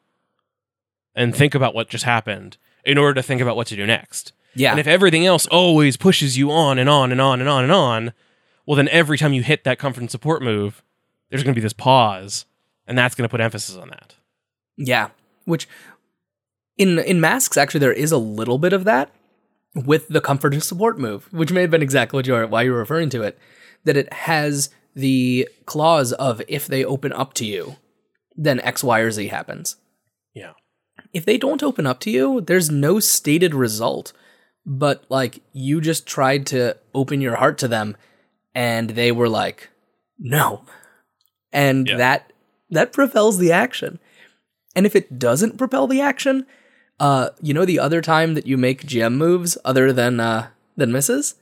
and 1.15 1.35
think 1.37 1.55
about 1.55 1.75
what 1.75 1.89
just 1.89 2.05
happened 2.05 2.57
in 2.85 2.99
order 2.99 3.15
to 3.15 3.23
think 3.23 3.41
about 3.41 3.57
what 3.57 3.67
to 3.67 3.77
do 3.77 3.87
next 3.87 4.33
Yeah. 4.55 4.71
And 4.73 4.81
if 4.81 4.87
everything 4.87 5.25
else 5.25 5.47
always 5.47 5.97
pushes 5.97 6.37
you 6.37 6.51
on 6.51 6.79
and 6.79 6.89
on 6.89 7.11
and 7.13 7.21
on 7.21 7.41
and 7.41 7.49
on 7.49 7.65
and 7.65 7.73
on, 7.73 8.13
well, 8.67 8.77
then 8.77 8.89
every 8.89 9.17
time 9.17 9.33
you 9.33 9.43
hit 9.43 9.65
that 9.65 9.79
comfort 9.79 10.01
and 10.01 10.11
support 10.11 10.43
move, 10.43 10.83
there's 11.31 11.43
going 11.43 11.55
to 11.55 11.59
be 11.59 11.63
this 11.63 11.73
pause, 11.73 12.45
and 12.87 12.97
that's 12.99 13.15
going 13.15 13.25
to 13.27 13.31
put 13.31 13.41
emphasis 13.41 13.77
on 13.77 13.89
that. 13.89 14.15
Yeah, 14.77 15.09
which 15.47 15.67
in 16.83 16.99
in 16.99 17.21
masks 17.21 17.57
actually 17.57 17.81
there 17.81 17.93
is 17.93 18.13
a 18.13 18.19
little 18.19 18.59
bit 18.59 18.73
of 18.73 18.85
that 18.85 19.11
with 19.75 20.09
the 20.09 20.21
comfort 20.21 20.53
and 20.53 20.63
support 20.63 20.99
move, 20.99 21.29
which 21.33 21.53
may 21.53 21.63
have 21.63 21.71
been 21.71 21.83
exactly 21.83 22.19
what 22.19 22.27
you 22.27 22.35
are 22.35 22.47
why 22.47 22.63
you 22.63 22.73
were 22.73 22.79
referring 22.79 23.11
to 23.11 23.23
it. 23.23 23.39
That 23.85 23.97
it 23.97 24.13
has 24.13 24.71
the 24.95 25.49
clause 25.67 26.13
of 26.13 26.43
if 26.49 26.67
they 26.67 26.85
open 26.85 27.13
up 27.13 27.33
to 27.35 27.45
you, 27.45 27.77
then 28.37 28.61
X, 28.61 28.85
Y, 28.85 28.99
or 29.01 29.11
Z 29.11 29.29
happens. 29.29 29.77
Yeah. 30.35 30.53
If 31.13 31.25
they 31.25 31.39
don't 31.39 31.63
open 31.63 31.87
up 31.87 32.01
to 32.01 32.11
you, 32.11 32.41
there's 32.43 32.71
no 32.71 33.01
stated 33.01 33.55
result, 33.55 34.13
but 34.67 35.05
like 35.09 35.41
you 35.53 35.81
just 35.81 36.07
tried 36.07 36.47
to 36.49 36.77
open 36.95 37.21
your 37.21 37.37
heart 37.37 37.59
to 37.59 37.69
them, 37.69 37.97
and 38.55 38.91
they 38.91 39.11
were 39.11 39.29
like, 39.29 39.71
no, 40.19 40.63
and 41.53 41.89
Yeah. 41.89 41.97
that 41.97 42.33
that 42.71 42.93
propels 42.93 43.39
the 43.39 43.53
action. 43.53 43.99
And 44.77 44.87
if 44.87 44.95
it 44.97 45.19
doesn't 45.19 45.59
propel 45.59 45.87
the 45.87 46.01
action, 46.01 46.47
uh, 47.03 47.29
you 47.43 47.53
know 47.53 47.65
the 47.67 47.79
other 47.79 48.01
time 48.01 48.35
that 48.35 48.47
you 48.47 48.57
make 48.57 48.87
GM 48.87 49.15
moves 49.17 49.59
other 49.65 49.93
than 49.93 50.21
uh 50.21 50.49
than 50.77 50.93
misses? 50.93 51.35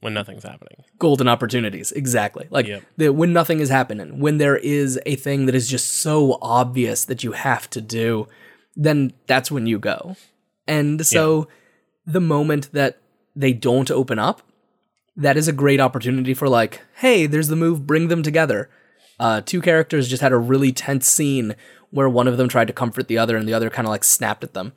When 0.00 0.14
nothing's 0.14 0.44
happening. 0.44 0.84
Golden 1.00 1.26
opportunities. 1.26 1.90
Exactly. 1.90 2.46
Like 2.50 2.66
Yep. 2.68 2.82
the, 2.96 3.08
when 3.12 3.32
nothing 3.32 3.58
is 3.58 3.68
happening, 3.68 4.20
when 4.20 4.38
there 4.38 4.56
is 4.56 4.98
a 5.04 5.16
thing 5.16 5.46
that 5.46 5.56
is 5.56 5.66
just 5.68 5.92
so 5.92 6.38
obvious 6.40 7.04
that 7.04 7.24
you 7.24 7.32
have 7.32 7.68
to 7.70 7.80
do, 7.80 8.28
then 8.76 9.12
that's 9.26 9.50
when 9.50 9.66
you 9.66 9.80
go. 9.80 10.14
And 10.68 11.04
so 11.04 11.48
the 12.06 12.20
moment 12.20 12.70
that 12.72 12.98
they 13.34 13.52
don't 13.52 13.90
open 13.90 14.20
up, 14.20 14.40
that 15.16 15.36
is 15.36 15.48
a 15.48 15.52
great 15.52 15.80
opportunity 15.80 16.32
for 16.32 16.48
like, 16.48 16.80
hey, 16.98 17.26
there's 17.26 17.48
the 17.48 17.56
move, 17.56 17.84
bring 17.84 18.06
them 18.06 18.22
together. 18.22 18.70
Uh, 19.18 19.40
two 19.40 19.60
characters 19.60 20.06
just 20.08 20.22
had 20.22 20.30
a 20.30 20.38
really 20.38 20.70
tense 20.70 21.08
scene 21.08 21.56
where 21.90 22.08
one 22.08 22.28
of 22.28 22.36
them 22.36 22.48
tried 22.48 22.68
to 22.68 22.72
comfort 22.72 23.08
the 23.08 23.18
other 23.18 23.36
and 23.36 23.48
the 23.48 23.54
other 23.54 23.68
kind 23.68 23.86
of 23.88 23.90
like 23.90 24.04
snapped 24.04 24.44
at 24.44 24.54
them. 24.54 24.74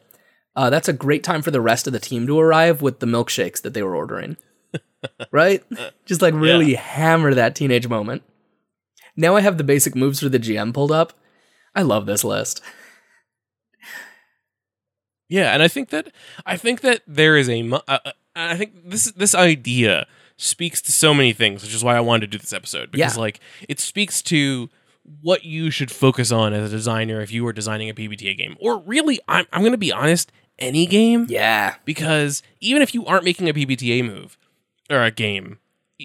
Uh, 0.56 0.70
that's 0.70 0.90
a 0.90 0.94
great 0.94 1.24
time 1.24 1.42
for 1.42 1.52
the 1.52 1.62
rest 1.62 1.88
of 1.88 1.94
the 1.94 2.00
team 2.00 2.28
to 2.28 2.40
arrive 2.40 2.82
with 2.82 3.00
the 3.00 3.06
milkshakes 3.06 3.62
that 3.62 3.74
they 3.74 3.84
were 3.84 3.96
ordering. 3.96 4.38
right? 5.32 5.64
Just 6.06 6.22
like 6.22 6.34
really 6.34 6.74
hammer 6.76 7.34
that 7.34 7.56
teenage 7.56 7.88
moment. 7.88 8.24
Now 9.16 9.36
I 9.36 9.42
have 9.42 9.58
the 9.58 9.64
basic 9.64 9.96
moves 9.96 10.20
for 10.22 10.30
the 10.30 10.40
GM 10.40 10.74
pulled 10.74 10.92
up. 10.92 11.14
I 11.76 11.82
love 11.82 12.06
this 12.06 12.24
list. 12.24 12.62
Yeah, 15.30 15.54
and 15.54 15.64
I 15.64 15.68
think 15.70 15.90
that 15.90 16.12
I 16.46 16.58
think 16.58 16.82
that 16.82 17.02
there 17.08 17.38
is 17.38 17.48
a 17.50 17.62
uh, 17.72 17.80
uh, 17.88 18.00
I 18.36 18.58
think 18.58 18.74
this 18.90 19.06
this 19.12 19.34
idea 19.34 20.06
speaks 20.36 20.82
to 20.82 20.92
so 20.92 21.14
many 21.14 21.32
things, 21.32 21.62
which 21.64 21.74
is 21.74 21.84
why 21.84 21.96
I 21.96 22.02
wanted 22.02 22.22
to 22.32 22.38
do 22.38 22.42
this 22.42 22.52
episode 22.52 22.92
because 22.92 23.16
Yeah. 23.16 23.22
like 23.22 23.40
it 23.70 23.80
speaks 23.80 24.22
to 24.24 24.70
what 25.22 25.44
you 25.44 25.72
should 25.72 25.92
focus 25.92 26.32
on 26.32 26.54
as 26.54 26.72
a 26.72 26.76
designer 26.76 27.22
if 27.22 27.32
you 27.32 27.44
were 27.44 27.54
designing 27.54 27.90
a 27.90 27.94
PBTA 27.94 28.38
game, 28.38 28.56
or 28.60 28.80
really, 28.80 29.20
I'm 29.28 29.46
I'm 29.52 29.62
going 29.62 29.72
to 29.74 29.78
be 29.78 29.92
honest, 29.92 30.32
any 30.60 30.86
game 30.86 31.26
Yeah. 31.30 31.76
because 31.86 32.44
even 32.60 32.82
if 32.82 32.94
you 32.94 33.06
aren't 33.06 33.24
making 33.24 33.50
a 33.50 33.54
PBTA 33.54 34.06
move 34.06 34.38
or 34.90 35.04
a 35.04 35.12
game, 35.12 35.60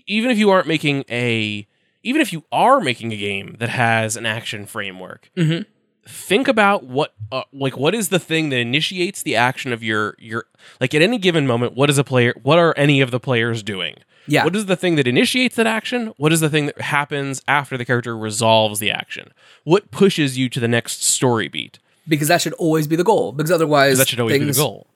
even 0.06 0.30
if 0.30 0.38
you 0.38 0.50
aren't 0.50 0.66
making 0.66 1.04
a, 1.11 1.66
even 2.02 2.20
if 2.22 2.32
you 2.32 2.44
are 2.50 2.80
making 2.80 3.12
a 3.12 3.16
game 3.16 3.56
that 3.59 3.68
has 3.68 4.16
an 4.16 4.24
action 4.26 4.64
framework, 4.66 5.30
Mhm. 5.37 5.66
Think 6.08 6.48
about 6.48 6.84
what, 6.84 7.14
uh, 7.32 7.42
like, 7.52 7.76
what 7.76 7.94
is 7.94 8.08
the 8.08 8.18
thing 8.18 8.48
that 8.50 8.58
initiates 8.58 9.22
the 9.22 9.36
action 9.36 9.72
of 9.72 9.82
your 9.82 10.14
your 10.18 10.44
like 10.80 10.94
at 10.94 11.02
any 11.02 11.18
given 11.18 11.46
moment? 11.46 11.74
What 11.74 11.90
is 11.90 11.98
a 11.98 12.04
player? 12.04 12.34
What 12.42 12.58
are 12.58 12.74
any 12.76 13.00
of 13.00 13.10
the 13.10 13.20
players 13.20 13.62
doing? 13.62 13.96
Yeah. 14.28 14.44
What 14.44 14.56
is 14.56 14.66
the 14.66 14.76
thing 14.76 14.96
that 14.96 15.06
initiates 15.06 15.54
that 15.56 15.68
action? 15.68 16.12
What 16.16 16.32
is 16.32 16.40
the 16.40 16.50
thing 16.50 16.66
that 16.66 16.80
happens 16.80 17.42
after 17.46 17.76
the 17.76 17.84
character 17.84 18.16
resolves 18.16 18.80
the 18.80 18.90
action? 18.90 19.32
What 19.62 19.92
pushes 19.92 20.36
you 20.36 20.48
to 20.48 20.58
the 20.58 20.66
next 20.66 21.04
story 21.04 21.46
beat? 21.46 21.78
because 22.08 22.28
that 22.28 22.40
should 22.40 22.52
always 22.54 22.86
be 22.86 22.96
the 22.96 23.04
goal. 23.04 23.32
Because 23.32 23.50
otherwise, 23.50 23.98
that 23.98 24.08
should 24.08 24.20
always 24.20 24.38
be 24.38 24.44
the 24.44 24.52
goal. 24.52 24.86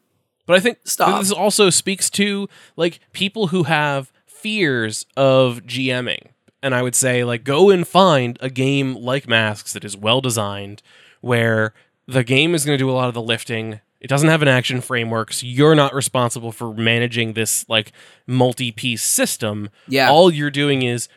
But 0.46 0.56
I 0.56 0.60
think 0.60 0.78
Stop. 0.84 1.20
this 1.20 1.30
also 1.30 1.70
speaks 1.70 2.10
to 2.10 2.48
like 2.76 3.00
people 3.12 3.48
who 3.48 3.64
have 3.64 4.12
fears 4.26 5.06
of 5.16 5.60
GMing. 5.60 6.28
And 6.62 6.74
I 6.74 6.82
would 6.82 6.94
say 6.94 7.24
like 7.24 7.44
go 7.44 7.70
and 7.70 7.86
find 7.86 8.36
a 8.40 8.50
game 8.50 8.94
like 8.94 9.28
Masks 9.28 9.72
that 9.72 9.84
is 9.84 9.96
well 9.96 10.20
designed 10.20 10.82
where 11.20 11.74
the 12.06 12.24
game 12.24 12.54
is 12.54 12.64
going 12.64 12.76
to 12.76 12.82
do 12.82 12.90
a 12.90 12.92
lot 12.92 13.08
of 13.08 13.14
the 13.14 13.22
lifting. 13.22 13.80
It 14.00 14.08
doesn't 14.08 14.28
have 14.28 14.42
an 14.42 14.48
action 14.48 14.80
framework, 14.80 15.32
so 15.32 15.46
you're 15.46 15.74
not 15.74 15.94
responsible 15.94 16.52
for 16.52 16.72
managing 16.72 17.34
this 17.34 17.68
like 17.68 17.92
multi-piece 18.26 19.02
system. 19.02 19.70
Yeah. 19.88 20.10
All 20.10 20.30
you're 20.30 20.50
doing 20.50 20.82
is 20.82 21.08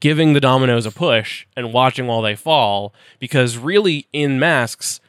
giving 0.00 0.32
the 0.32 0.40
dominoes 0.40 0.84
a 0.84 0.90
push 0.90 1.46
and 1.56 1.72
watching 1.72 2.06
while 2.08 2.22
they 2.22 2.34
fall 2.34 2.92
because 3.20 3.56
really 3.56 4.08
in 4.12 4.38
Masks 4.38 5.00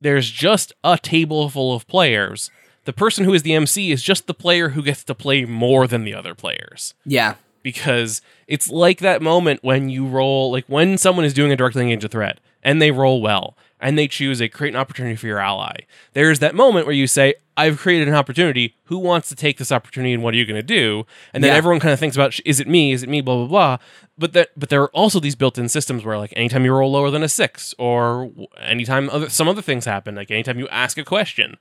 there's 0.00 0.30
just 0.30 0.72
a 0.82 0.96
table 0.96 1.48
full 1.50 1.74
of 1.74 1.86
players. 1.86 2.50
The 2.84 2.92
person 2.92 3.24
who 3.24 3.34
is 3.34 3.42
the 3.42 3.54
MC 3.54 3.90
is 3.90 4.02
just 4.02 4.26
the 4.26 4.34
player 4.34 4.70
who 4.70 4.82
gets 4.82 5.04
to 5.04 5.14
play 5.14 5.44
more 5.44 5.86
than 5.86 6.04
the 6.04 6.14
other 6.14 6.34
players. 6.34 6.94
Yeah. 7.04 7.34
Because 7.62 8.22
it's 8.46 8.68
like 8.70 8.98
that 9.00 9.20
moment 9.22 9.60
when 9.62 9.88
you 9.88 10.06
roll, 10.06 10.50
like 10.50 10.64
when 10.66 10.96
someone 10.98 11.24
is 11.24 11.34
doing 11.34 11.52
a 11.52 11.56
directly 11.56 11.82
engaged 11.82 12.10
threat 12.10 12.40
and 12.62 12.80
they 12.80 12.90
roll 12.90 13.20
well 13.20 13.56
and 13.78 13.98
they 13.98 14.08
choose 14.08 14.40
a 14.40 14.48
create 14.48 14.74
an 14.74 14.80
opportunity 14.80 15.16
for 15.16 15.26
your 15.26 15.38
ally. 15.38 15.74
There's 16.12 16.38
that 16.40 16.54
moment 16.54 16.86
where 16.86 16.94
you 16.94 17.06
say, 17.06 17.34
I've 17.56 17.78
created 17.78 18.08
an 18.08 18.14
opportunity. 18.14 18.74
Who 18.84 18.98
wants 18.98 19.28
to 19.30 19.34
take 19.36 19.58
this 19.58 19.70
opportunity 19.72 20.12
and 20.14 20.22
what 20.22 20.32
are 20.34 20.36
you 20.38 20.46
going 20.46 20.56
to 20.56 20.62
do? 20.62 21.04
And 21.34 21.42
then 21.44 21.50
Yeah. 21.52 21.56
everyone 21.58 21.80
kind 21.80 21.92
of 21.92 21.98
thinks 22.00 22.16
about, 22.16 22.38
is 22.46 22.60
it 22.60 22.68
me? 22.68 22.92
Is 22.92 23.02
it 23.02 23.08
me? 23.08 23.20
Blah, 23.20 23.36
blah, 23.36 23.46
blah. 23.46 23.76
But 24.18 24.32
that, 24.34 24.50
but 24.56 24.68
there 24.70 24.82
are 24.82 24.90
also 24.90 25.20
these 25.20 25.34
built 25.36 25.58
in 25.58 25.68
systems 25.68 26.04
where 26.04 26.18
like 26.18 26.32
anytime 26.36 26.64
you 26.64 26.72
roll 26.72 26.90
lower 26.92 27.10
than 27.10 27.22
a 27.22 27.28
six 27.28 27.74
or 27.78 28.30
anytime 28.58 29.08
other, 29.10 29.28
some 29.28 29.48
other 29.48 29.62
things 29.62 29.84
happen, 29.84 30.14
like 30.14 30.30
anytime 30.30 30.58
you 30.58 30.68
ask 30.68 30.96
a 30.98 31.04
question, 31.04 31.56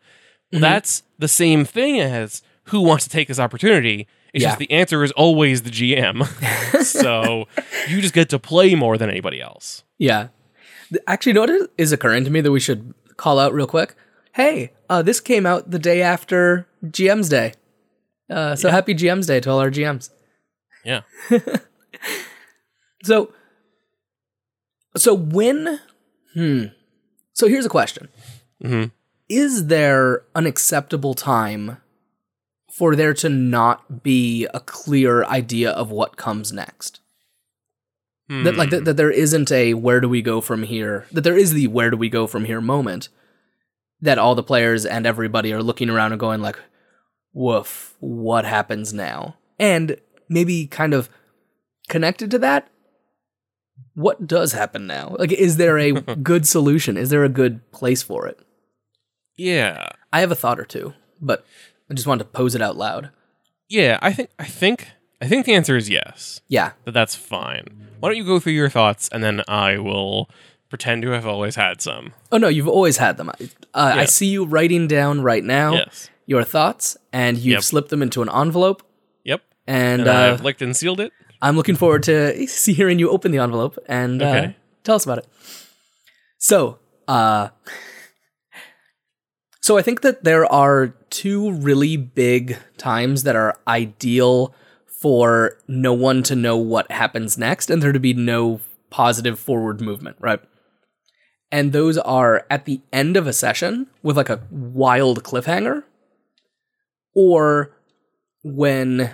Mm-hmm. 0.52 0.62
that's 0.62 1.04
the 1.20 1.28
same 1.28 1.64
thing 1.64 2.00
as 2.00 2.42
who 2.66 2.82
wants 2.82 3.04
to 3.04 3.10
take 3.12 3.28
this 3.28 3.38
opportunity. 3.40 4.08
It's 4.34 4.44
Yeah. 4.44 4.50
just 4.50 4.60
the 4.60 4.72
answer 4.72 5.04
is 5.04 5.12
always 5.13 5.63
the 5.63 5.70
GM. 5.72 6.26
so 6.84 7.48
you 7.88 8.02
just 8.02 8.13
get 8.13 8.30
to 8.30 8.39
play 8.39 8.76
more 8.76 8.98
than 8.98 9.10
anybody 9.10 9.42
else. 9.42 9.84
Yeah. 9.98 10.28
Actually, 11.08 11.32
you 11.32 11.34
know 11.46 11.54
what 11.54 11.72
is 11.78 11.92
occurring 11.92 12.24
to 12.26 12.30
me 12.32 12.42
that 12.42 12.52
we 12.52 12.60
should 12.60 12.94
call 13.18 13.39
out 13.39 13.54
real 13.54 13.68
quick? 13.68 13.96
Hey, 14.34 14.72
uh, 14.89 15.02
this 15.02 15.20
came 15.20 15.46
out 15.46 15.72
the 15.72 15.80
day 15.80 16.02
after 16.02 16.68
GM's 16.86 17.30
Day. 17.30 17.54
Uh, 18.30 18.56
so 18.56 18.70
happy 18.70 18.94
GM's 18.94 19.26
Day 19.28 19.39
to 19.39 19.50
all 19.50 19.60
our 19.60 19.72
GMs. 19.72 20.10
Yeah. 20.86 21.02
So, 23.04 23.32
so 24.98 25.13
when, 25.13 25.80
hmm. 26.34 26.63
So 27.34 27.48
here's 27.48 27.65
a 27.65 27.70
question: 27.70 28.10
Mhm. 28.62 28.92
Is 29.30 29.68
there 29.68 30.24
an 30.36 30.46
acceptable 30.46 31.13
time 31.13 31.78
for 32.80 32.96
there 32.96 33.13
to 33.13 33.28
not 33.28 34.04
be 34.04 34.48
a 34.54 34.62
clear 34.62 35.26
idea 35.26 35.70
of 35.70 35.92
what 35.92 36.15
comes 36.15 36.54
next? 36.54 37.02
That 38.30 38.56
like 38.56 38.70
that, 38.70 38.80
hmm. 38.80 38.84
that 38.86 38.96
there 38.96 39.12
isn't 39.12 39.52
a 39.52 39.74
where 39.74 40.00
do 40.00 40.08
we 40.08 40.22
go 40.22 40.39
from 40.39 40.63
here? 40.63 41.06
That 41.12 41.22
there 41.22 41.38
is 41.38 41.52
the 41.52 41.68
where 41.68 41.89
do 41.89 41.98
we 41.98 42.10
go 42.10 42.26
from 42.26 42.46
here 42.46 42.62
moment. 42.62 43.10
That 44.00 44.18
all 44.18 44.34
the 44.34 44.44
players 44.44 44.86
and 44.86 45.06
everybody 45.06 45.52
are 45.52 45.62
looking 45.62 45.89
around 45.89 46.13
and 46.13 46.20
going 46.20 46.42
like, 46.42 46.58
"Woof, 47.34 47.96
what 48.00 48.46
happens 48.46 48.94
now?" 48.94 49.36
And 49.60 49.98
maybe 50.30 50.65
kind 50.68 50.94
of 50.94 51.10
connected 51.89 52.32
to 52.32 52.39
that, 52.39 52.70
what 53.96 54.26
does 54.26 54.54
happen 54.54 54.88
now? 54.88 55.18
Like, 55.20 55.34
is 55.34 55.58
there 55.58 55.78
a 55.78 55.92
good 56.24 56.48
solution? 56.48 56.96
Is 56.96 57.10
there 57.10 57.26
a 57.26 57.30
good 57.30 57.70
place 57.72 58.02
for 58.02 58.26
it? 58.28 58.39
Yeah. 59.36 59.89
I 60.13 60.22
have 60.22 60.32
a 60.32 60.36
thought 60.36 60.60
or 60.60 60.65
two, 60.65 60.94
but 61.20 61.46
I 61.89 61.93
just 61.93 62.08
wanted 62.08 62.23
to 62.25 62.30
pose 62.30 62.56
it 62.56 62.62
out 62.62 62.78
loud. 62.78 63.09
Yeah, 63.68 63.99
I 64.01 64.14
think 64.14 64.30
I 64.39 64.45
think 64.45 64.88
I 65.22 65.28
think 65.28 65.45
the 65.45 65.53
answer 65.53 65.76
is 65.78 65.89
yes. 65.89 66.41
Yeah, 66.47 66.72
That 66.86 66.93
that's 66.93 67.16
fine. 67.16 67.88
Why 67.99 68.09
don't 68.09 68.18
you 68.18 68.24
go 68.26 68.39
through 68.39 68.53
your 68.53 68.70
thoughts 68.70 69.09
and 69.11 69.24
then 69.24 69.43
I 69.47 69.78
will 69.78 70.30
pretend 70.70 71.01
to 71.01 71.09
have 71.09 71.26
always 71.26 71.55
had 71.55 71.82
some. 71.82 72.14
Oh 72.32 72.38
no, 72.38 72.47
you've 72.47 72.68
always 72.68 72.97
had 72.97 73.18
them. 73.18 73.30
I- 73.30 73.49
Uh, 73.74 73.93
I 73.97 74.05
see 74.05 74.28
you 74.28 74.45
writing 74.45 74.88
down 74.88 75.22
right 75.22 75.43
now 75.43 75.74
Yes. 75.74 76.09
your 76.26 76.43
thoughts, 76.43 76.97
and 77.14 77.38
you've 77.38 77.53
Yep. 77.53 77.64
slipped 77.64 77.89
them 77.89 78.01
into 78.01 78.22
an 78.24 78.30
envelope. 78.30 78.82
Yep. 79.24 79.41
And, 79.68 80.01
And 80.01 80.09
uh, 80.09 80.34
I've 80.34 80.43
licked 80.43 80.61
and 80.64 80.76
sealed 80.76 80.99
it. 80.99 81.11
I'm 81.41 81.55
looking 81.55 81.76
forward 81.76 82.01
to 82.03 82.47
see 82.47 82.74
hearing 82.80 82.97
you 82.99 83.09
open 83.11 83.32
the 83.32 83.38
envelope 83.39 83.78
and 83.88 84.22
uh, 84.22 84.47
tell 84.84 84.95
us 84.95 85.03
about 85.05 85.20
it. 85.20 85.28
So, 86.38 86.80
uh, 87.07 87.49
so 89.70 89.78
I 89.78 89.84
think 89.84 90.01
that 90.01 90.24
there 90.24 90.51
are 90.51 90.95
two 91.11 91.51
really 91.51 91.95
big 91.95 92.57
times 92.80 93.22
that 93.22 93.36
are 93.36 93.55
ideal 93.67 94.51
for 94.88 95.59
no 95.67 95.93
one 95.93 96.24
to 96.24 96.36
know 96.36 96.57
what 96.57 96.91
happens 96.91 97.38
next 97.38 97.70
and 97.70 97.80
there 97.80 97.91
to 97.91 97.99
be 97.99 98.15
no 98.15 98.61
positive 98.89 99.38
forward 99.38 99.80
movement, 99.80 100.17
right? 100.20 100.39
And 101.51 101.72
those 101.72 101.99
are 101.99 102.47
at 102.49 102.65
the 102.65 102.82
end 102.91 103.15
of 103.15 103.28
a 103.28 103.32
session 103.32 103.86
with 104.01 104.17
like 104.17 104.32
a 104.32 104.41
wild 104.49 105.24
cliffhanger 105.24 105.84
or 107.13 107.78
when 108.41 109.11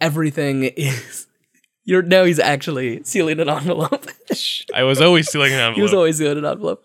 everything 0.00 0.62
is 0.76 1.26
you're 1.84 2.02
now 2.02 2.22
he's 2.22 2.38
actually 2.38 3.02
sealing 3.02 3.40
an 3.40 3.48
envelope. 3.48 4.06
I 4.72 4.84
was 4.84 5.00
always 5.00 5.28
sealing 5.28 5.52
an 5.52 5.58
envelope. 5.58 5.74
he 5.78 5.82
was 5.82 5.94
always 5.94 6.18
sealing 6.18 6.38
an 6.38 6.44
envelope. 6.44 6.84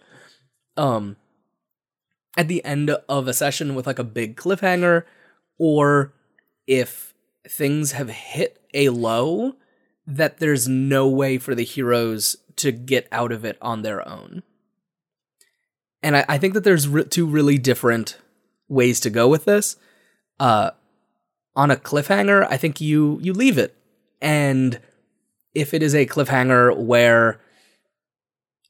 Um 0.75 1.17
at 2.37 2.47
the 2.47 2.63
end 2.63 2.89
of 2.89 3.27
a 3.27 3.33
session 3.33 3.75
with 3.75 3.87
like 3.87 3.99
a 3.99 4.03
big 4.03 4.35
cliffhanger, 4.35 5.03
or 5.57 6.13
if 6.67 7.13
things 7.47 7.93
have 7.93 8.09
hit 8.09 8.61
a 8.73 8.89
low 8.89 9.55
that 10.05 10.37
there's 10.37 10.67
no 10.67 11.07
way 11.07 11.37
for 11.37 11.53
the 11.53 11.63
heroes 11.63 12.35
to 12.55 12.71
get 12.71 13.07
out 13.11 13.31
of 13.31 13.45
it 13.45 13.57
on 13.61 13.81
their 13.81 14.07
own. 14.07 14.43
And 16.01 16.17
I, 16.17 16.25
I 16.27 16.37
think 16.37 16.53
that 16.53 16.63
there's 16.63 16.87
re- 16.87 17.05
two 17.05 17.25
really 17.25 17.57
different 17.57 18.17
ways 18.67 18.99
to 19.01 19.09
go 19.09 19.27
with 19.27 19.45
this. 19.45 19.75
Uh, 20.39 20.71
on 21.55 21.71
a 21.71 21.75
cliffhanger, 21.75 22.47
I 22.49 22.57
think 22.57 22.79
you 22.79 23.19
you 23.21 23.33
leave 23.33 23.57
it, 23.57 23.75
and 24.21 24.79
if 25.53 25.73
it 25.73 25.83
is 25.83 25.93
a 25.93 26.05
cliffhanger 26.05 26.77
where 26.77 27.41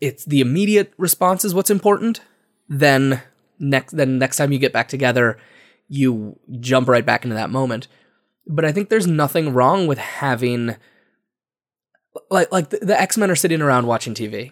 it's 0.01 0.26
the 0.26 0.41
immediate 0.41 0.93
response 0.97 1.45
is 1.45 1.53
what's 1.53 1.70
important, 1.70 2.22
then 2.68 3.22
next 3.60 3.91
then 3.93 4.18
next 4.18 4.38
time 4.38 4.51
you 4.51 4.60
get 4.60 4.74
back 4.74 4.88
together, 4.88 5.38
you 5.88 6.39
jump 6.60 6.88
right 6.88 7.05
back 7.05 7.24
into 7.24 7.36
that 7.36 7.49
moment. 7.49 7.88
But 8.47 8.66
I 8.66 8.72
think 8.72 8.89
there's 8.89 9.07
nothing 9.07 9.53
wrong 9.53 9.86
with 9.86 9.97
having 9.97 10.76
like 12.30 12.51
like 12.51 12.70
the, 12.70 12.78
the 12.78 12.99
X-Men 12.99 13.32
are 13.32 13.36
sitting 13.36 13.62
around 13.62 13.88
watching 13.88 14.14
TV 14.14 14.51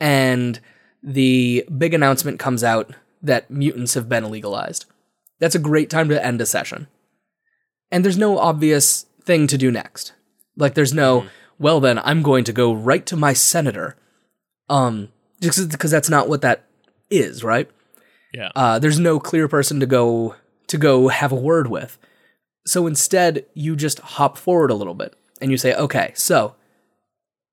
and 0.00 0.60
the 1.02 1.64
big 1.76 1.94
announcement 1.94 2.38
comes 2.38 2.62
out 2.62 2.94
that 3.22 3.50
mutants 3.50 3.94
have 3.94 4.08
been 4.08 4.30
legalized. 4.30 4.86
That's 5.38 5.54
a 5.54 5.60
great 5.60 5.90
time 5.90 6.08
to 6.08 6.24
end 6.24 6.40
a 6.40 6.46
session. 6.46 6.88
And 7.90 8.04
there's 8.04 8.18
no 8.18 8.38
obvious 8.38 9.06
thing 9.22 9.46
to 9.48 9.58
do 9.58 9.70
next. 9.70 10.12
Like 10.56 10.74
there's 10.74 10.92
no, 10.92 11.26
well 11.58 11.80
then 11.80 11.98
I'm 12.00 12.22
going 12.22 12.44
to 12.44 12.52
go 12.52 12.72
right 12.72 13.04
to 13.06 13.16
my 13.16 13.32
senator. 13.32 13.96
Um 14.68 15.08
just 15.40 15.70
because 15.70 15.90
that's 15.90 16.10
not 16.10 16.28
what 16.28 16.42
that 16.42 16.64
is, 17.10 17.42
right? 17.42 17.68
Yeah. 18.32 18.50
Uh, 18.54 18.78
there's 18.78 18.98
no 18.98 19.20
clear 19.20 19.48
person 19.48 19.80
to 19.80 19.86
go 19.86 20.34
to 20.68 20.78
go 20.78 21.08
have 21.08 21.32
a 21.32 21.36
word 21.36 21.68
with. 21.68 21.98
So 22.66 22.86
instead, 22.86 23.44
you 23.54 23.76
just 23.76 23.98
hop 24.00 24.38
forward 24.38 24.70
a 24.70 24.74
little 24.74 24.94
bit 24.94 25.14
and 25.40 25.50
you 25.50 25.56
say, 25.56 25.74
"Okay, 25.74 26.12
so 26.14 26.54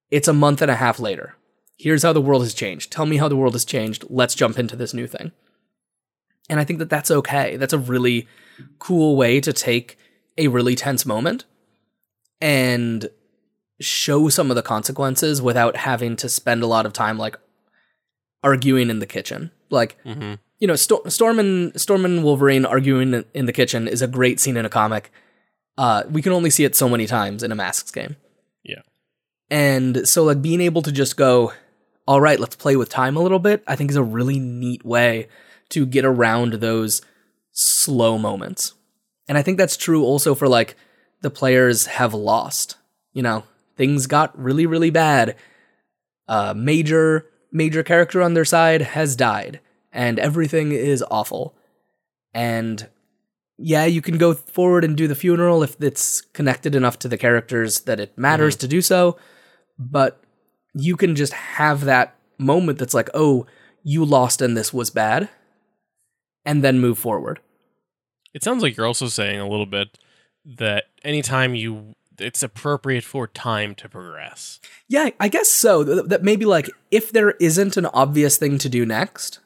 it's 0.10 0.28
a 0.28 0.34
month 0.34 0.62
and 0.62 0.72
a 0.72 0.76
half 0.76 1.00
later. 1.00 1.36
Here's 1.78 2.04
how 2.04 2.14
the 2.14 2.22
world 2.22 2.44
has 2.44 2.54
changed. 2.54 2.92
Tell 2.92 3.06
me 3.06 3.18
how 3.18 3.28
the 3.28 3.36
world 3.36 3.54
has 3.54 3.66
changed. 3.66 4.06
Let's 4.10 4.36
jump 4.36 4.60
into 4.60 4.76
this 4.76 4.94
new 4.94 5.08
thing." 5.08 5.32
And 6.50 6.60
I 6.60 6.64
think 6.64 6.80
that 6.80 6.90
that's 6.90 7.12
okay. 7.12 7.58
That's 7.58 7.74
a 7.74 7.78
really 7.78 8.28
cool 8.80 9.16
way 9.16 9.40
to 9.40 9.54
take 9.54 9.98
a 10.38 10.48
really 10.48 10.76
tense 10.76 11.06
moment 11.06 11.46
and 12.42 13.10
show 13.80 14.30
some 14.30 14.50
of 14.50 14.56
the 14.56 14.62
consequences 14.62 15.42
without 15.42 15.76
having 15.76 16.16
to 16.18 16.28
spend 16.28 16.64
a 16.64 16.68
lot 16.68 16.86
of 16.86 16.94
time 16.94 17.18
like 17.18 17.38
arguing 18.44 18.90
in 18.90 19.00
the 19.00 19.06
kitchen. 19.06 19.52
Like 19.70 19.98
hmm 20.04 20.36
you 20.60 20.68
know, 20.68 20.76
Sto- 20.76 21.04
Storm 21.08 21.40
and 21.40 21.80
Storm 21.80 22.06
and 22.06 22.24
Wolverine 22.24 22.66
arguing 22.66 23.14
in- 23.14 23.26
in 23.34 23.46
the 23.46 23.54
kitchen 23.54 23.88
is 23.88 24.02
a 24.02 24.08
great 24.08 24.40
scene 24.40 24.58
in 24.58 24.66
a 24.66 24.70
comic. 24.70 25.12
Uh, 25.78 26.04
we 26.12 26.22
can 26.22 26.34
only 26.34 26.50
see 26.50 26.66
it 26.66 26.76
so 26.76 26.90
many 26.90 27.08
times 27.08 27.44
in 27.44 27.52
a 27.52 27.56
Masks 27.56 27.92
game, 27.92 28.18
Yeah. 28.64 28.82
and 29.50 30.08
so 30.08 30.24
like 30.26 30.42
being 30.42 30.62
able 30.62 30.82
to 30.82 30.92
just 30.92 31.16
go, 31.16 31.54
all 32.08 32.20
right, 32.20 32.40
let's 32.40 32.56
play 32.56 32.76
with 32.76 32.90
time 32.90 33.16
a 33.16 33.22
little 33.22 33.40
bit. 33.40 33.64
I 33.68 33.76
think 33.76 33.90
is 33.90 33.96
a 33.98 34.04
really 34.04 34.40
neat 34.40 34.84
way 34.86 35.28
to 35.70 35.86
get 35.86 36.04
around 36.04 36.54
those 36.54 37.02
slow 37.54 38.18
moments, 38.18 38.74
and 39.28 39.38
I 39.38 39.42
think 39.42 39.58
that's 39.58 39.78
true 39.78 40.04
also 40.04 40.36
for 40.36 40.48
like 40.48 40.76
the 41.22 41.30
players 41.30 41.86
have 41.86 42.14
lost. 42.14 42.76
You 43.14 43.24
know, 43.24 43.44
things 43.78 44.08
got 44.08 44.38
really 44.38 44.66
really 44.66 44.90
bad. 44.90 45.36
A 46.28 46.54
major 46.54 47.26
major 47.52 47.84
character 47.84 48.22
on 48.22 48.34
their 48.34 48.46
side 48.46 48.82
has 48.82 49.16
died 49.16 49.60
and 49.92 50.20
everything 50.20 50.72
is 50.72 51.04
awful. 51.10 51.56
And 52.34 52.88
yeah, 53.58 53.86
you 53.86 54.02
can 54.02 54.18
go 54.18 54.34
forward 54.34 54.84
and 54.84 54.96
do 54.96 55.08
the 55.08 55.16
funeral 55.16 55.64
if 55.64 55.82
it's 55.82 56.22
connected 56.22 56.76
enough 56.76 57.00
to 57.00 57.08
the 57.08 57.18
characters 57.18 57.82
that 57.82 58.00
it 58.00 58.18
matters 58.18 58.56
mm. 58.56 58.60
to 58.60 58.68
do 58.68 58.82
so, 58.82 59.18
but 59.78 60.22
you 60.74 60.96
can 60.96 61.16
just 61.16 61.34
have 61.34 61.86
that 61.86 62.16
moment 62.38 62.80
that's 62.80 62.94
like, 62.94 63.10
"Oh, 63.14 63.46
you 63.84 64.06
lost 64.06 64.42
and 64.42 64.56
this 64.56 64.74
was 64.74 64.90
bad." 64.90 65.30
And 66.46 66.64
then 66.64 66.80
move 66.80 66.98
forward. 66.98 67.42
It 68.34 68.44
sounds 68.44 68.64
like 68.64 68.78
you're 68.78 68.86
also 68.86 69.08
saying 69.08 69.40
a 69.40 69.48
little 69.48 69.66
bit 69.66 69.98
that 70.46 70.86
anytime 71.04 71.54
you 71.54 71.96
it's 72.18 72.44
appropriate 72.44 73.04
for 73.04 73.28
time 73.28 73.76
to 73.76 73.90
progress. 73.90 74.60
Yeah, 74.88 75.10
I 75.20 75.28
guess 75.28 75.48
so. 75.48 75.84
That 75.84 76.24
maybe 76.24 76.46
like 76.46 76.70
if 76.92 77.12
there 77.12 77.32
isn't 77.32 77.78
an 77.78 77.86
obvious 77.88 78.38
thing 78.38 78.58
to 78.60 78.70
do 78.70 78.86
next, 78.86 79.40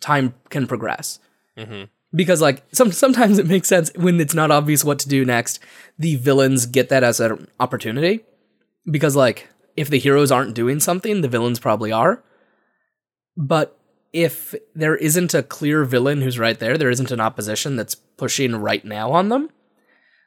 time 0.00 0.34
can 0.50 0.66
progress. 0.66 1.18
hmm 1.56 1.84
because 2.12 2.40
like 2.40 2.64
some 2.72 2.90
sometimes 2.90 3.38
it 3.38 3.46
makes 3.46 3.68
sense 3.68 3.92
when 3.94 4.20
it's 4.20 4.34
not 4.34 4.50
obvious 4.50 4.82
what 4.82 4.98
to 4.98 5.08
do 5.08 5.24
next 5.24 5.60
the 5.96 6.16
villains 6.16 6.66
get 6.66 6.88
that 6.88 7.04
as 7.04 7.20
an 7.20 7.46
opportunity. 7.60 8.24
Because 8.90 9.14
like 9.14 9.48
if 9.76 9.88
the 9.90 9.98
heroes 9.98 10.32
aren't 10.32 10.54
doing 10.54 10.80
something 10.80 11.20
the 11.20 11.28
villains 11.28 11.60
probably 11.60 11.92
are. 11.92 12.20
But 13.36 13.78
if 14.12 14.56
there 14.74 14.96
isn't 14.96 15.34
a 15.34 15.42
clear 15.44 15.84
villain 15.84 16.20
who's 16.22 16.36
right 16.36 16.58
there 16.58 16.76
there 16.76 16.90
isn't 16.90 17.12
an 17.12 17.20
opposition 17.20 17.76
that's 17.76 17.94
pushing 17.94 18.56
right 18.56 18.84
now 18.84 19.12
on 19.12 19.28
them 19.28 19.48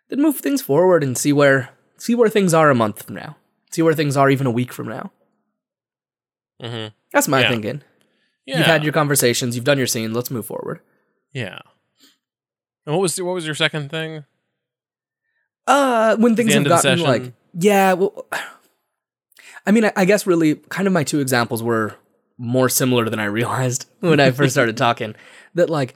then 0.08 0.22
move 0.22 0.38
things 0.38 0.62
forward 0.62 1.04
and 1.04 1.18
see 1.18 1.34
where 1.34 1.72
see 1.98 2.16
where 2.16 2.30
things 2.30 2.54
are 2.54 2.70
a 2.70 2.76
month 2.76 3.04
from 3.04 3.16
now. 3.16 3.36
See 3.72 3.82
where 3.82 3.94
things 3.94 4.16
are 4.16 4.30
even 4.30 4.48
a 4.48 4.52
week 4.52 4.72
from 4.72 4.88
now. 4.88 5.12
Hmm 6.62 6.88
that's 7.12 7.28
my 7.28 7.42
Yeah. 7.42 7.50
thinking 7.50 7.82
Yeah. 8.46 8.58
you've 8.58 8.68
had 8.68 8.84
your 8.84 8.94
conversations 8.94 9.56
you've 9.56 9.66
done 9.66 9.78
your 9.78 9.88
scene 9.88 10.14
let's 10.14 10.32
move 10.32 10.46
forward 10.46 10.82
yeah. 11.34 11.60
And 12.86 12.96
what 12.96 13.02
was 13.02 13.22
what 13.22 13.34
was 13.34 13.46
your 13.46 13.56
second 13.56 13.90
thing? 13.90 14.24
Uh, 15.66 16.16
when 16.18 16.36
things 16.36 16.54
have 16.54 16.58
end 16.58 16.68
of 16.68 16.82
the 16.82 16.90
gotten 16.90 17.04
like, 17.04 17.34
yeah, 17.54 17.94
well, 17.94 18.26
I 19.66 19.72
mean, 19.72 19.86
I, 19.86 19.94
I 19.96 20.06
guess 20.06 20.28
really, 20.28 20.56
kind 20.56 20.88
of 20.88 20.94
my 20.94 21.04
two 21.04 21.20
examples 21.20 21.64
were 21.64 21.96
more 22.38 22.68
similar 22.68 23.10
than 23.10 23.20
I 23.20 23.26
realized 23.26 23.90
when 24.00 24.20
I 24.20 24.32
first 24.32 24.54
started 24.54 24.78
talking. 24.78 25.16
That 25.56 25.70
like, 25.70 25.96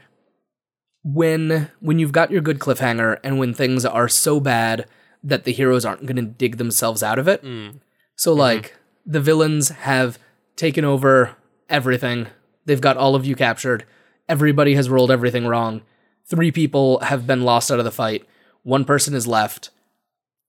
when 1.04 1.70
when 1.80 2.00
you've 2.00 2.12
got 2.12 2.32
your 2.32 2.42
good 2.42 2.60
cliffhanger, 2.60 3.20
and 3.24 3.38
when 3.38 3.54
things 3.54 3.86
are 3.86 4.10
so 4.10 4.40
bad 4.40 4.88
that 5.24 5.44
the 5.44 5.52
heroes 5.52 5.84
aren't 5.84 6.06
going 6.06 6.16
to 6.16 6.22
dig 6.22 6.58
themselves 6.58 7.04
out 7.04 7.20
of 7.20 7.28
it. 7.28 7.44
Mm. 7.44 7.82
So 8.16 8.34
like, 8.34 8.76
the 9.06 9.20
villains 9.20 9.70
have 9.70 10.18
taken 10.56 10.86
over 10.86 11.36
everything. 11.70 12.28
They've 12.68 12.80
got 12.82 12.98
all 12.98 13.16
of 13.16 13.26
you 13.26 13.36
captured. 13.36 13.86
Everybody 14.30 14.76
has 14.76 14.90
rolled 14.90 15.10
everything 15.10 15.48
wrong. 15.48 15.82
Three 16.30 16.52
people 16.52 17.00
have 17.00 17.26
been 17.26 17.44
lost 17.44 17.72
out 17.72 17.80
of 17.80 17.86
the 17.86 17.92
fight. 17.92 18.28
One 18.64 18.84
person 18.84 19.16
is 19.16 19.26
left. 19.26 19.70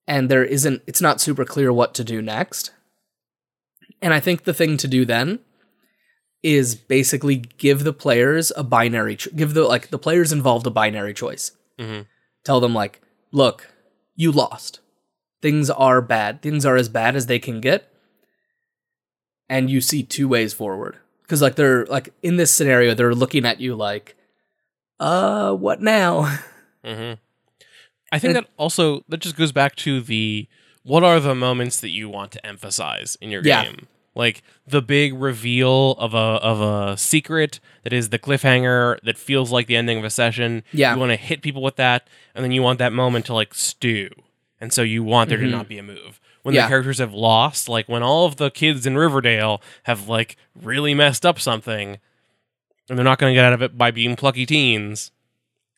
And 0.08 0.28
there 0.28 0.44
isn't, 0.44 0.82
it's 0.86 1.00
not 1.00 1.20
super 1.20 1.44
clear 1.44 1.72
what 1.72 1.94
to 1.94 2.02
do 2.04 2.20
next. 2.20 2.72
And 4.02 4.12
I 4.12 4.18
think 4.20 4.42
the 4.44 4.54
thing 4.54 4.76
to 4.78 4.88
do 4.88 5.04
then 5.04 5.38
is 6.42 6.74
basically 6.74 7.36
give 7.36 7.84
the 7.84 7.92
players 7.92 8.50
a 8.56 8.64
binary, 8.64 9.14
cho- 9.16 9.30
give 9.34 9.54
the, 9.54 9.62
like, 9.64 9.90
the 9.90 9.98
players 9.98 10.32
involved 10.32 10.66
a 10.66 10.70
binary 10.70 11.14
choice. 11.14 11.52
Mhm. 11.78 12.06
Tell 12.44 12.58
them, 12.60 12.74
like, 12.74 13.00
look, 13.32 13.70
you 14.16 14.32
lost. 14.32 14.80
Things 15.40 15.70
are 15.70 16.00
bad. 16.00 16.42
Things 16.42 16.66
are 16.66 16.76
as 16.76 16.88
bad 16.88 17.14
as 17.14 17.26
they 17.26 17.38
can 17.38 17.60
get. 17.60 17.92
And 19.48 19.70
you 19.70 19.80
see 19.80 20.02
two 20.02 20.26
ways 20.26 20.52
forward 20.52 20.98
because 21.28 21.42
like 21.42 21.54
they're 21.56 21.84
like 21.86 22.08
in 22.22 22.36
this 22.38 22.52
scenario 22.54 22.94
they're 22.94 23.14
looking 23.14 23.44
at 23.44 23.60
you 23.60 23.74
like 23.76 24.16
uh 24.98 25.52
what 25.52 25.80
now 25.82 26.22
hmm 26.84 27.12
I 28.10 28.18
think 28.18 28.34
And- 28.34 28.44
that 28.46 28.50
also 28.56 29.04
that 29.08 29.18
just 29.18 29.36
goes 29.36 29.52
back 29.52 29.76
to 29.76 30.00
the 30.00 30.48
what 30.82 31.04
are 31.04 31.20
the 31.20 31.34
moments 31.34 31.80
that 31.80 31.90
you 31.90 32.08
want 32.08 32.32
to 32.32 32.46
emphasize 32.46 33.18
in 33.20 33.30
your 33.30 33.42
Yeah. 33.44 33.64
game? 33.64 33.86
Like 34.14 34.42
the 34.66 34.80
big 34.80 35.12
reveal 35.14 35.90
of 35.98 36.14
a 36.14 36.16
of 36.16 36.60
a 36.62 36.96
secret 36.96 37.60
that 37.84 37.92
is 37.92 38.08
the 38.08 38.18
cliffhanger 38.18 38.98
that 39.02 39.18
feels 39.18 39.52
like 39.52 39.66
the 39.66 39.76
ending 39.76 39.98
of 39.98 40.04
a 40.04 40.10
session. 40.10 40.62
Yeah. 40.72 40.94
You 40.94 40.98
want 41.00 41.10
to 41.10 41.16
hit 41.16 41.42
people 41.42 41.60
with 41.62 41.76
that, 41.76 42.08
and 42.34 42.42
then 42.42 42.50
you 42.50 42.62
want 42.62 42.78
that 42.78 42.94
moment 42.94 43.26
to 43.26 43.34
like 43.34 43.52
stew. 43.54 44.08
And 44.60 44.72
so 44.72 44.80
you 44.82 45.04
want 45.04 45.28
there 45.28 45.38
to 45.38 45.46
not 45.46 45.68
be 45.68 45.76
a 45.78 45.82
move. 45.82 46.18
When 46.42 46.54
Yeah. 46.54 46.62
the 46.62 46.68
characters 46.68 46.98
have 46.98 47.12
lost, 47.12 47.68
like 47.68 47.88
when 47.88 48.02
all 48.02 48.24
of 48.26 48.36
the 48.36 48.50
kids 48.50 48.86
in 48.86 48.96
Riverdale 48.96 49.60
have 49.84 50.08
like 50.08 50.36
really 50.54 50.94
messed 50.94 51.26
up 51.26 51.38
something 51.40 51.98
and 52.88 52.96
they're 52.98 53.04
not 53.04 53.18
going 53.18 53.32
to 53.32 53.34
get 53.34 53.44
out 53.44 53.52
of 53.52 53.60
it 53.62 53.76
by 53.76 53.90
being 53.90 54.16
plucky 54.16 54.46
teens, 54.46 55.10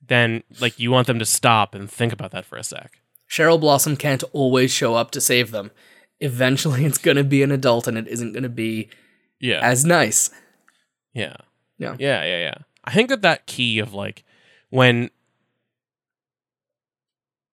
then 0.06 0.42
like 0.60 0.78
you 0.78 0.90
want 0.90 1.06
them 1.06 1.18
to 1.18 1.24
stop 1.26 1.74
and 1.74 1.90
think 1.90 2.12
about 2.12 2.30
that 2.32 2.44
for 2.44 2.56
a 2.56 2.62
sec. 2.64 3.00
cheryl 3.28 3.60
blossom 3.60 3.96
can't 3.96 4.22
always 4.32 4.70
show 4.72 4.94
up 4.94 5.10
to 5.12 5.20
save 5.20 5.50
them 5.50 5.70
eventually 6.20 6.84
it's 6.88 6.98
gonna 6.98 7.24
be 7.24 7.42
an 7.42 7.50
adult 7.50 7.86
and 7.88 7.96
it 7.96 8.06
isn't 8.08 8.32
gonna 8.32 8.48
be 8.48 8.88
Yeah. 9.40 9.60
as 9.62 9.84
nice 9.84 10.30
yeah. 11.14 11.36
Yeah. 11.78 11.96
Yeah, 11.98 12.24
yeah, 12.24 12.38
yeah. 12.38 12.54
I 12.84 12.92
think 12.92 13.08
that 13.08 13.22
that 13.22 13.46
key 13.46 13.78
of 13.78 13.92
like 13.94 14.22
when 14.68 15.10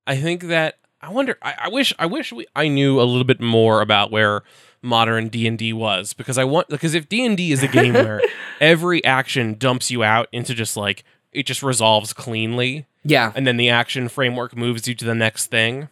I 0.05 0.15
think 0.17 0.43
that 0.43 0.77
I 1.01 1.09
wonder. 1.11 1.37
I, 1.41 1.53
I 1.63 1.67
wish. 1.69 1.93
I 1.99 2.05
wish 2.07 2.31
we, 2.33 2.45
I 2.55 2.67
knew 2.67 2.99
a 2.99 3.03
little 3.03 3.23
bit 3.23 3.39
more 3.39 3.81
about 3.81 4.11
where 4.11 4.41
modern 4.81 5.27
D 5.29 5.47
and 5.47 5.57
D 5.57 5.73
was 5.73 6.13
because 6.13 6.37
I 6.37 6.43
want 6.43 6.67
because 6.69 6.93
if 6.95 7.07
D 7.09 7.25
and 7.25 7.37
D 7.37 7.51
is 7.51 7.61
a 7.63 7.67
game 7.67 7.93
where 7.93 8.21
every 8.61 9.03
action 9.03 9.55
dumps 9.55 9.91
you 9.91 10.03
out 10.03 10.27
into 10.31 10.53
just 10.53 10.75
like 10.77 11.03
it 11.31 11.45
just 11.45 11.61
resolves 11.61 12.13
cleanly, 12.13 12.85
Yeah. 13.03 13.31
and 13.35 13.45
then 13.45 13.57
the 13.57 13.69
action 13.69 14.09
framework 14.09 14.55
moves 14.57 14.87
you 14.87 14.95
to 14.95 15.05
the 15.05 15.13
next 15.13 15.47
thing, 15.47 15.87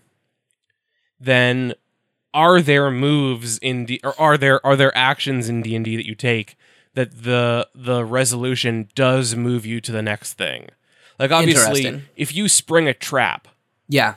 then 1.19 1.73
are 2.33 2.61
there 2.61 2.91
moves 2.91 3.57
in 3.59 3.85
D 3.85 3.99
or 4.03 4.19
are 4.19 4.37
there 4.37 4.65
are 4.65 4.75
there 4.75 4.95
actions 4.97 5.49
in 5.49 5.61
D 5.61 5.75
and 5.75 5.85
D 5.85 5.95
that 5.95 6.05
you 6.05 6.15
take 6.15 6.57
that 6.93 7.23
the 7.23 7.67
the 7.75 8.03
resolution 8.05 8.89
does 8.95 9.35
move 9.35 9.65
you 9.65 9.79
to 9.81 9.91
the 9.91 10.01
next 10.01 10.33
thing? 10.33 10.69
Like 11.19 11.31
obviously, 11.31 12.01
if 12.17 12.35
you 12.35 12.49
spring 12.49 12.87
a 12.87 12.93
trap, 12.93 13.47
Yeah. 13.87 14.15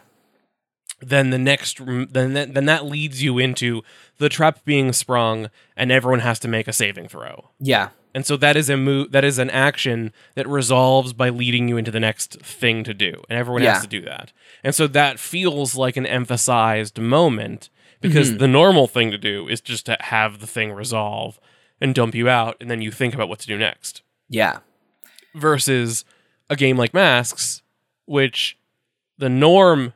Then 1.01 1.31
the 1.31 1.39
next 1.39 1.79
then 1.87 2.33
that, 2.35 2.55
then 2.55 2.65
that 2.67 2.85
leads 2.87 3.23
you 3.23 3.39
into 3.39 3.83
the 4.19 4.29
trap 4.29 4.65
being 4.65 4.93
sprung 4.93 5.49
and 5.77 5.93
everyone 5.93 6.21
has 6.21 6.39
to 6.41 6.49
make 6.49 6.67
a 6.69 6.73
saving 6.73 7.09
throw. 7.09 7.51
Yeah. 7.61 7.91
And 8.15 8.27
so 8.27 8.37
that 8.39 8.57
is 8.57 8.69
a 8.69 8.77
move 8.77 9.13
that 9.13 9.25
is 9.25 9.39
an 9.39 9.51
action 9.51 10.13
that 10.35 10.49
resolves 10.49 11.13
by 11.13 11.29
leading 11.29 11.69
you 11.69 11.77
into 11.77 11.91
the 11.93 12.01
next 12.01 12.41
thing 12.41 12.83
to 12.85 12.95
do. 12.95 13.23
And 13.29 13.39
everyone 13.39 13.63
Yeah. 13.63 13.75
has 13.75 13.83
to 13.83 13.89
do 13.89 14.01
that. 14.03 14.33
And 14.65 14.75
so 14.75 14.87
that 14.89 15.21
feels 15.21 15.77
like 15.77 15.97
an 15.97 16.07
emphasized 16.07 16.99
moment 16.99 17.69
because 18.01 18.31
Mm-hmm. 18.31 18.39
the 18.39 18.49
normal 18.49 18.87
thing 18.89 19.11
to 19.13 19.19
do 19.19 19.47
is 19.49 19.61
just 19.61 19.87
to 19.87 19.97
have 20.01 20.41
the 20.41 20.47
thing 20.47 20.73
resolve 20.73 21.39
and 21.81 21.95
dump 21.95 22.15
you 22.15 22.29
out 22.29 22.57
and 22.61 22.69
then 22.71 22.83
you 22.83 22.91
think 22.91 23.15
about 23.15 23.29
what 23.29 23.39
to 23.41 23.47
do 23.47 23.57
next. 23.59 24.03
Yeah. 24.29 24.59
Versus 25.35 26.05
a 26.51 26.57
game 26.57 26.77
like 26.77 26.95
Masks 26.95 27.63
which 28.07 28.57
the 29.19 29.29
norm 29.29 29.93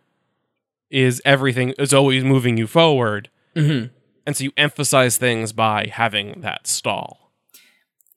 is 0.92 1.20
everything 1.24 1.70
is 1.78 1.92
always 1.94 2.22
moving 2.22 2.56
you 2.56 2.66
forward. 2.66 3.30
hmm 3.56 3.84
And 4.26 4.36
so 4.36 4.44
you 4.44 4.52
emphasize 4.56 5.16
things 5.16 5.52
by 5.52 5.86
having 5.92 6.40
that 6.42 6.66
stall. 6.66 7.32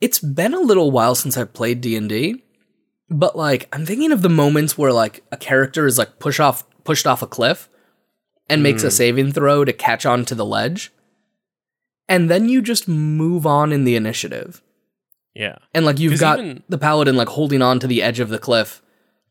It's 0.02 0.20
been 0.20 0.54
a 0.54 0.60
little 0.60 0.92
while 0.92 1.16
since 1.16 1.38
I've 1.38 1.54
played 1.54 1.82
D&D, 1.82 2.44
but 3.10 3.36
like 3.38 3.68
I'm 3.74 3.86
thinking 3.86 4.12
of 4.12 4.22
the 4.22 4.30
moments 4.30 4.78
where 4.78 4.92
like 4.94 5.24
a 5.32 5.38
character 5.38 5.86
is 5.88 5.98
like 5.98 6.20
push 6.20 6.40
off 6.40 6.66
pushed 6.84 7.08
off 7.08 7.24
a 7.24 7.28
cliff 7.28 7.68
and 8.48 8.62
makes 8.62 8.84
a 8.84 8.92
saving 8.92 9.32
throw 9.32 9.66
to 9.66 9.74
catch 9.74 10.06
onto 10.06 10.36
the 10.36 10.46
ledge. 10.46 10.92
And 12.08 12.30
then 12.30 12.48
you 12.50 12.62
just 12.62 12.88
move 12.88 13.48
on 13.48 13.72
in 13.74 13.86
the 13.86 13.96
initiative. 13.96 14.62
Yeah. 15.34 15.56
And 15.74 15.86
like 15.86 15.98
you've 15.98 16.20
got 16.20 16.40
even- 16.40 16.62
the 16.70 16.78
paladin 16.78 17.16
like 17.16 17.30
holding 17.30 17.64
on 17.64 17.80
to 17.80 17.88
the 17.88 18.04
edge 18.04 18.20
of 18.20 18.30
the 18.30 18.38
cliff 18.38 18.84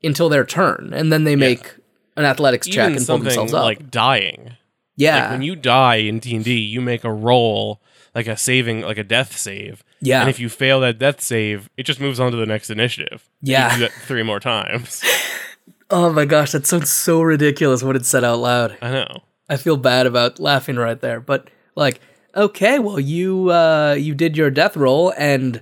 until 0.03 0.29
their 0.29 0.45
turn, 0.45 0.91
and 0.93 1.13
then 1.13 1.23
they 1.25 1.37
make 1.37 1.77
an 2.17 2.25
athletics 2.25 2.67
check 2.67 2.95
and 2.97 3.07
pull 3.07 3.19
themselves 3.19 3.53
up. 3.55 3.65
like 3.65 3.91
dying. 3.91 4.57
yeah, 4.97 5.23
Like 5.23 5.31
when 5.33 5.43
you 5.43 5.57
die 5.57 5.97
in 5.97 6.19
D 6.21 6.37
and 6.37 6.45
D, 6.45 6.57
you 6.59 6.81
make 6.81 7.05
a 7.05 7.13
roll, 7.13 7.81
like 8.15 8.27
a 8.29 8.37
saving, 8.37 8.83
like 8.83 8.99
a 8.99 9.05
death 9.05 9.37
save. 9.37 9.83
yeah, 10.01 10.21
And 10.21 10.31
if 10.31 10.39
you 10.39 10.49
fail 10.49 10.81
that 10.81 10.99
death 10.99 11.21
save, 11.21 11.69
it 11.77 11.83
just 11.85 12.01
moves 12.01 12.21
on 12.21 12.31
to 12.31 12.37
the 12.37 12.47
next 12.47 12.71
initiative. 12.71 13.29
Yeah. 13.43 13.73
You 13.73 13.79
do 13.79 13.83
that 13.89 13.93
three 14.03 14.23
more 14.23 14.39
times. 14.41 15.03
oh 15.91 16.13
my 16.13 16.25
gosh, 16.25 16.53
that 16.53 16.67
sounds 16.67 16.91
so 16.91 17.21
ridiculous 17.23 17.83
when 17.83 17.97
it's 17.97 18.09
said 18.09 18.25
out 18.25 18.39
loud. 18.39 18.77
I 18.81 18.91
know. 18.93 19.23
I 19.49 19.57
feel 19.57 19.77
bad 19.77 20.07
about 20.07 20.39
laughing 20.39 20.77
right 20.77 20.99
there, 21.01 21.21
but 21.21 21.49
like, 21.75 22.01
okay, 22.37 22.79
well 22.79 22.99
you 23.01 23.51
uh 23.51 23.95
you 23.99 24.15
did 24.15 24.37
your 24.37 24.51
death 24.51 24.77
roll 24.77 25.13
and 25.19 25.61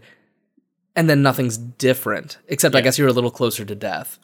and 0.95 1.09
then 1.09 1.23
nothing's 1.23 1.57
different 1.57 2.39
except 2.49 2.75
I 2.75 2.81
guess 2.83 2.99
you're 2.99 3.09
a 3.09 3.13
little 3.13 3.31
closer 3.31 3.65
to 3.65 3.75
death. 3.75 4.19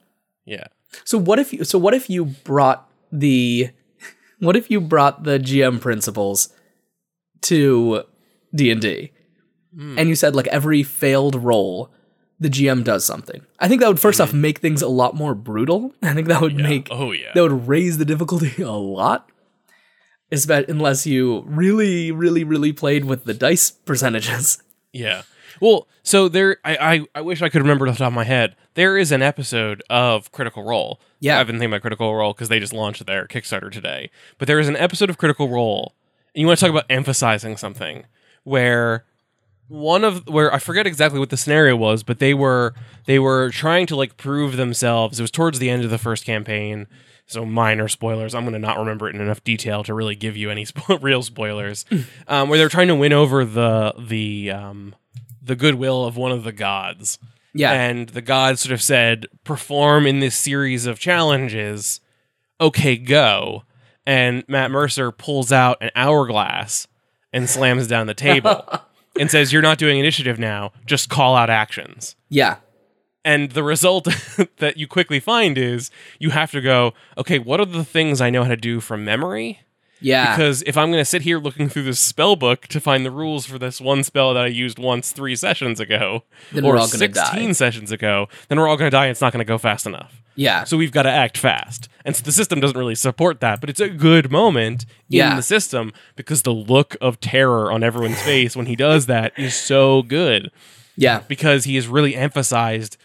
Yeah. 0.45 0.67
So 1.05 1.19
what 1.19 1.39
if 1.39 1.53
you 1.53 1.65
so 1.65 1.79
what 1.79 1.95
if 1.95 2.09
you 2.09 2.25
brought 2.25 2.89
the 3.13 3.71
what 4.39 4.57
if 4.57 4.71
you 4.71 4.81
brought 4.81 5.25
the 5.25 5.39
GM 5.39 5.81
principles 5.81 6.51
to 7.43 8.05
D&D 8.55 9.13
and 9.79 10.09
you 10.09 10.15
said 10.15 10.35
like 10.35 10.47
every 10.49 10.83
failed 10.83 11.35
roll 11.35 11.93
the 12.41 12.49
GM 12.49 12.85
does 12.85 13.05
something. 13.05 13.45
I 13.59 13.69
think 13.69 13.81
that 13.81 13.89
would 13.89 13.97
1st 13.97 14.21
off 14.21 14.29
mm-hmm. 14.29 14.41
make 14.41 14.59
things 14.59 14.81
a 14.81 14.89
lot 14.89 15.15
more 15.15 15.35
brutal. 15.35 15.93
I 16.03 16.15
think 16.15 16.29
that 16.29 16.41
would 16.41 16.57
make 16.57 16.89
Oh 16.91 17.13
yeah. 17.13 17.33
that 17.35 17.43
would 17.43 17.69
raise 17.69 17.99
the 17.99 18.05
difficulty 18.05 18.63
a 18.63 18.71
lot. 18.71 19.31
Espe- 20.33 20.69
unless 20.69 21.07
you 21.07 21.43
really, 21.47 22.13
really, 22.13 22.45
really 22.45 22.73
played 22.73 23.05
with 23.07 23.25
the 23.25 23.35
dice 23.35 23.71
percentages. 23.71 24.63
Yeah. 24.93 25.23
Well, 25.61 25.89
so 26.03 26.29
there, 26.29 26.59
I, 26.65 26.77
I, 26.77 27.07
I 27.15 27.21
wish 27.23 27.43
I 27.43 27.49
could 27.49 27.63
remember 27.63 27.89
off 27.89 27.95
the 27.95 27.99
top 27.99 28.09
of 28.09 28.15
my 28.15 28.25
head. 28.25 28.55
There 28.79 28.97
is 28.97 29.11
an 29.11 29.23
episode 29.23 29.83
of 29.91 30.31
Critical 30.31 30.63
Role. 30.63 31.01
Yeah. 31.19 31.41
I've 31.41 31.49
been 31.49 31.57
thinking 31.57 31.73
about 31.73 31.81
Critical 31.81 32.15
Role 32.15 32.33
because 32.33 32.49
they 32.49 32.61
just 32.61 32.73
launched 32.73 33.05
their 33.07 33.27
Kickstarter 33.27 33.73
today. 33.73 34.09
But 34.39 34.47
there 34.47 34.61
is 34.61 34.69
an 34.69 34.77
episode 34.77 35.11
of 35.11 35.19
Critical 35.19 35.49
Role, 35.49 35.95
and 36.33 36.43
you 36.43 36.47
want 36.47 36.61
to 36.61 36.65
talk 36.65 36.71
about 36.71 36.85
emphasizing 36.89 37.57
something 37.57 38.05
where 38.45 39.05
one 39.67 40.05
of 40.05 40.29
where 40.29 40.55
I 40.55 40.61
forget 40.61 40.87
exactly 40.87 41.19
what 41.19 41.31
the 41.31 41.37
scenario 41.37 41.75
was, 41.75 42.05
but 42.05 42.21
they 42.21 42.35
were 42.35 42.73
they 43.07 43.19
were 43.19 43.51
trying 43.51 43.87
to 43.87 43.97
like 43.97 44.17
prove 44.17 44.57
themselves. 44.57 45.19
It 45.19 45.25
was 45.25 45.33
towards 45.33 45.59
the 45.59 45.71
end 45.71 45.83
of 45.83 45.91
the 45.91 45.99
first 45.99 46.25
campaign. 46.25 46.87
So 47.27 47.45
minor 47.45 47.89
spoilers. 47.89 48.33
I'm 48.33 48.45
going 48.45 48.53
to 48.53 48.61
not 48.61 48.79
remember 48.79 49.09
it 49.09 49.17
in 49.17 49.21
enough 49.21 49.43
detail 49.43 49.83
to 49.83 49.93
really 49.93 50.15
give 50.15 50.37
you 50.37 50.53
any 50.53 50.65
spo- 50.67 51.03
real 51.03 51.25
spoilers. 51.25 51.85
um, 52.29 52.49
where 52.49 52.59
they're 52.61 52.69
trying 52.69 52.87
to 52.87 52.95
win 52.95 53.13
over 53.13 53.45
the 53.45 53.95
the 53.99 54.53
um, 54.53 54.95
the 55.43 55.57
goodwill 55.57 56.05
of 56.05 56.17
one 56.17 56.31
of 56.31 56.45
the 56.45 56.53
gods. 56.53 57.19
Yeah. 57.55 57.73
And 57.73 58.11
the 58.11 58.23
gods 58.23 58.61
sort 58.61 58.73
of 58.73 58.83
said, 58.83 59.27
perform 59.45 60.07
in 60.07 60.21
this 60.21 60.37
series 60.37 60.87
of 60.87 60.99
challenges. 60.99 62.01
Okay, 62.61 62.97
go. 62.97 63.65
And 64.07 64.45
Matt 64.49 64.71
Mercer 64.71 65.11
pulls 65.13 65.53
out 65.53 65.79
an 65.81 65.91
hourglass 65.95 66.87
and 67.33 67.49
slams 67.49 67.87
down 67.87 68.07
the 68.07 68.15
table 68.15 68.65
and 69.19 69.31
says, 69.31 69.53
You're 69.53 69.63
not 69.63 69.79
doing 69.79 69.99
initiative 69.99 70.39
now. 70.39 70.73
Just 70.87 71.09
call 71.09 71.37
out 71.37 71.51
actions. 71.51 72.17
yeah. 72.29 72.57
And 73.25 73.51
the 73.51 73.65
result 73.65 74.05
that 74.59 74.79
you 74.79 74.87
quickly 74.87 75.21
find 75.21 75.59
is 75.59 75.91
you 76.19 76.31
have 76.31 76.51
to 76.53 76.63
go, 76.63 76.95
okay, 77.19 77.39
what 77.39 77.61
are 77.61 77.67
the 77.67 77.85
things 77.85 78.23
I 78.23 78.31
know 78.31 78.43
how 78.43 78.49
to 78.51 78.57
do 78.57 78.81
from 78.81 79.05
memory? 79.05 79.61
Yeah. 80.01 80.37
Because 80.37 80.63
if 80.63 80.77
I'm 80.77 80.91
going 80.91 81.01
to 81.01 81.05
sit 81.05 81.23
here 81.23 81.39
looking 81.39 81.69
through 81.69 81.83
this 81.85 81.99
spell 81.99 82.37
book 82.37 82.67
to 82.69 82.81
find 82.81 83.05
the 83.05 83.11
rules 83.11 83.47
for 83.47 83.59
this 83.59 83.81
one 83.81 84.05
spell 84.05 84.33
that 84.35 84.45
I 84.45 84.47
used 84.47 84.79
once 84.79 85.13
three 85.13 85.35
sessions 85.37 85.81
ago, 85.81 86.23
Then 86.53 86.65
or 86.65 86.73
we're 86.75 86.79
all 86.79 86.87
16 86.87 87.11
die. 87.13 87.53
sessions 87.53 87.91
ago, 87.91 88.29
then 88.49 88.59
we're 88.59 88.69
all 88.69 88.77
going 88.77 88.91
to 88.91 88.97
die 88.97 89.07
and 89.07 89.11
it's 89.11 89.21
not 89.21 89.33
going 89.33 89.45
to 89.45 89.49
go 89.49 89.59
fast 89.59 89.87
enough. 89.87 90.23
yeah. 90.37 90.63
So 90.65 90.77
we've 90.77 90.93
got 90.93 91.03
to 91.03 91.11
act 91.11 91.37
fast. 91.37 91.89
And 92.05 92.15
so 92.15 92.23
the 92.23 92.33
system 92.33 92.61
doesn't 92.61 92.79
really 92.79 92.95
support 92.95 93.41
that, 93.41 93.61
but 93.61 93.69
it's 93.69 93.81
a 93.81 93.89
good 93.89 94.31
moment 94.31 94.87
Yeah. 95.09 95.31
in 95.31 95.37
the 95.37 95.43
system 95.43 95.93
because 96.17 96.43
the 96.43 96.55
look 96.55 96.97
of 97.01 97.19
terror 97.21 97.73
on 97.73 97.83
everyone's 97.83 98.23
face 98.23 98.55
when 98.57 98.67
he 98.67 98.77
does 98.77 99.07
that 99.07 99.33
is 99.37 99.55
so 99.55 100.03
good 100.03 100.51
yeah. 100.97 101.21
because 101.29 101.65
he 101.65 101.75
has 101.75 101.89
really 101.89 102.15
emphasized 102.15 102.97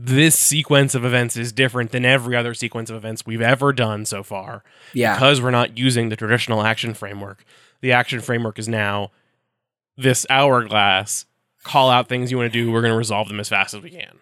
this 0.00 0.38
sequence 0.38 0.94
of 0.94 1.04
events 1.04 1.36
is 1.36 1.50
different 1.50 1.90
than 1.90 2.04
every 2.04 2.36
other 2.36 2.54
sequence 2.54 2.88
of 2.88 2.94
events 2.96 3.26
we've 3.26 3.40
ever 3.40 3.72
done 3.72 4.04
so 4.04 4.22
far 4.22 4.62
Yeah. 4.92 5.14
because 5.14 5.42
we're 5.42 5.50
not 5.50 5.76
using 5.76 6.08
the 6.08 6.14
traditional 6.14 6.62
action 6.62 6.94
framework. 6.94 7.44
The 7.80 7.90
action 7.90 8.20
framework 8.20 8.60
is 8.60 8.68
now 8.68 9.10
this 9.96 10.24
hourglass. 10.30 11.24
Call 11.64 11.90
out 11.90 12.08
things 12.08 12.30
you 12.30 12.36
want 12.36 12.52
to 12.52 12.58
do. 12.64 12.70
We're 12.70 12.80
going 12.80 12.92
to 12.92 12.96
resolve 12.98 13.26
them 13.26 13.40
as 13.40 13.48
fast 13.48 13.74
as 13.74 13.82
we 13.82 13.90
can. 13.90 14.18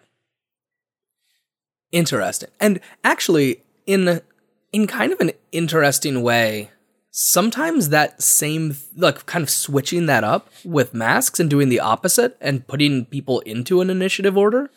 Interesting. 1.91 2.49
And 2.59 2.79
actually, 3.03 3.61
in 3.85 4.21
in 4.73 4.87
kind 4.87 5.13
of 5.13 5.19
an 5.19 5.31
interesting 5.51 6.23
way, 6.23 6.71
sometimes 7.11 7.89
that 7.89 8.21
same 8.21 8.75
like 8.95 9.25
kind 9.27 9.43
of 9.43 9.49
switching 9.49 10.07
that 10.07 10.23
up 10.23 10.49
with 10.65 10.93
masks 10.93 11.39
and 11.39 11.49
doing 11.49 11.69
the 11.69 11.79
opposite 11.79 12.35
and 12.41 12.67
putting 12.67 13.05
people 13.05 13.39
into 13.41 13.79
an 13.79 13.89
initiative 13.89 14.35
order 14.37 14.69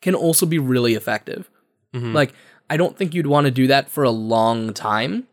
can 0.00 0.14
also 0.14 0.46
be 0.46 0.58
really 0.58 0.94
effective. 0.94 1.50
Mm-hmm. 1.94 2.12
Like 2.12 2.34
I 2.68 2.76
don't 2.76 2.96
think 2.96 3.14
you'd 3.14 3.26
want 3.26 3.46
to 3.46 3.50
do 3.50 3.66
that 3.66 3.88
for 3.88 4.04
a 4.04 4.10
long 4.10 4.72
time, 4.72 5.26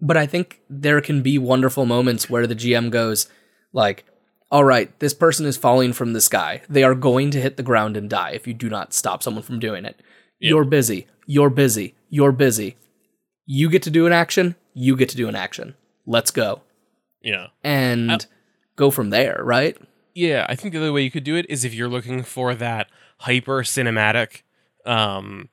but 0.00 0.16
I 0.16 0.26
think 0.26 0.60
there 0.68 1.00
can 1.00 1.22
be 1.22 1.38
wonderful 1.38 1.86
moments 1.86 2.28
where 2.30 2.46
the 2.46 2.56
GM 2.56 2.90
goes 2.90 3.28
like 3.72 4.04
all 4.50 4.64
right, 4.64 4.96
this 4.98 5.14
person 5.14 5.46
is 5.46 5.56
falling 5.56 5.94
from 5.94 6.12
the 6.12 6.20
sky. 6.20 6.60
They 6.68 6.82
are 6.82 6.94
going 6.94 7.30
to 7.30 7.40
hit 7.40 7.56
the 7.56 7.62
ground 7.62 7.96
and 7.96 8.10
die 8.10 8.32
if 8.32 8.46
you 8.46 8.52
do 8.52 8.68
not 8.68 8.92
stop 8.92 9.22
someone 9.22 9.42
from 9.42 9.58
doing 9.58 9.86
it. 9.86 9.98
You're 10.40 10.66
busy. 10.66 11.06
You're 11.26 11.48
busy. 11.48 11.94
You're 12.10 12.32
busy. 12.32 12.76
You 13.46 13.70
get 13.70 13.82
to 13.84 13.90
do 13.90 14.06
an 14.06 14.12
action. 14.12 14.56
You 14.74 14.94
get 14.94 15.08
to 15.08 15.16
do 15.16 15.26
an 15.26 15.34
action. 15.34 15.74
Let's 16.04 16.30
go. 16.30 16.60
Yeah. 17.22 17.46
And 17.64 18.26
go 18.76 18.90
from 18.90 19.08
there, 19.08 19.40
right? 19.42 19.76
Yeah, 20.14 20.44
I 20.50 20.54
think 20.54 20.72
the 20.72 20.80
other 20.80 20.92
way 20.92 21.02
you 21.02 21.10
could 21.10 21.24
do 21.24 21.36
it 21.36 21.46
is 21.48 21.64
if 21.64 21.72
you're 21.72 21.88
looking 21.88 22.22
for 22.22 22.54
that 22.54 22.88
hyper 23.22 23.62
cinematic 23.62 24.42
um 24.84 25.48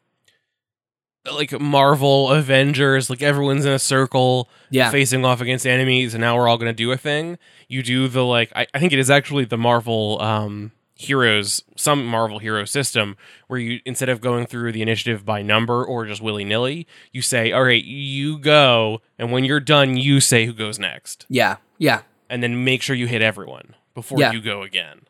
like 1.32 1.59
Marvel 1.59 2.30
Avengers, 2.32 3.09
like 3.09 3.22
everyone's 3.22 3.65
in 3.65 3.72
a 3.74 3.80
circle 3.80 4.47
Yeah. 4.72 4.89
facing 4.89 5.24
off 5.26 5.41
against 5.41 5.67
enemies 5.67 6.13
and 6.13 6.22
now 6.22 6.36
we're 6.38 6.47
all 6.47 6.57
gonna 6.57 6.74
do 6.74 6.91
a 6.91 6.97
thing. 6.97 7.38
You 7.67 7.84
do 7.84 8.07
the 8.07 8.24
like 8.26 8.51
I, 8.55 8.65
I 8.74 8.80
think 8.80 8.93
it 8.93 8.99
is 8.99 9.09
actually 9.09 9.45
the 9.45 9.57
Marvel 9.57 10.20
um 10.22 10.72
heroes, 10.95 11.63
some 11.78 12.05
Marvel 12.05 12.39
hero 12.39 12.65
system 12.65 13.15
where 13.47 13.59
you 13.59 13.80
instead 13.86 14.09
of 14.09 14.22
going 14.22 14.45
through 14.47 14.72
the 14.72 14.82
initiative 14.82 15.26
by 15.26 15.41
number 15.41 15.86
or 15.86 16.05
just 16.05 16.22
willy 16.22 16.43
nilly, 16.43 16.88
you 17.13 17.22
say, 17.22 17.51
"All 17.51 17.63
right, 17.63 17.84
you 17.84 18.38
go," 18.39 19.01
and 19.17 19.32
when 19.32 19.43
you're 19.45 19.59
done, 19.61 19.95
you 19.97 20.20
say 20.20 20.45
who 20.45 20.53
goes 20.53 20.78
next, 20.80 21.26
Yeah, 21.30 21.57
yeah. 21.78 22.01
and 22.30 22.41
then 22.43 22.63
make 22.65 22.82
sure 22.82 22.95
you 22.95 23.07
hit 23.07 23.22
everyone 23.22 23.76
before 23.93 24.20
Yeah. 24.20 24.32
you 24.34 24.41
go 24.41 24.61
again. 24.63 25.01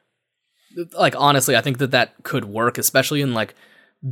Like 0.94 1.16
honestly, 1.18 1.56
I 1.56 1.62
think 1.62 1.78
that 1.80 1.92
that 1.92 2.24
could 2.24 2.46
work, 2.46 2.78
especially 2.78 3.22
in 3.22 3.34
like 3.34 3.56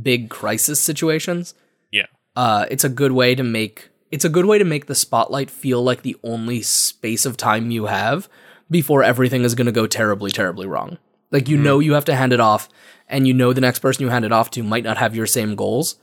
big 0.02 0.28
crisis 0.30 0.80
situations. 0.80 1.54
Yeah, 1.90 2.06
uh, 2.36 2.66
it's 2.70 2.84
a 2.84 2.88
good 2.88 3.12
way 3.12 3.34
to 3.34 3.42
make 3.42 3.90
it's 4.10 4.24
a 4.24 4.30
good 4.30 4.46
way 4.46 4.58
to 4.58 4.64
make 4.64 4.86
the 4.86 4.94
spotlight 4.94 5.50
feel 5.50 5.82
like 5.82 6.02
the 6.02 6.16
only 6.22 6.62
space 6.62 7.26
of 7.26 7.36
time 7.36 7.70
you 7.70 7.86
have 7.86 8.28
before 8.70 9.02
everything 9.02 9.44
is 9.44 9.54
going 9.54 9.66
to 9.66 9.72
go 9.72 9.86
terribly 9.86 10.30
terribly 10.30 10.66
wrong. 10.66 10.98
Like 11.30 11.48
you 11.48 11.56
know 11.56 11.78
you 11.78 11.92
have 11.92 12.06
to 12.06 12.14
hand 12.14 12.32
it 12.32 12.40
off 12.40 12.68
and 13.06 13.26
you 13.26 13.34
know 13.34 13.52
the 13.52 13.60
next 13.60 13.80
person 13.80 14.02
you 14.02 14.08
hand 14.08 14.24
it 14.24 14.32
off 14.32 14.50
to 14.52 14.62
might 14.62 14.84
not 14.84 14.96
have 14.98 15.14
your 15.14 15.26
same 15.26 15.54
goals. 15.54 15.96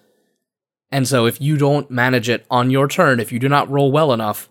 And 0.92 1.08
so 1.08 1.26
if 1.26 1.42
you 1.42 1.58
don't 1.58 1.90
manage 1.90 2.30
it 2.30 2.46
on 2.50 2.70
your 2.70 2.88
turn 2.88 3.20
if 3.20 3.32
you 3.32 3.40
do 3.40 3.50
not 3.50 3.70
roll 3.70 3.92
well 3.92 4.14
enough 4.14 4.50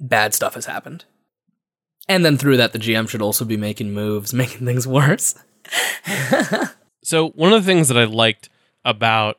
bad 0.00 0.34
stuff 0.34 0.54
has 0.54 0.66
happened 0.66 1.04
and 2.08 2.24
then 2.24 2.36
through 2.36 2.56
that 2.56 2.72
the 2.72 2.78
gm 2.78 3.08
should 3.08 3.22
also 3.22 3.44
be 3.44 3.56
making 3.56 3.92
moves 3.92 4.32
making 4.42 4.66
things 4.66 4.86
worse 4.86 5.34
So 7.02 7.30
one 7.30 7.52
of 7.52 7.62
the 7.64 7.66
things 7.66 7.88
that 7.88 7.98
I 7.98 8.04
liked 8.04 8.48
about 8.84 9.38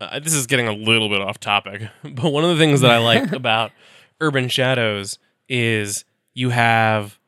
uh, 0.00 0.20
this 0.20 0.32
is 0.32 0.46
getting 0.46 0.68
a 0.68 0.72
little 0.72 1.08
bit 1.08 1.20
off 1.20 1.40
topic, 1.40 1.88
but 2.04 2.30
one 2.30 2.44
of 2.44 2.50
the 2.50 2.56
things 2.62 2.80
that 2.82 2.90
I 2.90 2.98
like 2.98 3.32
about 3.32 3.72
Urban 4.20 4.48
Shadows 4.48 5.18
is 5.48 6.04
you 6.34 6.50
have 6.50 7.18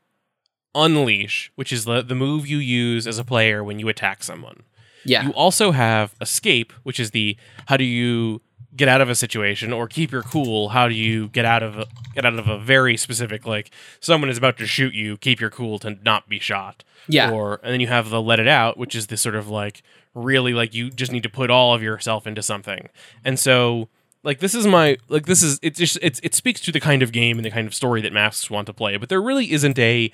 Unleash, 0.75 1.51
which 1.57 1.73
is 1.73 1.85
the, 1.85 2.03
the 2.03 2.15
move 2.15 2.47
you 2.47 2.59
use 2.59 3.09
as 3.09 3.19
a 3.19 3.25
player 3.25 3.65
when 3.65 3.81
you 3.81 3.89
attack 3.89 4.23
someone. 4.23 4.63
yeah 5.05 5.25
You 5.25 5.31
also 5.33 5.73
have 5.73 6.15
Escape, 6.21 6.73
which 6.85 7.01
is 7.01 7.11
the 7.11 7.37
how 7.67 7.77
do 7.77 7.85
you 7.85 8.41
get 8.77 8.89
out 8.89 9.01
of 9.01 9.09
a 9.09 9.15
situation 9.15 9.73
or 9.73 9.89
keep 9.89 10.13
your 10.13 10.23
cool? 10.23 10.71
How 10.71 10.89
do 10.89 10.95
you 10.95 11.29
get 11.29 11.45
out 11.45 11.63
of 11.63 11.79
a, 11.79 11.87
get 12.15 12.25
out 12.25 12.39
of 12.39 12.49
a 12.49 12.59
very 12.59 12.97
specific 12.97 13.47
like 13.47 13.71
someone 14.01 14.31
is 14.31 14.39
about 14.39 14.59
to 14.59 14.67
shoot 14.67 14.95
you, 14.95 15.17
keep 15.17 15.41
your 15.41 15.51
cool 15.51 15.79
to 15.81 15.99
not 16.03 16.29
be 16.29 16.39
shot. 16.39 16.85
Yeah. 17.09 17.31
Or 17.31 17.61
and 17.63 17.73
then 17.73 17.81
you 17.81 17.89
have 17.89 18.11
the 18.11 18.23
Let 18.23 18.41
It 18.41 18.49
Out, 18.49 18.79
which 18.79 18.95
is 18.95 19.09
this 19.09 19.21
sort 19.21 19.35
of 19.35 19.49
like 19.49 19.83
really 20.15 20.55
like 20.55 20.75
you 20.75 20.91
just 20.91 21.13
need 21.13 21.23
to 21.23 21.31
put 21.31 21.51
all 21.51 21.75
of 21.75 21.83
yourself 21.83 22.27
into 22.27 22.43
something. 22.43 22.89
And 23.25 23.39
so 23.39 23.89
like 24.23 24.41
this 24.41 24.55
is 24.55 24.67
my 24.67 24.99
like 25.09 25.27
this 25.27 25.43
is 25.43 25.59
it 25.63 25.75
just 25.75 25.99
it's 26.03 26.21
it 26.23 26.35
speaks 26.35 26.61
to 26.61 26.73
the 26.73 26.81
kind 26.81 27.03
of 27.03 27.13
game 27.13 27.39
and 27.39 27.45
the 27.45 27.51
kind 27.51 27.67
of 27.67 27.75
story 27.75 28.01
that 28.03 28.13
masks 28.13 28.51
want 28.51 28.67
to 28.67 28.73
play, 28.73 28.97
but 28.97 29.09
there 29.09 29.23
really 29.23 29.53
isn't 29.53 29.79
a 29.79 30.13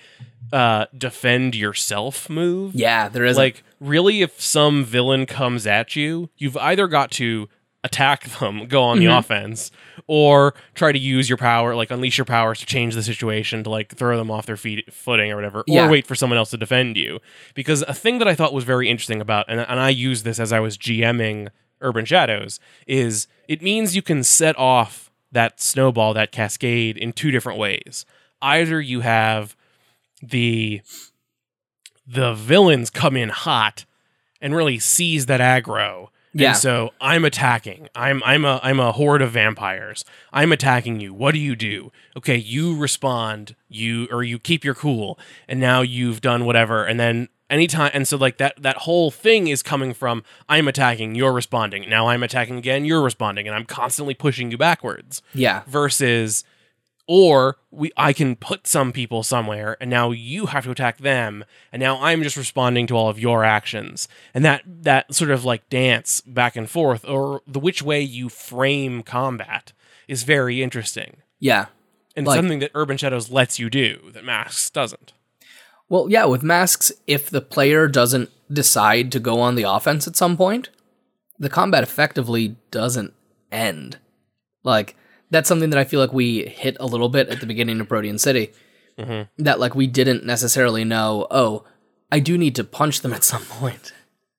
uh 0.53 0.87
defend 0.97 1.57
yourself 1.57 2.31
move 2.31 2.73
yeah 2.73 3.09
there 3.09 3.25
is 3.25 3.37
like 3.37 3.65
really 3.81 4.23
if 4.23 4.41
some 4.41 4.85
villain 4.85 5.27
comes 5.27 5.67
at 5.67 5.97
you 5.97 6.31
you've 6.37 6.57
either 6.59 6.87
got 6.87 7.11
to 7.11 7.49
attack 7.87 8.25
them 8.39 8.67
go 8.67 8.83
on 8.83 8.99
the 8.99 9.07
Mm-hmm. 9.07 9.19
offense 9.19 9.71
or 10.07 10.55
try 10.75 10.93
to 10.93 10.99
use 10.99 11.29
your 11.29 11.39
power 11.39 11.75
like 11.75 11.91
unleash 11.91 12.19
your 12.19 12.25
powers 12.25 12.61
to 12.61 12.67
change 12.67 12.95
the 12.95 13.03
situation 13.03 13.65
to 13.65 13.71
like 13.71 13.95
throw 13.95 14.17
them 14.17 14.31
off 14.31 14.45
their 14.47 14.57
feet 14.57 14.93
footing 14.93 15.31
or 15.33 15.37
whatever 15.37 15.65
Yeah. 15.67 15.87
or 15.87 15.91
wait 15.91 16.07
for 16.07 16.15
someone 16.15 16.37
else 16.39 16.51
to 16.51 16.57
defend 16.57 16.97
you 16.97 17.21
because 17.55 17.83
a 17.83 17.95
thing 17.95 18.19
that 18.19 18.29
i 18.29 18.35
thought 18.35 18.53
was 18.53 18.65
very 18.65 18.89
interesting 18.91 19.21
about 19.21 19.47
and, 19.49 19.61
and 19.61 19.81
i 19.81 19.89
used 19.89 20.25
this 20.25 20.39
as 20.39 20.53
i 20.53 20.61
was 20.61 20.77
gming 20.77 21.49
urban 21.81 22.05
shadows 22.05 22.59
is 22.87 23.27
it 23.49 23.63
means 23.63 23.95
you 23.97 24.03
can 24.03 24.23
set 24.23 24.57
off 24.59 25.11
that 25.33 25.61
snowball 25.61 26.15
that 26.15 26.33
cascade 26.33 26.97
in 26.97 27.13
two 27.13 27.31
different 27.31 27.59
ways 27.59 28.05
either 28.43 28.81
you 28.81 29.01
have 29.01 29.57
the 30.23 30.81
the 32.07 32.35
villains 32.35 32.91
come 32.91 33.17
in 33.17 33.29
hot 33.31 33.85
and 34.41 34.55
really 34.55 34.79
seize 34.79 35.27
that 35.27 35.41
aggro. 35.41 36.09
Yeah. 36.39 36.51
And 36.51 36.57
so 36.59 36.93
I'm 37.01 37.25
attacking. 37.25 37.89
I'm 37.95 38.23
I'm 38.25 38.45
a 38.45 38.61
I'm 38.63 38.79
a 38.79 38.93
horde 38.93 39.23
of 39.23 39.31
vampires. 39.33 40.05
I'm 40.33 40.53
attacking 40.53 41.01
you. 41.01 41.15
What 41.15 41.33
do 41.33 41.39
you 41.41 41.57
do? 41.57 41.93
Okay, 42.17 42.37
you 42.37 42.77
respond. 42.77 43.55
You 43.69 44.07
or 44.11 44.23
you 44.23 44.39
keep 44.39 44.65
your 44.65 44.75
cool, 44.75 45.19
and 45.49 45.59
now 45.59 45.81
you've 45.81 46.21
done 46.21 46.45
whatever. 46.45 46.85
And 46.85 47.01
then 47.01 47.29
anytime, 47.51 47.91
and 47.95 48.07
so 48.07 48.17
like 48.17 48.37
that 48.39 48.61
that 48.63 48.77
whole 48.79 49.11
thing 49.11 49.49
is 49.49 49.63
coming 49.63 49.95
from 49.95 50.23
I'm 50.49 50.69
attacking. 50.69 51.15
You're 51.15 51.33
responding. 51.33 51.89
Now 51.89 52.09
I'm 52.09 52.23
attacking 52.23 52.59
again. 52.59 52.85
You're 52.85 53.03
responding, 53.03 53.47
and 53.47 53.57
I'm 53.57 53.65
constantly 53.65 54.15
pushing 54.15 54.51
you 54.51 54.59
backwards 54.59 55.23
yeah 55.35 55.63
versus 55.67 56.45
or 57.07 57.57
we 57.71 57.93
I 57.97 58.13
can 58.13 58.37
put 58.37 58.67
some 58.67 58.93
people 58.93 59.23
somewhere 59.23 59.77
and 59.81 59.89
now 59.91 60.11
you 60.11 60.47
have 60.47 60.65
to 60.65 60.71
attack 60.71 60.99
them 60.99 61.45
and 61.73 61.81
now 61.81 61.99
I'm 62.03 62.23
just 62.23 62.37
responding 62.37 62.87
to 62.89 62.97
all 62.97 63.09
of 63.09 63.19
your 63.19 63.45
actions 63.45 64.09
and 64.35 64.45
that 64.45 64.63
that 64.67 65.15
sort 65.15 65.31
of 65.31 65.45
like 65.45 65.69
dance 65.69 66.21
back 66.21 66.57
and 66.57 66.69
forth 66.69 67.05
or 67.09 67.43
the 67.47 67.61
which 67.61 67.83
way 67.83 68.01
you 68.01 68.29
frame 68.29 69.03
combat 69.03 69.73
is 70.09 70.23
very 70.25 70.63
interesting 70.63 71.19
yeah 71.39 71.67
and 72.17 72.27
Like- 72.27 72.37
something 72.37 72.59
that 72.61 72.71
Urban 72.75 72.97
Shadows 72.97 73.31
lets 73.31 73.59
you 73.59 73.69
do 73.71 74.11
that 74.13 74.25
Masks 74.25 74.71
doesn't. 74.71 75.13
Well, 75.89 76.11
yeah, 76.11 76.25
with 76.25 76.43
masks, 76.43 76.91
if 77.07 77.31
the 77.31 77.41
player 77.41 77.87
doesn't 77.87 78.31
decide 78.53 79.13
to 79.13 79.21
go 79.21 79.39
on 79.41 79.55
the 79.55 79.63
offense 79.63 80.09
at 80.09 80.17
some 80.17 80.37
point, 80.37 80.71
the 81.39 81.49
combat 81.49 81.85
effectively 81.85 82.57
doesn't 82.73 83.13
end. 83.53 83.99
Like, 84.65 84.97
that's 85.31 85.49
something 85.49 85.71
that 85.71 85.79
I 85.79 85.85
feel 85.85 86.01
like 86.01 86.13
we 86.13 86.47
hit 86.47 86.77
a 86.81 86.87
little 86.87 87.09
bit 87.09 87.29
at 87.29 87.41
the 87.41 87.47
beginning 87.47 87.81
of 87.81 87.89
Protean 87.89 88.19
City. 88.19 88.53
That, 89.39 89.61
like, 89.61 89.75
we 89.75 89.87
didn't 89.87 90.25
necessarily 90.25 90.85
know, 90.85 91.27
oh, 91.31 91.65
I 92.11 92.19
do 92.21 92.39
need 92.39 92.55
to 92.57 92.65
punch 92.65 93.01
them 93.03 93.13
at 93.13 93.25
some 93.25 93.43
point. 93.43 93.93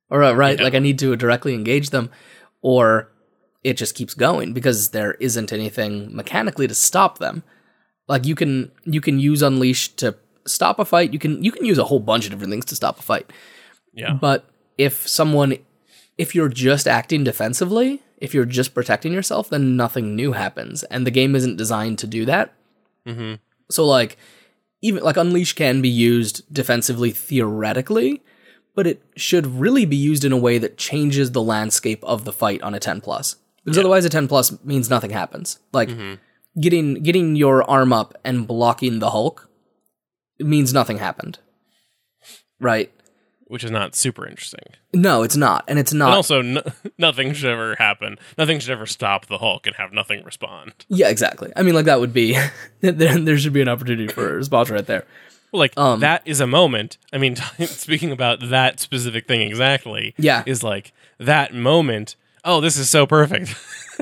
Or, 0.10 0.24
uh, 0.24 0.34
right, 0.34 0.60
like, 0.60 0.74
I 0.74 0.80
need 0.80 0.98
to 1.00 1.16
directly 1.16 1.54
engage 1.54 1.90
them. 1.92 2.10
Or 2.62 3.12
it 3.64 3.76
just 3.78 3.96
keeps 3.96 4.14
going 4.14 4.54
because 4.54 4.90
there 4.90 5.14
isn't 5.16 5.52
anything 5.52 6.16
mechanically 6.16 6.68
to 6.68 6.74
stop 6.76 7.18
them 7.20 7.44
like 8.08 8.26
you 8.26 8.36
can 8.36 8.72
you 8.86 9.02
can 9.02 9.20
use 9.20 9.42
unleash 9.42 9.90
to 9.96 10.16
stop 10.46 10.80
a 10.80 10.86
fight 10.86 11.12
you 11.12 11.20
can 11.20 11.44
you 11.44 11.52
can 11.52 11.66
use 11.66 11.78
a 11.78 11.84
whole 11.84 12.00
bunch 12.00 12.24
of 12.26 12.32
different 12.32 12.52
things 12.52 12.64
to 12.64 12.76
stop 12.76 12.98
a 13.00 13.02
fight 13.02 13.30
Yeah. 13.94 14.14
but 14.14 14.46
if 14.78 15.06
someone 15.08 15.58
if 16.18 16.34
you're 16.34 16.48
just 16.48 16.88
acting 16.88 17.26
defensively 17.26 18.02
if 18.18 18.34
you're 18.34 18.46
just 18.46 18.74
protecting 18.74 19.14
yourself 19.14 19.50
then 19.50 19.76
nothing 19.76 20.16
new 20.16 20.34
happens. 20.34 20.84
And 20.84 21.06
the 21.06 21.12
game 21.12 21.36
isn't 21.36 21.58
designed 21.58 22.00
to 22.00 22.08
do 22.08 22.26
that. 22.26 22.54
Hmm 23.06 23.36
so 23.70 23.86
like 23.86 24.18
even 24.82 25.04
like 25.04 25.18
unleash 25.18 25.54
can 25.54 25.82
be 25.82 25.90
used 25.90 26.42
defensively 26.54 27.12
theoretically 27.12 28.22
but 28.76 28.88
it 28.88 29.02
should 29.16 29.48
really 29.48 29.86
be 29.86 29.96
used 29.96 30.24
in 30.24 30.32
a 30.32 30.38
way 30.38 30.60
that 30.60 30.78
changes 30.78 31.32
the 31.32 31.42
landscape 31.42 32.04
of 32.04 32.26
the 32.26 32.32
fight 32.32 32.62
on 32.62 32.76
a 32.76 32.80
10 32.80 33.02
plus. 33.02 33.38
Because 33.66 33.80
otherwise 33.80 34.06
a 34.06 34.10
10 34.10 34.28
plus 34.28 34.64
means 34.64 34.88
nothing 34.88 35.10
happens. 35.10 35.58
Like 35.74 35.90
getting 36.60 37.02
getting 37.02 37.36
your 37.36 37.68
arm 37.68 37.92
up 37.92 38.14
and 38.24 38.48
blocking 38.48 39.00
the 39.00 39.10
hulk 39.10 39.50
means 40.40 40.74
nothing 40.74 41.00
happened. 41.00 41.40
Right 42.60 42.92
Which 43.48 43.64
is 43.64 43.72
not 43.72 43.96
super 43.96 44.28
interesting. 44.28 44.66
no 44.94 45.24
it's 45.24 45.38
not 45.38 45.64
and 45.68 45.80
it's 45.80 45.92
And 45.92 46.00
not 46.00 46.14
also, 46.14 46.42
no, 46.42 46.62
nothing 46.98 47.34
should 47.34 47.50
ever 47.50 47.76
happen. 47.76 48.18
Nothing 48.38 48.60
should 48.60 48.72
ever 48.72 48.86
stop 48.86 49.28
the 49.28 49.38
Hulk 49.38 49.66
and 49.68 49.76
have 49.78 49.94
nothing 49.94 50.24
respond. 50.24 50.74
yeah 50.90 51.10
exactly 51.10 51.52
i 51.56 51.64
mean 51.64 51.74
like 51.76 51.86
that 51.86 52.00
would 52.00 52.14
be 52.14 52.38
there, 52.82 52.92
there 53.18 53.38
should 53.38 53.54
be 53.54 53.62
an 53.62 53.70
opportunity 53.70 54.08
for 54.08 54.30
a 54.30 54.34
response 54.36 54.70
right 54.70 54.86
there 54.86 55.06
Well, 55.52 55.60
like 55.62 55.78
Um, 55.78 56.02
that 56.02 56.22
is 56.26 56.42
a 56.42 56.48
moment. 56.48 56.98
I 57.14 57.18
mean, 57.18 57.36
speaking 57.66 58.12
about 58.12 58.50
that 58.50 58.80
specific 58.82 59.28
thing 59.28 59.42
exactly, 59.42 60.14
Yeah. 60.18 60.44
is 60.46 60.62
like 60.62 60.92
that 61.20 61.54
moment. 61.54 62.16
Oh, 62.48 62.62
this 62.62 62.78
is 62.78 62.90
so 62.90 63.06
perfect. 63.06 63.56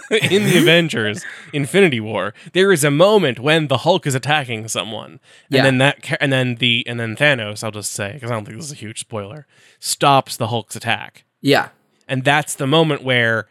In 0.12 0.44
the 0.46 0.58
Avengers 0.62 1.24
Infinity 1.54 2.00
War, 2.00 2.34
there 2.54 2.72
is 2.72 2.84
a 2.84 2.92
moment 2.92 3.40
when 3.40 3.68
the 3.68 3.80
Hulk 3.80 4.06
is 4.06 4.14
attacking 4.14 4.68
someone, 4.68 5.12
and 5.14 5.20
Yeah. 5.50 5.64
then 5.64 5.78
that, 5.80 6.04
ca- 6.04 6.18
and 6.20 6.32
then 6.34 6.56
the, 6.56 6.84
and 6.86 7.00
then 7.00 7.16
Thanos. 7.16 7.64
I'll 7.64 7.72
just 7.72 7.92
say 7.94 8.12
because 8.14 8.30
I 8.30 8.34
don't 8.36 8.46
think 8.46 8.58
this 8.58 8.68
is 8.68 8.72
a 8.74 8.76
huge 8.76 9.00
spoiler. 9.00 9.48
Stops 9.80 10.38
the 10.38 10.48
Hulk's 10.48 10.76
attack, 10.76 11.24
yeah 11.42 11.70
and 12.08 12.24
that's 12.24 12.54
the 12.54 12.68
moment 12.68 13.04
where 13.04 13.48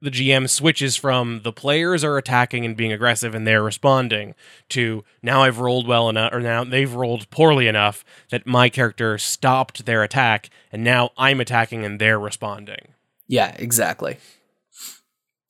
the 0.00 0.10
GM 0.10 0.48
switches 0.48 0.96
from 0.96 1.42
the 1.42 1.52
players 1.52 2.02
are 2.02 2.16
attacking 2.16 2.64
and 2.64 2.74
being 2.74 2.92
aggressive 2.92 3.34
and 3.34 3.46
they're 3.46 3.62
responding 3.62 4.34
to 4.70 5.04
now 5.22 5.42
I've 5.42 5.58
rolled 5.58 5.86
well 5.86 6.08
enough 6.08 6.32
or 6.32 6.40
now 6.40 6.64
they've 6.64 6.90
rolled 6.94 7.28
poorly 7.28 7.68
enough 7.68 8.02
that 8.30 8.46
my 8.46 8.70
character 8.70 9.18
stopped 9.18 9.84
their 9.84 10.02
attack 10.02 10.48
and 10.72 10.82
now 10.82 11.10
I'm 11.18 11.40
attacking 11.40 11.84
and 11.84 12.00
they're 12.00 12.18
responding. 12.18 12.94
Yeah, 13.30 13.54
exactly. 13.58 14.16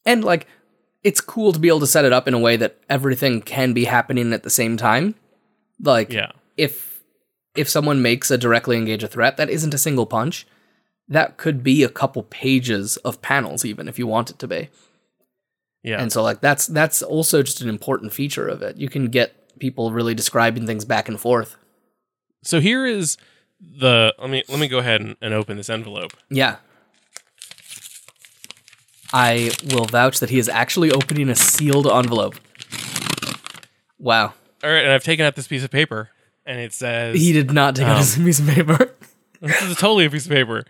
And 0.04 0.22
like 0.24 0.46
it's 1.02 1.20
cool 1.22 1.52
to 1.52 1.58
be 1.58 1.68
able 1.68 1.80
to 1.80 1.86
set 1.86 2.04
it 2.04 2.12
up 2.12 2.28
in 2.28 2.34
a 2.34 2.38
way 2.38 2.56
that 2.56 2.76
everything 2.90 3.40
can 3.40 3.72
be 3.72 3.84
happening 3.86 4.32
at 4.34 4.42
the 4.42 4.50
same 4.50 4.76
time. 4.76 5.14
Like 5.82 6.12
Yeah. 6.12 6.32
if 6.58 7.00
if 7.56 7.68
someone 7.68 8.02
makes 8.02 8.30
a 8.30 8.36
directly 8.38 8.76
engage 8.76 9.02
a 9.02 9.08
threat 9.08 9.36
that 9.38 9.48
isn't 9.50 9.72
a 9.74 9.78
single 9.78 10.04
punch, 10.06 10.46
that 11.08 11.36
could 11.38 11.62
be 11.64 11.82
a 11.82 11.88
couple 11.88 12.22
pages 12.24 12.96
of 12.98 13.22
panels 13.22 13.64
even 13.64 13.88
if 13.88 13.98
you 13.98 14.06
want 14.06 14.28
it 14.30 14.38
to 14.40 14.46
be. 14.46 14.68
Yeah. 15.82 16.00
And 16.02 16.12
so 16.12 16.22
like 16.22 16.40
that's 16.42 16.66
that's 16.66 17.00
also 17.02 17.42
just 17.42 17.62
an 17.62 17.70
important 17.70 18.12
feature 18.12 18.46
of 18.46 18.60
it. 18.62 18.76
You 18.76 18.90
can 18.90 19.06
get 19.08 19.58
people 19.58 19.90
really 19.90 20.14
describing 20.14 20.66
things 20.66 20.84
back 20.84 21.08
and 21.08 21.18
forth. 21.18 21.56
so 22.44 22.60
here 22.60 22.84
is 22.86 23.16
the 23.60 24.14
let 24.18 24.28
me 24.30 24.42
let 24.48 24.58
me 24.58 24.68
go 24.68 24.78
ahead 24.78 25.00
and, 25.00 25.16
and 25.22 25.32
open 25.34 25.56
this 25.56 25.70
envelope. 25.70 26.12
Yeah. 26.28 26.56
I 29.12 29.50
will 29.72 29.86
vouch 29.86 30.20
that 30.20 30.30
he 30.30 30.38
is 30.38 30.48
actually 30.48 30.90
opening 30.92 31.28
a 31.28 31.34
sealed 31.36 31.86
envelope. 31.86 32.36
Wow. 33.98 34.34
All 34.62 34.70
right, 34.70 34.84
and 34.84 34.92
I've 34.92 35.04
taken 35.04 35.24
out 35.26 35.36
this 35.36 35.46
piece 35.48 35.64
of 35.64 35.70
paper, 35.70 36.10
and 36.46 36.58
it 36.60 36.72
says 36.72 37.16
He 37.18 37.32
did 37.32 37.50
not 37.52 37.76
take 37.76 37.86
out 37.86 37.92
Um, 37.92 37.98
his 37.98 38.16
piece 38.16 38.38
of 38.40 38.46
paper. 38.48 38.94
this 39.40 39.62
is 39.62 39.76
totally 39.76 40.04
a 40.06 40.10
piece 40.10 40.26
of 40.26 40.32
paper. 40.32 40.64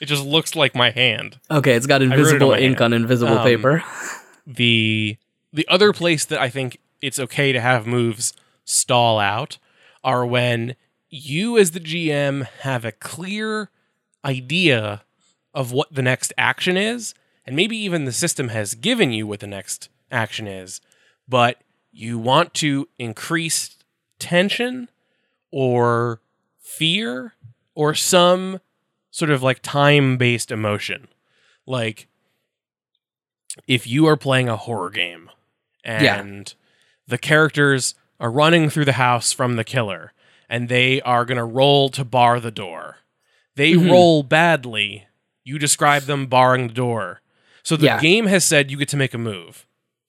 It 0.00 0.06
just 0.06 0.24
looks 0.24 0.54
like 0.54 0.74
my 0.74 0.90
hand. 0.90 1.38
Okay, 1.50 1.72
it's 1.74 1.86
got 1.86 2.02
it 2.02 2.06
on 2.06 2.18
invisible 2.18 2.52
ink 2.52 2.78
hand. 2.78 2.80
on 2.80 2.92
invisible 2.92 3.38
Um, 3.38 3.44
paper. 3.44 3.82
the 4.46 5.16
the 5.52 5.66
other 5.68 5.92
place 5.92 6.24
that 6.26 6.38
I 6.40 6.48
think 6.50 6.78
it's 7.02 7.18
okay 7.18 7.52
to 7.52 7.60
have 7.60 7.86
moves 7.86 8.32
stall 8.64 9.18
out 9.18 9.58
are 10.04 10.24
when 10.26 10.76
you 11.10 11.58
as 11.58 11.70
the 11.72 11.80
GM 11.80 12.46
have 12.60 12.84
a 12.84 12.92
clear 12.92 13.70
idea 14.24 15.02
of 15.54 15.72
what 15.72 15.92
the 15.92 16.02
next 16.02 16.32
action 16.38 16.76
is 16.76 17.14
and 17.46 17.56
maybe 17.56 17.76
even 17.76 18.04
the 18.04 18.12
system 18.12 18.48
has 18.48 18.74
given 18.74 19.10
you 19.12 19.26
what 19.26 19.40
the 19.40 19.46
next 19.46 19.88
action 20.10 20.46
is 20.46 20.80
but 21.28 21.60
you 21.92 22.18
want 22.18 22.54
to 22.54 22.88
increase 22.98 23.76
tension 24.18 24.88
or 25.50 26.20
fear 26.60 27.32
or 27.74 27.94
some 27.94 28.60
sort 29.10 29.30
of 29.30 29.42
like 29.42 29.60
time 29.62 30.16
based 30.16 30.50
emotion 30.50 31.08
like 31.66 32.06
if 33.66 33.86
you 33.86 34.06
are 34.06 34.16
playing 34.16 34.48
a 34.48 34.56
horror 34.56 34.90
game 34.90 35.30
Yeah. 35.84 36.20
and 36.20 36.54
the 37.06 37.18
characters 37.18 37.94
are 38.20 38.30
running 38.30 38.68
through 38.70 38.84
the 38.84 38.92
house 38.92 39.32
from 39.32 39.56
the 39.56 39.64
killer 39.64 40.12
and 40.48 40.68
they 40.68 41.00
are 41.02 41.24
going 41.24 41.38
to 41.38 41.44
roll 41.44 41.88
to 41.90 42.04
bar 42.04 42.40
the 42.40 42.50
door. 42.50 42.98
They 43.54 43.72
Mhm. 43.72 43.90
roll 43.90 44.22
badly. 44.22 45.07
You 45.48 45.58
describe 45.58 46.02
them 46.02 46.26
barring 46.26 46.68
the 46.68 46.74
door. 46.74 47.20
So 47.62 47.76
the 47.76 47.86
Yeah. 47.86 48.00
game 48.00 48.26
has 48.26 48.44
said 48.44 48.70
you 48.70 48.76
get 48.76 48.88
to 48.90 48.96
make 48.96 49.14
a 49.14 49.18
move. 49.18 49.64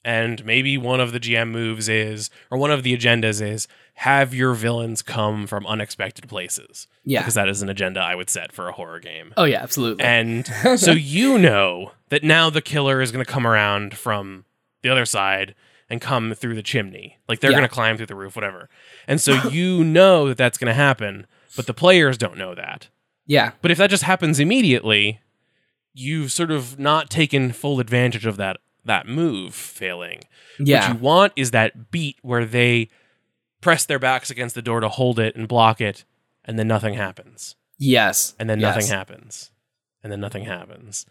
And 0.06 0.46
maybe 0.46 0.78
one 0.78 1.00
of 1.02 1.12
the 1.12 1.20
GM 1.20 1.50
moves 1.52 1.90
is, 1.90 2.30
or 2.50 2.58
one 2.58 2.72
of 2.72 2.84
the 2.84 2.96
agendas 2.96 3.42
is, 3.42 3.68
have 3.96 4.34
your 4.34 4.54
villains 4.54 5.02
come 5.02 5.46
from 5.46 5.66
unexpected 5.68 6.30
places. 6.30 6.88
Yeah. 7.04 7.20
Because 7.20 7.34
that 7.34 7.50
is 7.50 7.62
an 7.62 7.70
agenda 7.70 8.00
I 8.00 8.16
would 8.16 8.30
set 8.30 8.54
for 8.54 8.70
a 8.70 8.72
horror 8.72 9.00
game. 9.00 9.34
Oh 9.36 9.44
yeah, 9.44 9.62
absolutely. 9.62 10.04
And 10.06 10.48
so 10.78 10.92
you 10.92 11.38
know 11.38 11.92
that 12.10 12.24
now 12.24 12.50
the 12.50 12.62
killer 12.62 13.02
is 13.02 13.12
going 13.12 13.26
to 13.26 13.32
come 13.32 13.46
around 13.46 13.98
from 13.98 14.46
the 14.84 14.90
other 14.90 15.06
side 15.06 15.54
and 15.90 16.00
come 16.00 16.34
through 16.34 16.56
the 16.56 16.64
chimney. 16.64 17.18
Like 17.28 17.40
they're 17.42 17.52
Yeah. 17.52 17.58
going 17.58 17.68
to 17.70 17.74
climb 17.74 17.98
through 17.98 18.06
the 18.06 18.16
roof, 18.16 18.36
whatever. 18.38 18.70
And 19.08 19.20
so 19.20 19.34
you 19.50 19.84
know 19.84 20.28
that 20.30 20.38
that's 20.38 20.58
going 20.58 20.68
to 20.70 20.74
happen, 20.74 21.28
but 21.58 21.66
the 21.68 21.74
players 21.74 22.18
don't 22.18 22.38
know 22.38 22.56
that. 22.56 22.88
yeah. 23.26 23.52
But 23.62 23.70
if 23.72 23.78
that 23.80 23.90
just 23.90 24.04
happens 24.04 24.40
immediately, 24.40 25.20
you've 26.00 26.32
sort 26.32 26.52
of 26.52 26.80
not 26.80 27.10
taken 27.10 27.52
full 27.52 27.80
advantage 27.80 28.26
of 28.26 28.38
that 28.38 28.58
that 28.86 29.08
move 29.08 29.54
failing. 29.54 30.22
Yeah. 30.60 30.88
What 30.88 30.94
you 30.94 31.00
want 31.04 31.34
is 31.36 31.52
that 31.52 31.92
beat 31.92 32.18
where 32.22 32.46
they 32.46 32.90
press 33.62 33.86
their 33.86 34.00
backs 34.00 34.30
against 34.32 34.56
the 34.56 34.62
door 34.62 34.80
to 34.80 34.90
hold 34.90 35.20
it 35.20 35.36
and 35.36 35.48
block 35.48 35.82
it, 35.82 36.06
and 36.46 36.58
then 36.58 36.68
nothing 36.68 36.94
happens 36.96 37.56
yes. 37.78 38.34
and 38.40 38.50
then 38.50 38.60
Yes. 38.60 38.76
nothing 38.76 38.90
happens 38.92 39.52
and 40.04 40.12
then 40.12 40.20
nothing 40.22 40.46
happens 40.46 41.06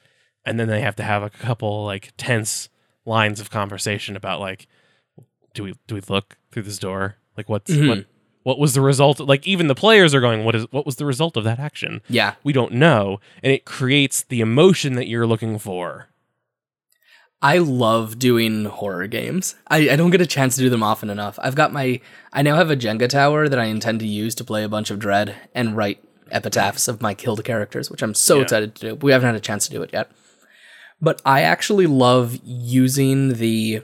and 0.45 0.59
then 0.59 0.69
they 0.69 0.81
have 0.81 0.97
to 0.97 1.03
have 1.03 1.23
a 1.23 1.31
couple 1.31 1.85
like 1.85 2.13
tense 2.17 2.69
lines 3.05 3.39
of 3.41 3.51
conversation 3.51 4.17
about 4.17 4.41
like 4.41 4.67
do 5.55 5.63
we 5.65 5.75
do 5.87 5.95
we 5.95 6.01
look 6.09 6.37
through 6.51 6.63
this 6.63 6.79
door 6.79 7.17
like 7.37 7.49
what's 7.49 7.71
Mhm. 7.71 7.89
what 7.89 8.05
what 8.49 8.59
was 8.59 8.73
the 8.75 8.81
result 8.81 9.21
like 9.21 9.47
even 9.47 9.67
the 9.69 9.75
players 9.85 10.15
are 10.15 10.21
going 10.27 10.41
what 10.47 10.55
is 10.55 10.65
what 10.71 10.87
was 10.87 10.97
the 10.97 11.05
result 11.05 11.37
of 11.37 11.45
that 11.45 11.59
action 11.59 12.01
Yeah. 12.09 12.31
we 12.43 12.53
don't 12.55 12.73
know 12.73 13.21
and 13.43 13.53
it 13.53 13.65
creates 13.67 14.23
the 14.23 14.41
emotion 14.41 14.95
that 14.95 15.07
you're 15.07 15.27
looking 15.27 15.59
for 15.59 16.07
I 17.41 17.59
love 17.59 18.19
doing 18.19 18.65
horror 18.65 19.07
games. 19.07 19.55
I, 19.69 19.91
I 19.91 19.97
don't 19.97 20.11
get 20.11 20.21
a 20.21 20.27
chance 20.27 20.57
to 20.57 20.61
do 20.63 20.71
them 20.71 20.83
often 20.83 21.09
enough. 21.09 21.39
I've 21.41 21.55
got 21.55 21.73
my 21.73 22.01
I 22.33 22.43
now 22.43 22.57
have 22.57 22.69
a 22.69 22.77
Jenga 22.77 23.09
tower 23.09 23.49
that 23.49 23.61
I 23.61 23.67
intend 23.67 24.01
to 24.01 24.07
use 24.09 24.35
to 24.37 24.45
play 24.45 24.65
a 24.65 24.69
bunch 24.69 24.91
of 24.91 24.99
Dread 24.99 25.37
and 25.55 25.77
write 25.77 26.03
epitaphs 26.33 26.89
of 26.89 27.01
my 27.01 27.15
killed 27.15 27.45
characters, 27.45 27.91
which 27.93 28.03
I'm 28.03 28.15
so 28.15 28.37
Yeah. 28.39 28.43
excited 28.43 28.75
to 28.75 28.81
do. 28.89 28.95
We 28.97 29.13
haven't 29.13 29.27
had 29.29 29.37
a 29.37 29.41
chance 29.49 29.67
to 29.69 29.73
do 29.73 29.83
it 29.83 29.91
yet. 29.93 30.11
But 31.01 31.23
I 31.25 31.43
actually 31.43 31.87
love 31.87 32.37
using 32.45 33.35
the 33.35 33.83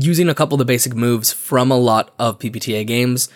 using 0.00 0.28
a 0.28 0.34
couple 0.34 0.54
of 0.54 0.58
the 0.58 0.64
basic 0.64 0.94
moves 0.94 1.32
from 1.32 1.70
a 1.70 1.76
lot 1.76 2.12
of 2.18 2.38
PBTA 2.38 2.86
games 2.86 3.28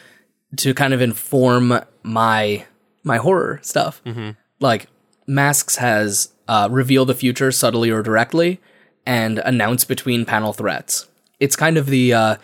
to 0.56 0.74
kind 0.74 0.92
of 0.94 1.00
inform 1.00 1.80
my 2.02 2.64
my 3.04 3.16
horror 3.16 3.60
stuff. 3.62 4.02
Mhm. 4.04 4.36
Like 4.60 4.88
Masks 5.26 5.76
has 5.76 6.32
uh, 6.48 6.68
reveal 6.70 7.04
the 7.04 7.14
future 7.14 7.52
subtly 7.52 7.90
or 7.90 8.02
directly, 8.02 8.60
and 9.06 9.38
announce 9.38 9.84
between 9.84 10.24
panel 10.24 10.52
threats. 10.52 11.06
It's 11.38 11.56
kind 11.56 11.76
of 11.78 11.86
the 11.86 12.12
uh, 12.12 12.36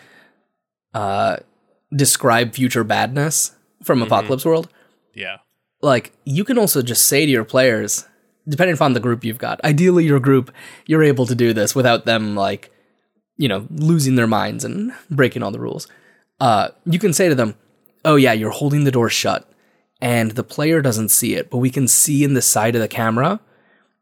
uh, 0.95 1.37
describe 1.95 2.55
future 2.55 2.85
badness 2.85 3.53
from 3.83 4.03
Apocalypse 4.03 4.45
World. 4.45 4.69
yeah 5.15 5.39
Like 5.83 6.13
you 6.25 6.45
can 6.45 6.59
also 6.59 6.81
just 6.83 7.05
say 7.07 7.27
to 7.27 7.31
your 7.31 7.45
players, 7.45 8.07
depending 8.49 8.75
upon 8.75 8.95
the 8.95 9.01
group 9.01 9.25
you've 9.25 9.39
got. 9.39 9.63
Ideally, 9.65 10.05
your 10.07 10.21
group 10.21 10.51
you're 10.87 11.03
able 11.03 11.27
to 11.27 11.35
do 11.35 11.53
this 11.53 11.75
without 11.75 12.07
them 12.07 12.35
like, 12.35 12.71
you 13.37 13.49
know, 13.49 13.67
losing 13.71 14.17
their 14.17 14.27
minds 14.27 14.65
and 14.65 14.93
breaking 15.11 15.43
all 15.43 15.51
the 15.51 15.61
rules. 15.61 15.89
Uh, 16.41 16.69
you 16.85 16.99
can 16.99 17.13
say 17.13 17.29
to 17.29 17.35
them, 17.35 17.55
"Oh 18.05 18.17
yeah, 18.17 18.33
you're 18.33 18.51
holding 18.51 18.85
the 18.85 18.91
door 18.91 19.09
shut." 19.09 19.49
and 20.01 20.33
the 20.33 20.45
player 20.45 20.83
doesn't 20.83 21.09
see 21.09 21.35
it, 21.35 21.51
but 21.51 21.59
we 21.59 21.71
can 21.71 21.89
see 21.89 22.23
in 22.23 22.35
the 22.35 22.43
side 22.43 22.75
of 22.75 22.83
the 22.83 22.89
camera, 22.89 23.41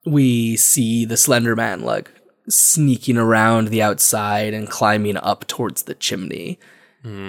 we 0.05 0.57
see 0.57 1.05
the 1.05 1.16
Slender 1.16 1.55
Man 1.55 1.82
like 1.82 2.11
sneaking 2.49 3.16
around 3.16 3.68
the 3.68 3.80
outside 3.82 4.53
and 4.55 4.68
climbing 4.68 5.16
up 5.16 5.47
towards 5.47 5.85
the 5.85 5.95
chimney. 5.95 6.59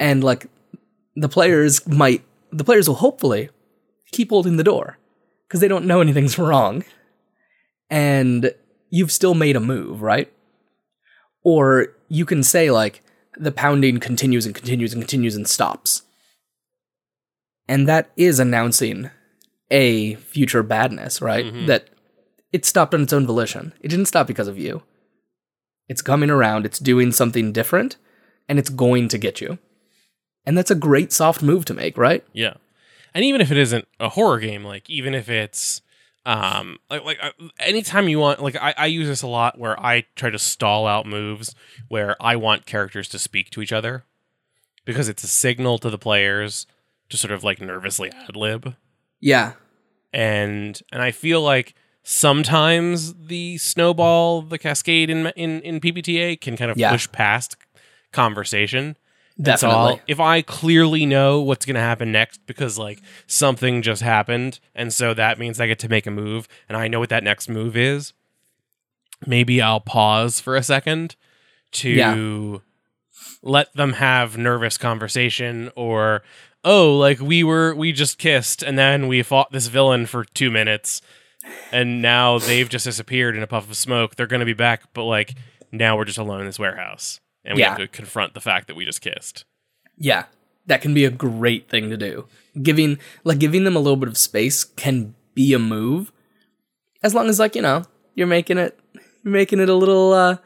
And 0.01 0.23
like 0.23 0.47
the 1.15 1.29
players 1.29 1.85
might, 1.87 2.23
the 2.51 2.63
players 2.63 2.87
will 2.87 2.95
hopefully 2.95 3.49
keep 4.11 4.29
holding 4.29 4.57
the 4.57 4.63
door 4.63 4.97
because 5.47 5.59
they 5.59 5.67
don't 5.67 5.85
know 5.85 6.01
anything's 6.01 6.39
wrong. 6.39 6.83
And 7.89 8.51
you've 8.89 9.11
still 9.11 9.35
made 9.35 9.55
a 9.55 9.59
move, 9.59 10.01
right? 10.01 10.31
Or 11.45 11.87
you 12.09 12.25
can 12.25 12.43
say, 12.43 12.69
like, 12.71 13.01
the 13.37 13.51
pounding 13.53 13.99
continues 14.01 14.45
and 14.45 14.53
continues 14.53 14.91
and 14.93 15.01
continues 15.01 15.35
and 15.37 15.47
stops 15.47 16.01
and 17.67 17.87
that 17.87 18.11
is 18.15 18.39
announcing 18.39 19.09
a 19.71 20.15
future 20.15 20.63
badness, 20.63 21.21
right? 21.21 21.45
Mhm. 21.45 21.67
That 21.67 21.89
it 22.51 22.65
stopped 22.65 22.93
on 22.93 23.01
its 23.01 23.13
own 23.13 23.25
volition. 23.25 23.73
It 23.81 23.87
didn't 23.87 24.05
stop 24.05 24.27
because 24.27 24.47
of 24.47 24.57
you. 24.57 24.83
It's 25.87 26.01
coming 26.01 26.29
around, 26.29 26.65
it's 26.65 26.79
doing 26.79 27.11
something 27.11 27.51
different, 27.51 27.97
and 28.47 28.57
it's 28.59 28.69
going 28.69 29.07
to 29.09 29.17
get 29.17 29.41
you. 29.41 29.57
And 30.45 30.57
that's 30.57 30.71
a 30.71 30.75
great 30.75 31.11
soft 31.11 31.41
move 31.41 31.65
to 31.65 31.73
make, 31.73 31.97
right? 31.97 32.23
Yeah, 32.33 32.53
and 33.13 33.25
even 33.25 33.41
if 33.41 33.51
it 33.51 33.57
isn't 33.57 33.87
a 33.99 34.09
horror 34.09 34.39
game, 34.39 34.63
like 34.63 34.89
even 34.89 35.13
if 35.13 35.29
it's 35.29 35.81
um 36.25 36.77
like 36.89 37.03
like 37.03 37.17
uh, 37.21 37.29
anytime 37.59 38.09
you 38.09 38.17
want 38.19 38.41
like 38.41 38.55
I, 38.55 38.73
I 38.77 38.85
use 38.87 39.07
this 39.07 39.21
a 39.21 39.27
lot 39.27 39.59
where 39.59 39.79
I 39.79 40.05
try 40.15 40.29
to 40.31 40.39
stall 40.39 40.87
out 40.87 41.05
moves 41.05 41.53
where 41.87 42.15
I 42.21 42.35
want 42.35 42.65
characters 42.65 43.07
to 43.09 43.19
speak 43.19 43.49
to 43.51 43.61
each 43.61 43.71
other 43.71 44.05
because 44.85 45.07
it's 45.09 45.23
a 45.23 45.27
signal 45.27 45.77
to 45.79 45.89
the 45.89 45.97
players 45.99 46.65
to 47.09 47.17
sort 47.17 47.31
of 47.31 47.43
like 47.43 47.61
nervously 47.61 48.11
ad 48.11 48.35
lib 48.35 48.75
Yeah. 49.19 49.53
and 50.13 50.79
and 50.91 51.01
I 51.01 51.11
feel 51.11 51.41
like 51.41 51.75
sometimes 52.03 53.13
the 53.15 53.57
snowball, 53.57 54.41
the 54.41 54.57
cascade 54.57 55.09
in 55.09 55.27
in 55.35 55.61
in 55.61 55.79
PBTA 55.79 56.39
can 56.41 56.57
kind 56.57 56.71
of 56.71 56.77
Yeah. 56.77 56.91
push 56.91 57.11
past 57.11 57.55
conversation. 58.11 58.97
Definitely. 59.41 59.77
I'll, 59.77 59.99
if 60.07 60.19
I 60.19 60.41
clearly 60.41 61.05
know 61.05 61.41
what's 61.41 61.65
going 61.65 61.75
to 61.75 61.81
happen 61.81 62.11
next 62.11 62.45
because 62.45 62.77
like 62.79 63.01
something 63.27 63.81
just 63.81 64.01
happened, 64.01 64.59
and 64.73 64.93
so 64.93 65.13
that 65.13 65.37
means 65.39 65.59
I 65.59 65.67
get 65.67 65.79
to 65.79 65.89
make 65.89 66.07
a 66.07 66.11
move, 66.11 66.47
and 66.69 66.77
I 66.77 66.87
know 66.87 66.99
what 66.99 67.09
that 67.09 67.23
next 67.23 67.49
move 67.49 67.75
is, 67.75 68.13
maybe 69.27 69.61
I'll 69.61 69.81
pause 69.81 70.39
for 70.39 70.55
a 70.55 70.63
second 70.63 71.15
to 71.73 71.89
Yeah. 71.89 72.57
let 73.41 73.73
them 73.73 73.93
have 73.93 74.37
nervous 74.37 74.77
conversation 74.77 75.69
or 75.75 76.21
oh 76.63 76.97
like 76.97 77.19
we 77.19 77.43
were 77.43 77.75
we 77.75 77.91
just 77.91 78.17
kissed 78.17 78.63
and 78.63 78.77
then 78.79 79.07
we 79.07 79.21
fought 79.21 79.51
this 79.51 79.67
villain 79.67 80.05
for 80.05 80.23
two 80.23 80.49
minutes 80.49 81.01
and 81.71 82.01
now 82.01 82.39
they've 82.39 82.69
just 82.69 82.85
disappeared 82.85 83.35
in 83.35 83.43
a 83.43 83.47
puff 83.47 83.69
of 83.69 83.75
smoke 83.75 84.15
they're 84.15 84.25
going 84.27 84.39
to 84.39 84.45
be 84.45 84.53
back 84.53 84.81
but 84.93 85.03
like 85.03 85.35
now 85.71 85.95
we're 85.97 86.05
just 86.05 86.17
alone 86.17 86.39
in 86.41 86.45
this 86.45 86.57
warehouse 86.59 87.19
and 87.45 87.55
we 87.55 87.61
have 87.61 87.77
Yeah. 87.79 87.85
to 87.85 87.87
confront 87.87 88.33
the 88.33 88.41
fact 88.41 88.67
that 88.67 88.75
we 88.75 88.85
just 88.85 89.01
kissed 89.01 89.45
Yeah. 89.97 90.25
That 90.67 90.81
can 90.81 90.93
be 90.95 91.05
a 91.05 91.11
great 91.11 91.69
thing 91.69 91.89
to 91.91 91.97
do. 91.97 92.27
Giving 92.61 92.97
like 93.23 93.37
giving 93.39 93.65
them 93.65 93.75
a 93.75 93.79
little 93.79 93.97
bit 93.97 94.09
of 94.09 94.17
space 94.17 94.63
can 94.63 95.13
be 95.35 95.53
a 95.53 95.59
move. 95.59 96.11
As 97.03 97.13
long 97.13 97.29
as 97.29 97.39
like, 97.39 97.55
you 97.55 97.61
know, 97.61 97.83
you're 98.15 98.25
making 98.27 98.57
it 98.57 98.79
you're 99.23 99.31
making 99.33 99.59
it 99.59 99.69
a 99.69 99.75
little 99.75 100.11
uh 100.13 100.37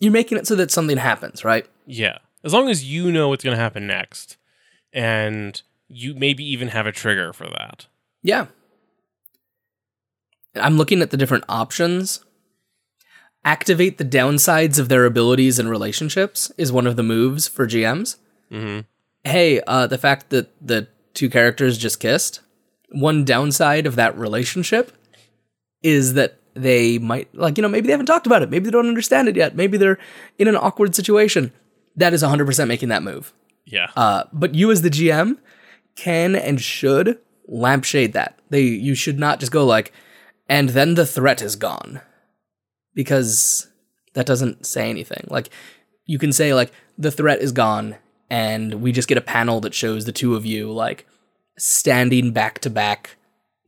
you're 0.00 0.12
making 0.12 0.36
it 0.36 0.46
so 0.46 0.54
that 0.56 0.70
something 0.70 0.98
happens, 0.98 1.44
right? 1.44 1.66
Yeah. 1.86 2.18
As 2.44 2.52
long 2.52 2.68
as 2.68 2.84
you 2.84 3.10
know 3.10 3.28
what's 3.30 3.42
going 3.44 3.56
to 3.56 3.62
happen 3.62 3.86
next 3.86 4.36
and 4.92 5.62
you 5.88 6.12
maybe 6.14 6.44
even 6.44 6.68
have 6.68 6.86
a 6.86 6.92
trigger 6.92 7.32
for 7.32 7.44
that. 7.48 7.86
Yeah. 8.22 8.46
I'm 10.56 10.76
looking 10.76 11.00
at 11.02 11.10
the 11.10 11.16
different 11.16 11.44
options. 11.48 12.24
Activate 13.44 13.98
the 13.98 14.04
downsides 14.04 14.78
of 14.78 14.88
their 14.88 15.04
abilities 15.04 15.58
and 15.58 15.68
relationships 15.68 16.52
is 16.56 16.70
one 16.70 16.86
of 16.86 16.96
the 16.96 17.02
moves 17.02 17.48
for 17.48 17.66
GMs. 17.66 18.16
hmm 18.50 18.80
Hey, 19.24 19.60
uh, 19.66 19.86
the 19.86 19.98
fact 19.98 20.30
that 20.30 20.50
the 20.60 20.88
two 21.14 21.30
characters 21.30 21.78
just 21.78 22.00
kissed, 22.00 22.40
one 22.90 23.24
downside 23.24 23.86
of 23.86 23.94
that 23.94 24.18
relationship 24.18 24.92
is 25.82 26.14
that 26.14 26.38
they 26.54 26.98
might, 26.98 27.32
like, 27.34 27.56
you 27.56 27.62
know, 27.62 27.68
maybe 27.68 27.86
they 27.86 27.92
haven't 27.92 28.06
talked 28.06 28.26
about 28.26 28.42
it. 28.42 28.50
Maybe 28.50 28.64
they 28.64 28.70
don't 28.72 28.88
understand 28.88 29.28
it 29.28 29.36
yet. 29.36 29.54
Maybe 29.54 29.78
they're 29.78 29.98
in 30.38 30.48
an 30.48 30.56
awkward 30.56 30.94
situation. 30.96 31.52
That 31.96 32.12
is 32.12 32.22
100% 32.22 32.66
making 32.66 32.88
that 32.88 33.02
move. 33.04 33.32
Yeah. 33.64 33.88
Uh, 33.94 34.24
but 34.32 34.54
you 34.56 34.70
as 34.70 34.82
the 34.82 34.90
GM 34.90 35.38
can 35.94 36.34
and 36.34 36.60
should 36.60 37.18
lampshade 37.46 38.12
that. 38.14 38.38
They 38.50 38.62
you 38.62 38.94
should 38.94 39.18
not 39.18 39.40
just 39.40 39.52
go 39.52 39.64
like, 39.64 39.92
and 40.48 40.70
then 40.70 40.94
the 40.94 41.06
threat 41.06 41.42
is 41.42 41.56
gone, 41.56 42.00
because 42.94 43.68
that 44.14 44.26
doesn't 44.26 44.66
say 44.66 44.90
anything. 44.90 45.24
Like 45.28 45.50
you 46.06 46.18
can 46.18 46.32
say 46.32 46.54
like 46.54 46.72
the 46.98 47.10
threat 47.10 47.40
is 47.40 47.52
gone, 47.52 47.96
and 48.30 48.74
we 48.82 48.92
just 48.92 49.08
get 49.08 49.18
a 49.18 49.22
panel 49.22 49.60
that 49.60 49.74
shows 49.74 50.04
the 50.04 50.12
two 50.12 50.34
of 50.34 50.44
you 50.46 50.70
like 50.72 51.06
standing 51.58 52.32
back 52.32 52.58
to 52.60 52.70
back 52.70 53.16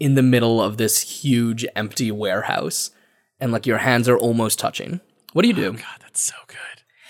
in 0.01 0.15
the 0.15 0.23
middle 0.23 0.61
of 0.61 0.77
this 0.77 1.23
huge 1.23 1.65
empty 1.77 2.11
warehouse, 2.11 2.91
and 3.41 3.53
like 3.53 3.67
your 3.67 3.79
hands 3.79 4.09
are 4.09 4.19
almost 4.19 4.59
touching. 4.59 5.01
What 5.33 5.43
do 5.43 5.49
you 5.49 5.55
do? 5.55 5.73
God, 5.73 5.99
that's 6.01 6.21
so 6.23 6.35
good. 6.47 6.57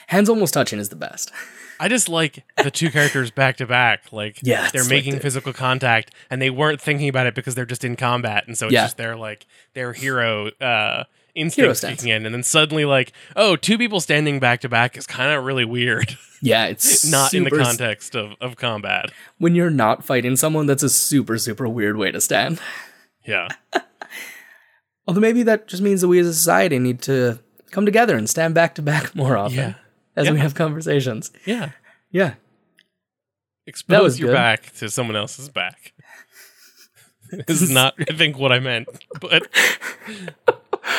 Hands 0.08 0.28
almost 0.28 0.54
touching 0.54 0.78
is 0.78 0.88
the 0.90 0.96
best. 0.96 1.32
I 1.80 1.88
just 1.88 2.08
like 2.08 2.44
the 2.62 2.70
two 2.70 2.90
characters 2.90 3.30
back 3.30 3.56
to 3.56 3.66
back. 3.66 4.12
Like 4.12 4.38
Yeah, 4.42 4.70
they're 4.72 4.84
making 4.88 5.14
like 5.14 5.22
physical 5.22 5.52
contact 5.52 6.14
and 6.30 6.40
they 6.40 6.48
weren't 6.50 6.80
thinking 6.80 7.08
about 7.08 7.26
it 7.26 7.34
because 7.34 7.54
they're 7.54 7.66
just 7.66 7.84
in 7.84 7.96
combat. 7.96 8.44
And 8.46 8.56
so 8.56 8.66
it's 8.66 8.74
Yeah. 8.74 8.84
just 8.84 8.96
their 8.96 9.16
like 9.16 9.44
their 9.74 9.92
hero 9.92 10.48
uh 10.60 11.04
instinct 11.34 11.76
stance. 11.78 12.00
kicking 12.00 12.12
in. 12.14 12.26
And 12.26 12.34
then 12.34 12.42
suddenly 12.42 12.84
like, 12.84 13.12
oh, 13.36 13.56
two 13.56 13.76
people 13.78 14.00
standing 14.00 14.38
back 14.40 14.60
to 14.60 14.68
back 14.68 14.96
is 14.96 15.06
kind 15.06 15.32
of 15.32 15.44
really 15.44 15.64
weird. 15.64 16.16
Yeah, 16.42 16.66
it's 16.66 17.06
Not 17.10 17.32
in 17.32 17.44
the 17.44 17.50
context 17.50 18.14
of, 18.14 18.32
of 18.38 18.56
combat. 18.56 19.10
when 19.38 19.54
you're 19.54 19.70
not 19.70 20.04
fighting 20.04 20.36
someone, 20.36 20.66
that's 20.66 20.82
a 20.82 20.90
super, 20.90 21.38
super 21.38 21.66
weird 21.66 21.96
way 21.96 22.10
to 22.10 22.20
stand. 22.20 22.60
Yeah. 23.24 23.48
Although 25.08 25.22
maybe 25.22 25.42
that 25.44 25.68
just 25.68 25.82
means 25.82 26.02
that 26.02 26.08
we 26.08 26.18
as 26.18 26.26
a 26.26 26.34
society 26.34 26.78
need 26.78 27.00
to 27.02 27.38
come 27.70 27.86
together 27.86 28.14
and 28.14 28.28
stand 28.28 28.54
back 28.54 28.74
to 28.74 28.82
back 28.82 29.14
more 29.16 29.38
often 29.38 29.56
Yeah. 29.56 29.74
as 30.16 30.30
we 30.30 30.38
have 30.38 30.54
conversations. 30.54 31.30
Yeah. 31.46 31.70
Yeah. 32.10 32.34
Expose 33.66 34.02
was 34.02 34.20
your 34.20 34.28
good. 34.28 34.34
back 34.34 34.70
to 34.74 34.90
someone 34.90 35.16
else's 35.16 35.48
back. 35.48 35.94
this 37.46 37.62
is 37.62 37.70
not, 37.70 37.94
I 37.98 38.14
think, 38.14 38.36
what 38.36 38.52
I 38.52 38.58
meant, 38.58 38.88
but 39.18 39.48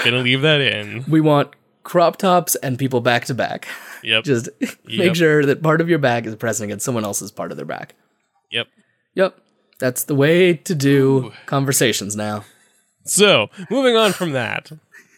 gonna 0.03 0.19
leave 0.19 0.41
that 0.41 0.61
in. 0.61 1.05
We 1.07 1.21
want 1.21 1.51
crop 1.83 2.17
tops 2.17 2.55
and 2.55 2.77
people 2.79 3.01
back 3.01 3.25
to 3.25 3.33
back. 3.33 3.67
Yep. 4.03 4.23
Just 4.23 4.49
Yep. 4.59 4.75
make 4.87 5.15
sure 5.15 5.45
that 5.45 5.61
part 5.63 5.81
of 5.81 5.89
your 5.89 5.99
back 5.99 6.25
is 6.25 6.35
pressing 6.35 6.65
against 6.65 6.85
someone 6.85 7.03
else's 7.03 7.31
part 7.31 7.51
of 7.51 7.57
their 7.57 7.65
back. 7.65 7.95
Yep. 8.51 8.67
Yep. 9.15 9.39
That's 9.79 10.03
the 10.05 10.15
way 10.15 10.53
to 10.53 10.75
do 10.75 11.31
conversations 11.47 12.15
now. 12.15 12.45
So, 13.03 13.49
moving 13.69 13.95
on 13.95 14.13
from 14.13 14.31
that, 14.31 14.71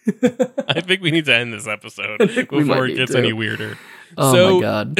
I 0.68 0.82
think 0.82 1.02
we 1.02 1.12
need 1.12 1.26
to 1.26 1.34
end 1.36 1.54
this 1.54 1.68
episode 1.68 2.18
before 2.50 2.86
it 2.88 2.96
gets 2.96 3.12
to. 3.14 3.18
any 3.20 3.34
weirder. 3.34 3.78
Oh 4.18 4.34
so, 4.34 4.56
my 4.56 4.62
god. 4.62 5.00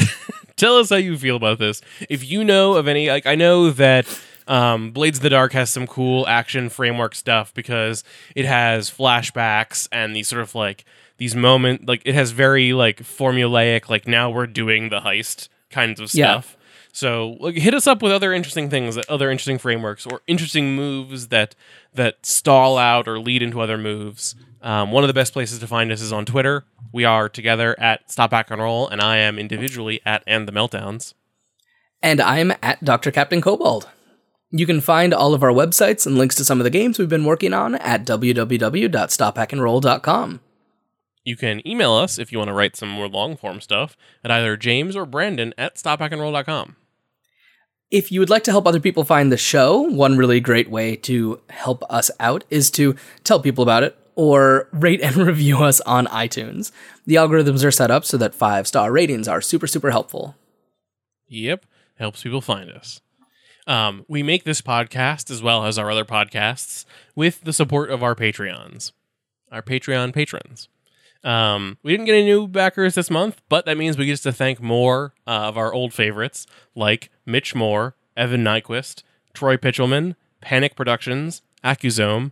tell 0.58 0.78
us 0.78 0.90
how 0.90 0.96
you 0.98 1.18
feel 1.18 1.36
about 1.36 1.60
this. 1.60 1.82
If 2.10 2.30
you 2.30 2.44
know 2.44 2.76
of 2.76 2.88
any, 2.88 3.10
like, 3.10 3.26
I 3.26 3.36
know 3.36 3.72
that 3.72 4.06
um, 4.48 4.92
Blades 4.92 5.18
of 5.20 5.24
the 5.24 5.30
Dark 5.30 5.54
has 5.54 5.70
some 5.70 5.88
cool 5.88 6.28
action 6.28 6.70
framework 6.70 7.16
stuff 7.16 7.54
because 7.54 8.04
it 8.36 8.46
has 8.46 8.90
flashbacks 8.90 9.88
and 9.92 10.16
these 10.16 10.28
sort 10.28 10.42
of 10.42 10.56
like 10.56 10.86
these 11.18 11.36
moment, 11.36 11.88
like 11.88 12.02
it 12.06 12.14
has 12.16 12.32
very 12.32 12.74
like 12.74 13.00
formulaic, 13.02 13.90
like 13.90 14.08
now 14.08 14.30
we're 14.30 14.48
doing 14.48 14.90
the 14.90 15.00
heist 15.02 15.50
kinds 15.70 16.00
of 16.00 16.14
Yeah. 16.14 16.40
stuff. 16.42 16.58
So 16.94 17.38
like, 17.40 17.56
hit 17.56 17.74
us 17.74 17.86
up 17.88 18.02
with 18.02 18.12
other 18.12 18.34
interesting 18.34 18.70
things, 18.70 18.98
other 19.10 19.30
interesting 19.30 19.58
frameworks, 19.60 20.06
or 20.08 20.22
interesting 20.28 20.76
moves 20.76 21.28
that 21.28 21.56
that 21.94 22.26
stall 22.26 22.78
out 22.78 23.08
or 23.08 23.20
lead 23.20 23.42
into 23.44 23.62
other 23.62 23.78
moves. 23.78 24.36
Um, 24.62 24.92
one 24.92 25.04
of 25.04 25.08
the 25.08 25.14
best 25.14 25.34
places 25.34 25.60
to 25.60 25.68
find 25.68 25.92
us 25.92 26.02
is 26.02 26.12
on 26.12 26.26
Twitter. 26.26 26.66
We 26.92 27.06
are 27.06 27.30
together 27.30 27.80
at 27.80 28.10
Stop 28.12 28.32
Hack 28.32 28.50
and 28.50 28.62
Roll, 28.62 28.88
and 28.88 29.02
I 29.02 29.18
am 29.18 29.38
individually 29.38 30.02
at 30.06 30.24
And 30.26 30.48
the 30.48 30.52
Meltdowns. 30.52 31.14
and 32.02 32.20
I'm 32.22 32.54
at 32.64 32.84
Dr. 32.84 33.12
Captain 33.12 33.42
Cobalt. 33.42 33.88
You 34.50 34.66
can 34.66 34.80
find 34.80 35.14
all 35.14 35.34
of 35.34 35.44
our 35.44 35.52
websites 35.52 36.08
and 36.08 36.18
links 36.18 36.36
to 36.36 36.46
some 36.46 36.62
of 36.62 36.64
the 36.64 36.70
games 36.70 36.98
we've 36.98 37.10
been 37.10 37.26
working 37.26 37.54
on 37.54 37.76
at 37.76 38.06
www.stophackandroll.com. 38.06 40.40
You 41.26 41.36
can 41.36 41.68
email 41.68 41.92
us 41.92 42.18
if 42.18 42.32
you 42.32 42.38
want 42.38 42.48
to 42.48 42.54
write 42.54 42.78
some 42.78 42.88
more 42.88 43.10
long 43.10 43.36
form 43.36 43.60
stuff 43.60 43.98
at 44.24 44.32
either 44.32 44.56
James 44.56 44.96
or 44.96 45.06
Brandon 45.06 45.54
at 45.58 45.76
stophackandroll.com. 45.76 46.78
If 47.92 48.10
you 48.12 48.20
would 48.22 48.30
like 48.30 48.46
to 48.46 48.52
help 48.52 48.66
other 48.66 48.80
people 48.80 49.04
find 49.04 49.30
the 49.32 49.38
show, 49.38 49.82
one 49.82 50.18
really 50.18 50.40
great 50.40 50.70
way 50.70 50.96
to 50.98 51.42
help 51.50 51.84
us 51.90 52.12
out 52.20 52.44
is 52.50 52.72
to 52.72 52.96
tell 53.26 53.42
people 53.42 53.64
about 53.64 53.84
it 53.84 53.98
or 54.16 54.70
rate 54.72 55.02
and 55.02 55.18
review 55.18 55.62
us 55.64 55.82
on 55.82 56.08
iTunes. 56.08 56.72
The 57.06 57.16
algorithms 57.16 57.66
are 57.66 57.72
set 57.72 57.92
up 57.92 58.06
so 58.06 58.16
that 58.18 58.34
five 58.34 58.66
star 58.66 58.94
ratings 58.94 59.28
are 59.28 59.42
super, 59.42 59.68
super 59.68 59.92
helpful. 59.92 60.38
Yep, 61.28 61.66
helps 61.96 62.24
people 62.24 62.40
find 62.40 62.72
us. 62.72 63.02
Um, 63.68 64.06
we 64.08 64.24
make 64.24 64.46
this 64.46 64.62
podcast 64.62 65.30
as 65.30 65.44
well 65.44 65.66
as 65.66 65.78
our 65.78 65.92
other 65.92 66.06
podcasts 66.06 66.86
with 67.16 67.42
the 67.44 67.54
support 67.54 67.92
of 67.92 68.02
our 68.02 68.16
Patreons, 68.16 68.94
our 69.52 69.62
Patreon 69.62 70.14
patrons. 70.14 70.70
Um, 71.24 71.78
we 71.84 71.92
didn't 71.92 72.06
get 72.06 72.14
any 72.16 72.26
new 72.26 72.48
backers 72.48 72.96
this 72.96 73.10
month, 73.10 73.42
but 73.50 73.66
that 73.66 73.78
means 73.78 73.98
we 73.98 74.06
get 74.06 74.20
to 74.20 74.32
thank 74.32 74.62
more 74.62 75.14
uh, 75.28 75.32
of 75.32 75.58
our 75.58 75.74
old 75.74 75.94
favorites 75.94 76.48
like 76.76 77.10
Mitch 77.26 77.54
Moore, 77.54 77.96
Evan 78.16 78.44
Nyquist, 78.44 79.04
Troy 79.34 79.58
Pitchelman, 79.58 80.16
Panic 80.40 80.76
Productions, 80.76 81.42
Accusome, 81.64 82.32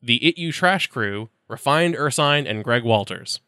the 0.00 0.24
It 0.24 0.38
You 0.38 0.52
Trash 0.52 0.86
Crew, 0.86 1.30
Refined 1.48 1.96
Ursine, 1.96 2.46
and 2.46 2.62
Greg 2.62 2.84
Walters. 2.84 3.40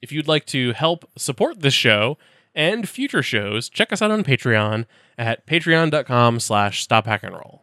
If 0.00 0.12
you'd 0.12 0.28
like 0.28 0.46
to 0.46 0.72
help 0.72 1.10
support 1.16 1.60
this 1.60 1.74
show 1.74 2.18
and 2.56 2.88
future 2.88 3.22
shows, 3.22 3.68
check 3.68 3.92
us 3.92 4.02
out 4.02 4.10
on 4.10 4.24
Patreon 4.24 4.86
at 5.16 5.46
patreon.com 5.46 6.40
slash 6.40 6.82
stop 6.82 7.06
hack 7.06 7.22
and 7.22 7.34
roll. 7.34 7.62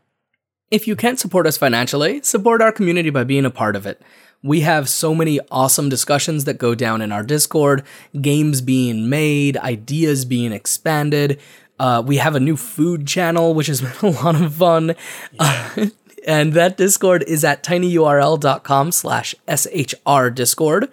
If 0.72 0.88
you 0.88 0.96
can't 0.96 1.20
support 1.20 1.46
us 1.46 1.58
financially, 1.58 2.22
support 2.22 2.62
our 2.62 2.72
community 2.72 3.10
by 3.10 3.26
being 3.26 3.44
a 3.46 3.52
part 3.52 3.76
of 3.76 3.86
it. 3.86 4.02
We 4.42 4.62
have 4.62 4.88
so 4.90 5.14
many 5.14 5.40
awesome 5.52 5.90
discussions 5.90 6.46
that 6.46 6.58
go 6.58 6.74
down 6.76 7.02
in 7.02 7.12
our 7.12 7.24
Discord, 7.24 7.84
games 8.22 8.62
being 8.62 9.10
made, 9.10 9.58
ideas 9.58 10.24
being 10.26 10.52
expanded. 10.52 11.40
Uh, 11.80 12.04
we 12.06 12.18
have 12.18 12.36
a 12.36 12.40
new 12.40 12.58
food 12.58 13.08
channel, 13.08 13.54
which 13.54 13.68
has 13.68 13.82
been 13.82 13.92
a 14.02 14.10
lot 14.24 14.42
of 14.42 14.56
fun. 14.56 14.96
Uh, 15.40 15.88
and 16.28 16.54
that 16.54 16.78
Discord 16.78 17.24
is 17.28 17.44
at 17.44 17.64
tinyurl.com 17.64 18.92
slash 18.92 19.36
SHR 19.48 20.34
Discord 20.34 20.90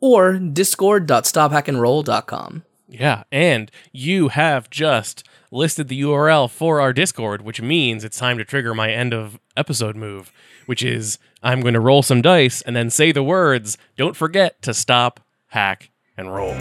or 0.00 0.38
discord.stophackandroll.com. 0.38 2.64
Yeah, 2.98 3.24
and 3.32 3.70
you 3.92 4.28
have 4.28 4.70
just 4.70 5.24
listed 5.50 5.88
the 5.88 6.00
URL 6.02 6.48
for 6.50 6.80
our 6.80 6.92
Discord, 6.92 7.42
which 7.42 7.60
means 7.60 8.04
it's 8.04 8.18
time 8.18 8.38
to 8.38 8.44
trigger 8.44 8.74
my 8.74 8.90
end 8.90 9.12
of 9.12 9.38
episode 9.56 9.96
move, 9.96 10.32
which 10.66 10.82
is 10.82 11.18
I'm 11.42 11.60
going 11.60 11.74
to 11.74 11.80
roll 11.80 12.02
some 12.02 12.22
dice 12.22 12.62
and 12.62 12.76
then 12.76 12.90
say 12.90 13.12
the 13.12 13.22
words, 13.22 13.76
don't 13.96 14.16
forget 14.16 14.62
to 14.62 14.72
stop, 14.72 15.20
hack, 15.48 15.90
and 16.16 16.32
roll. 16.32 16.54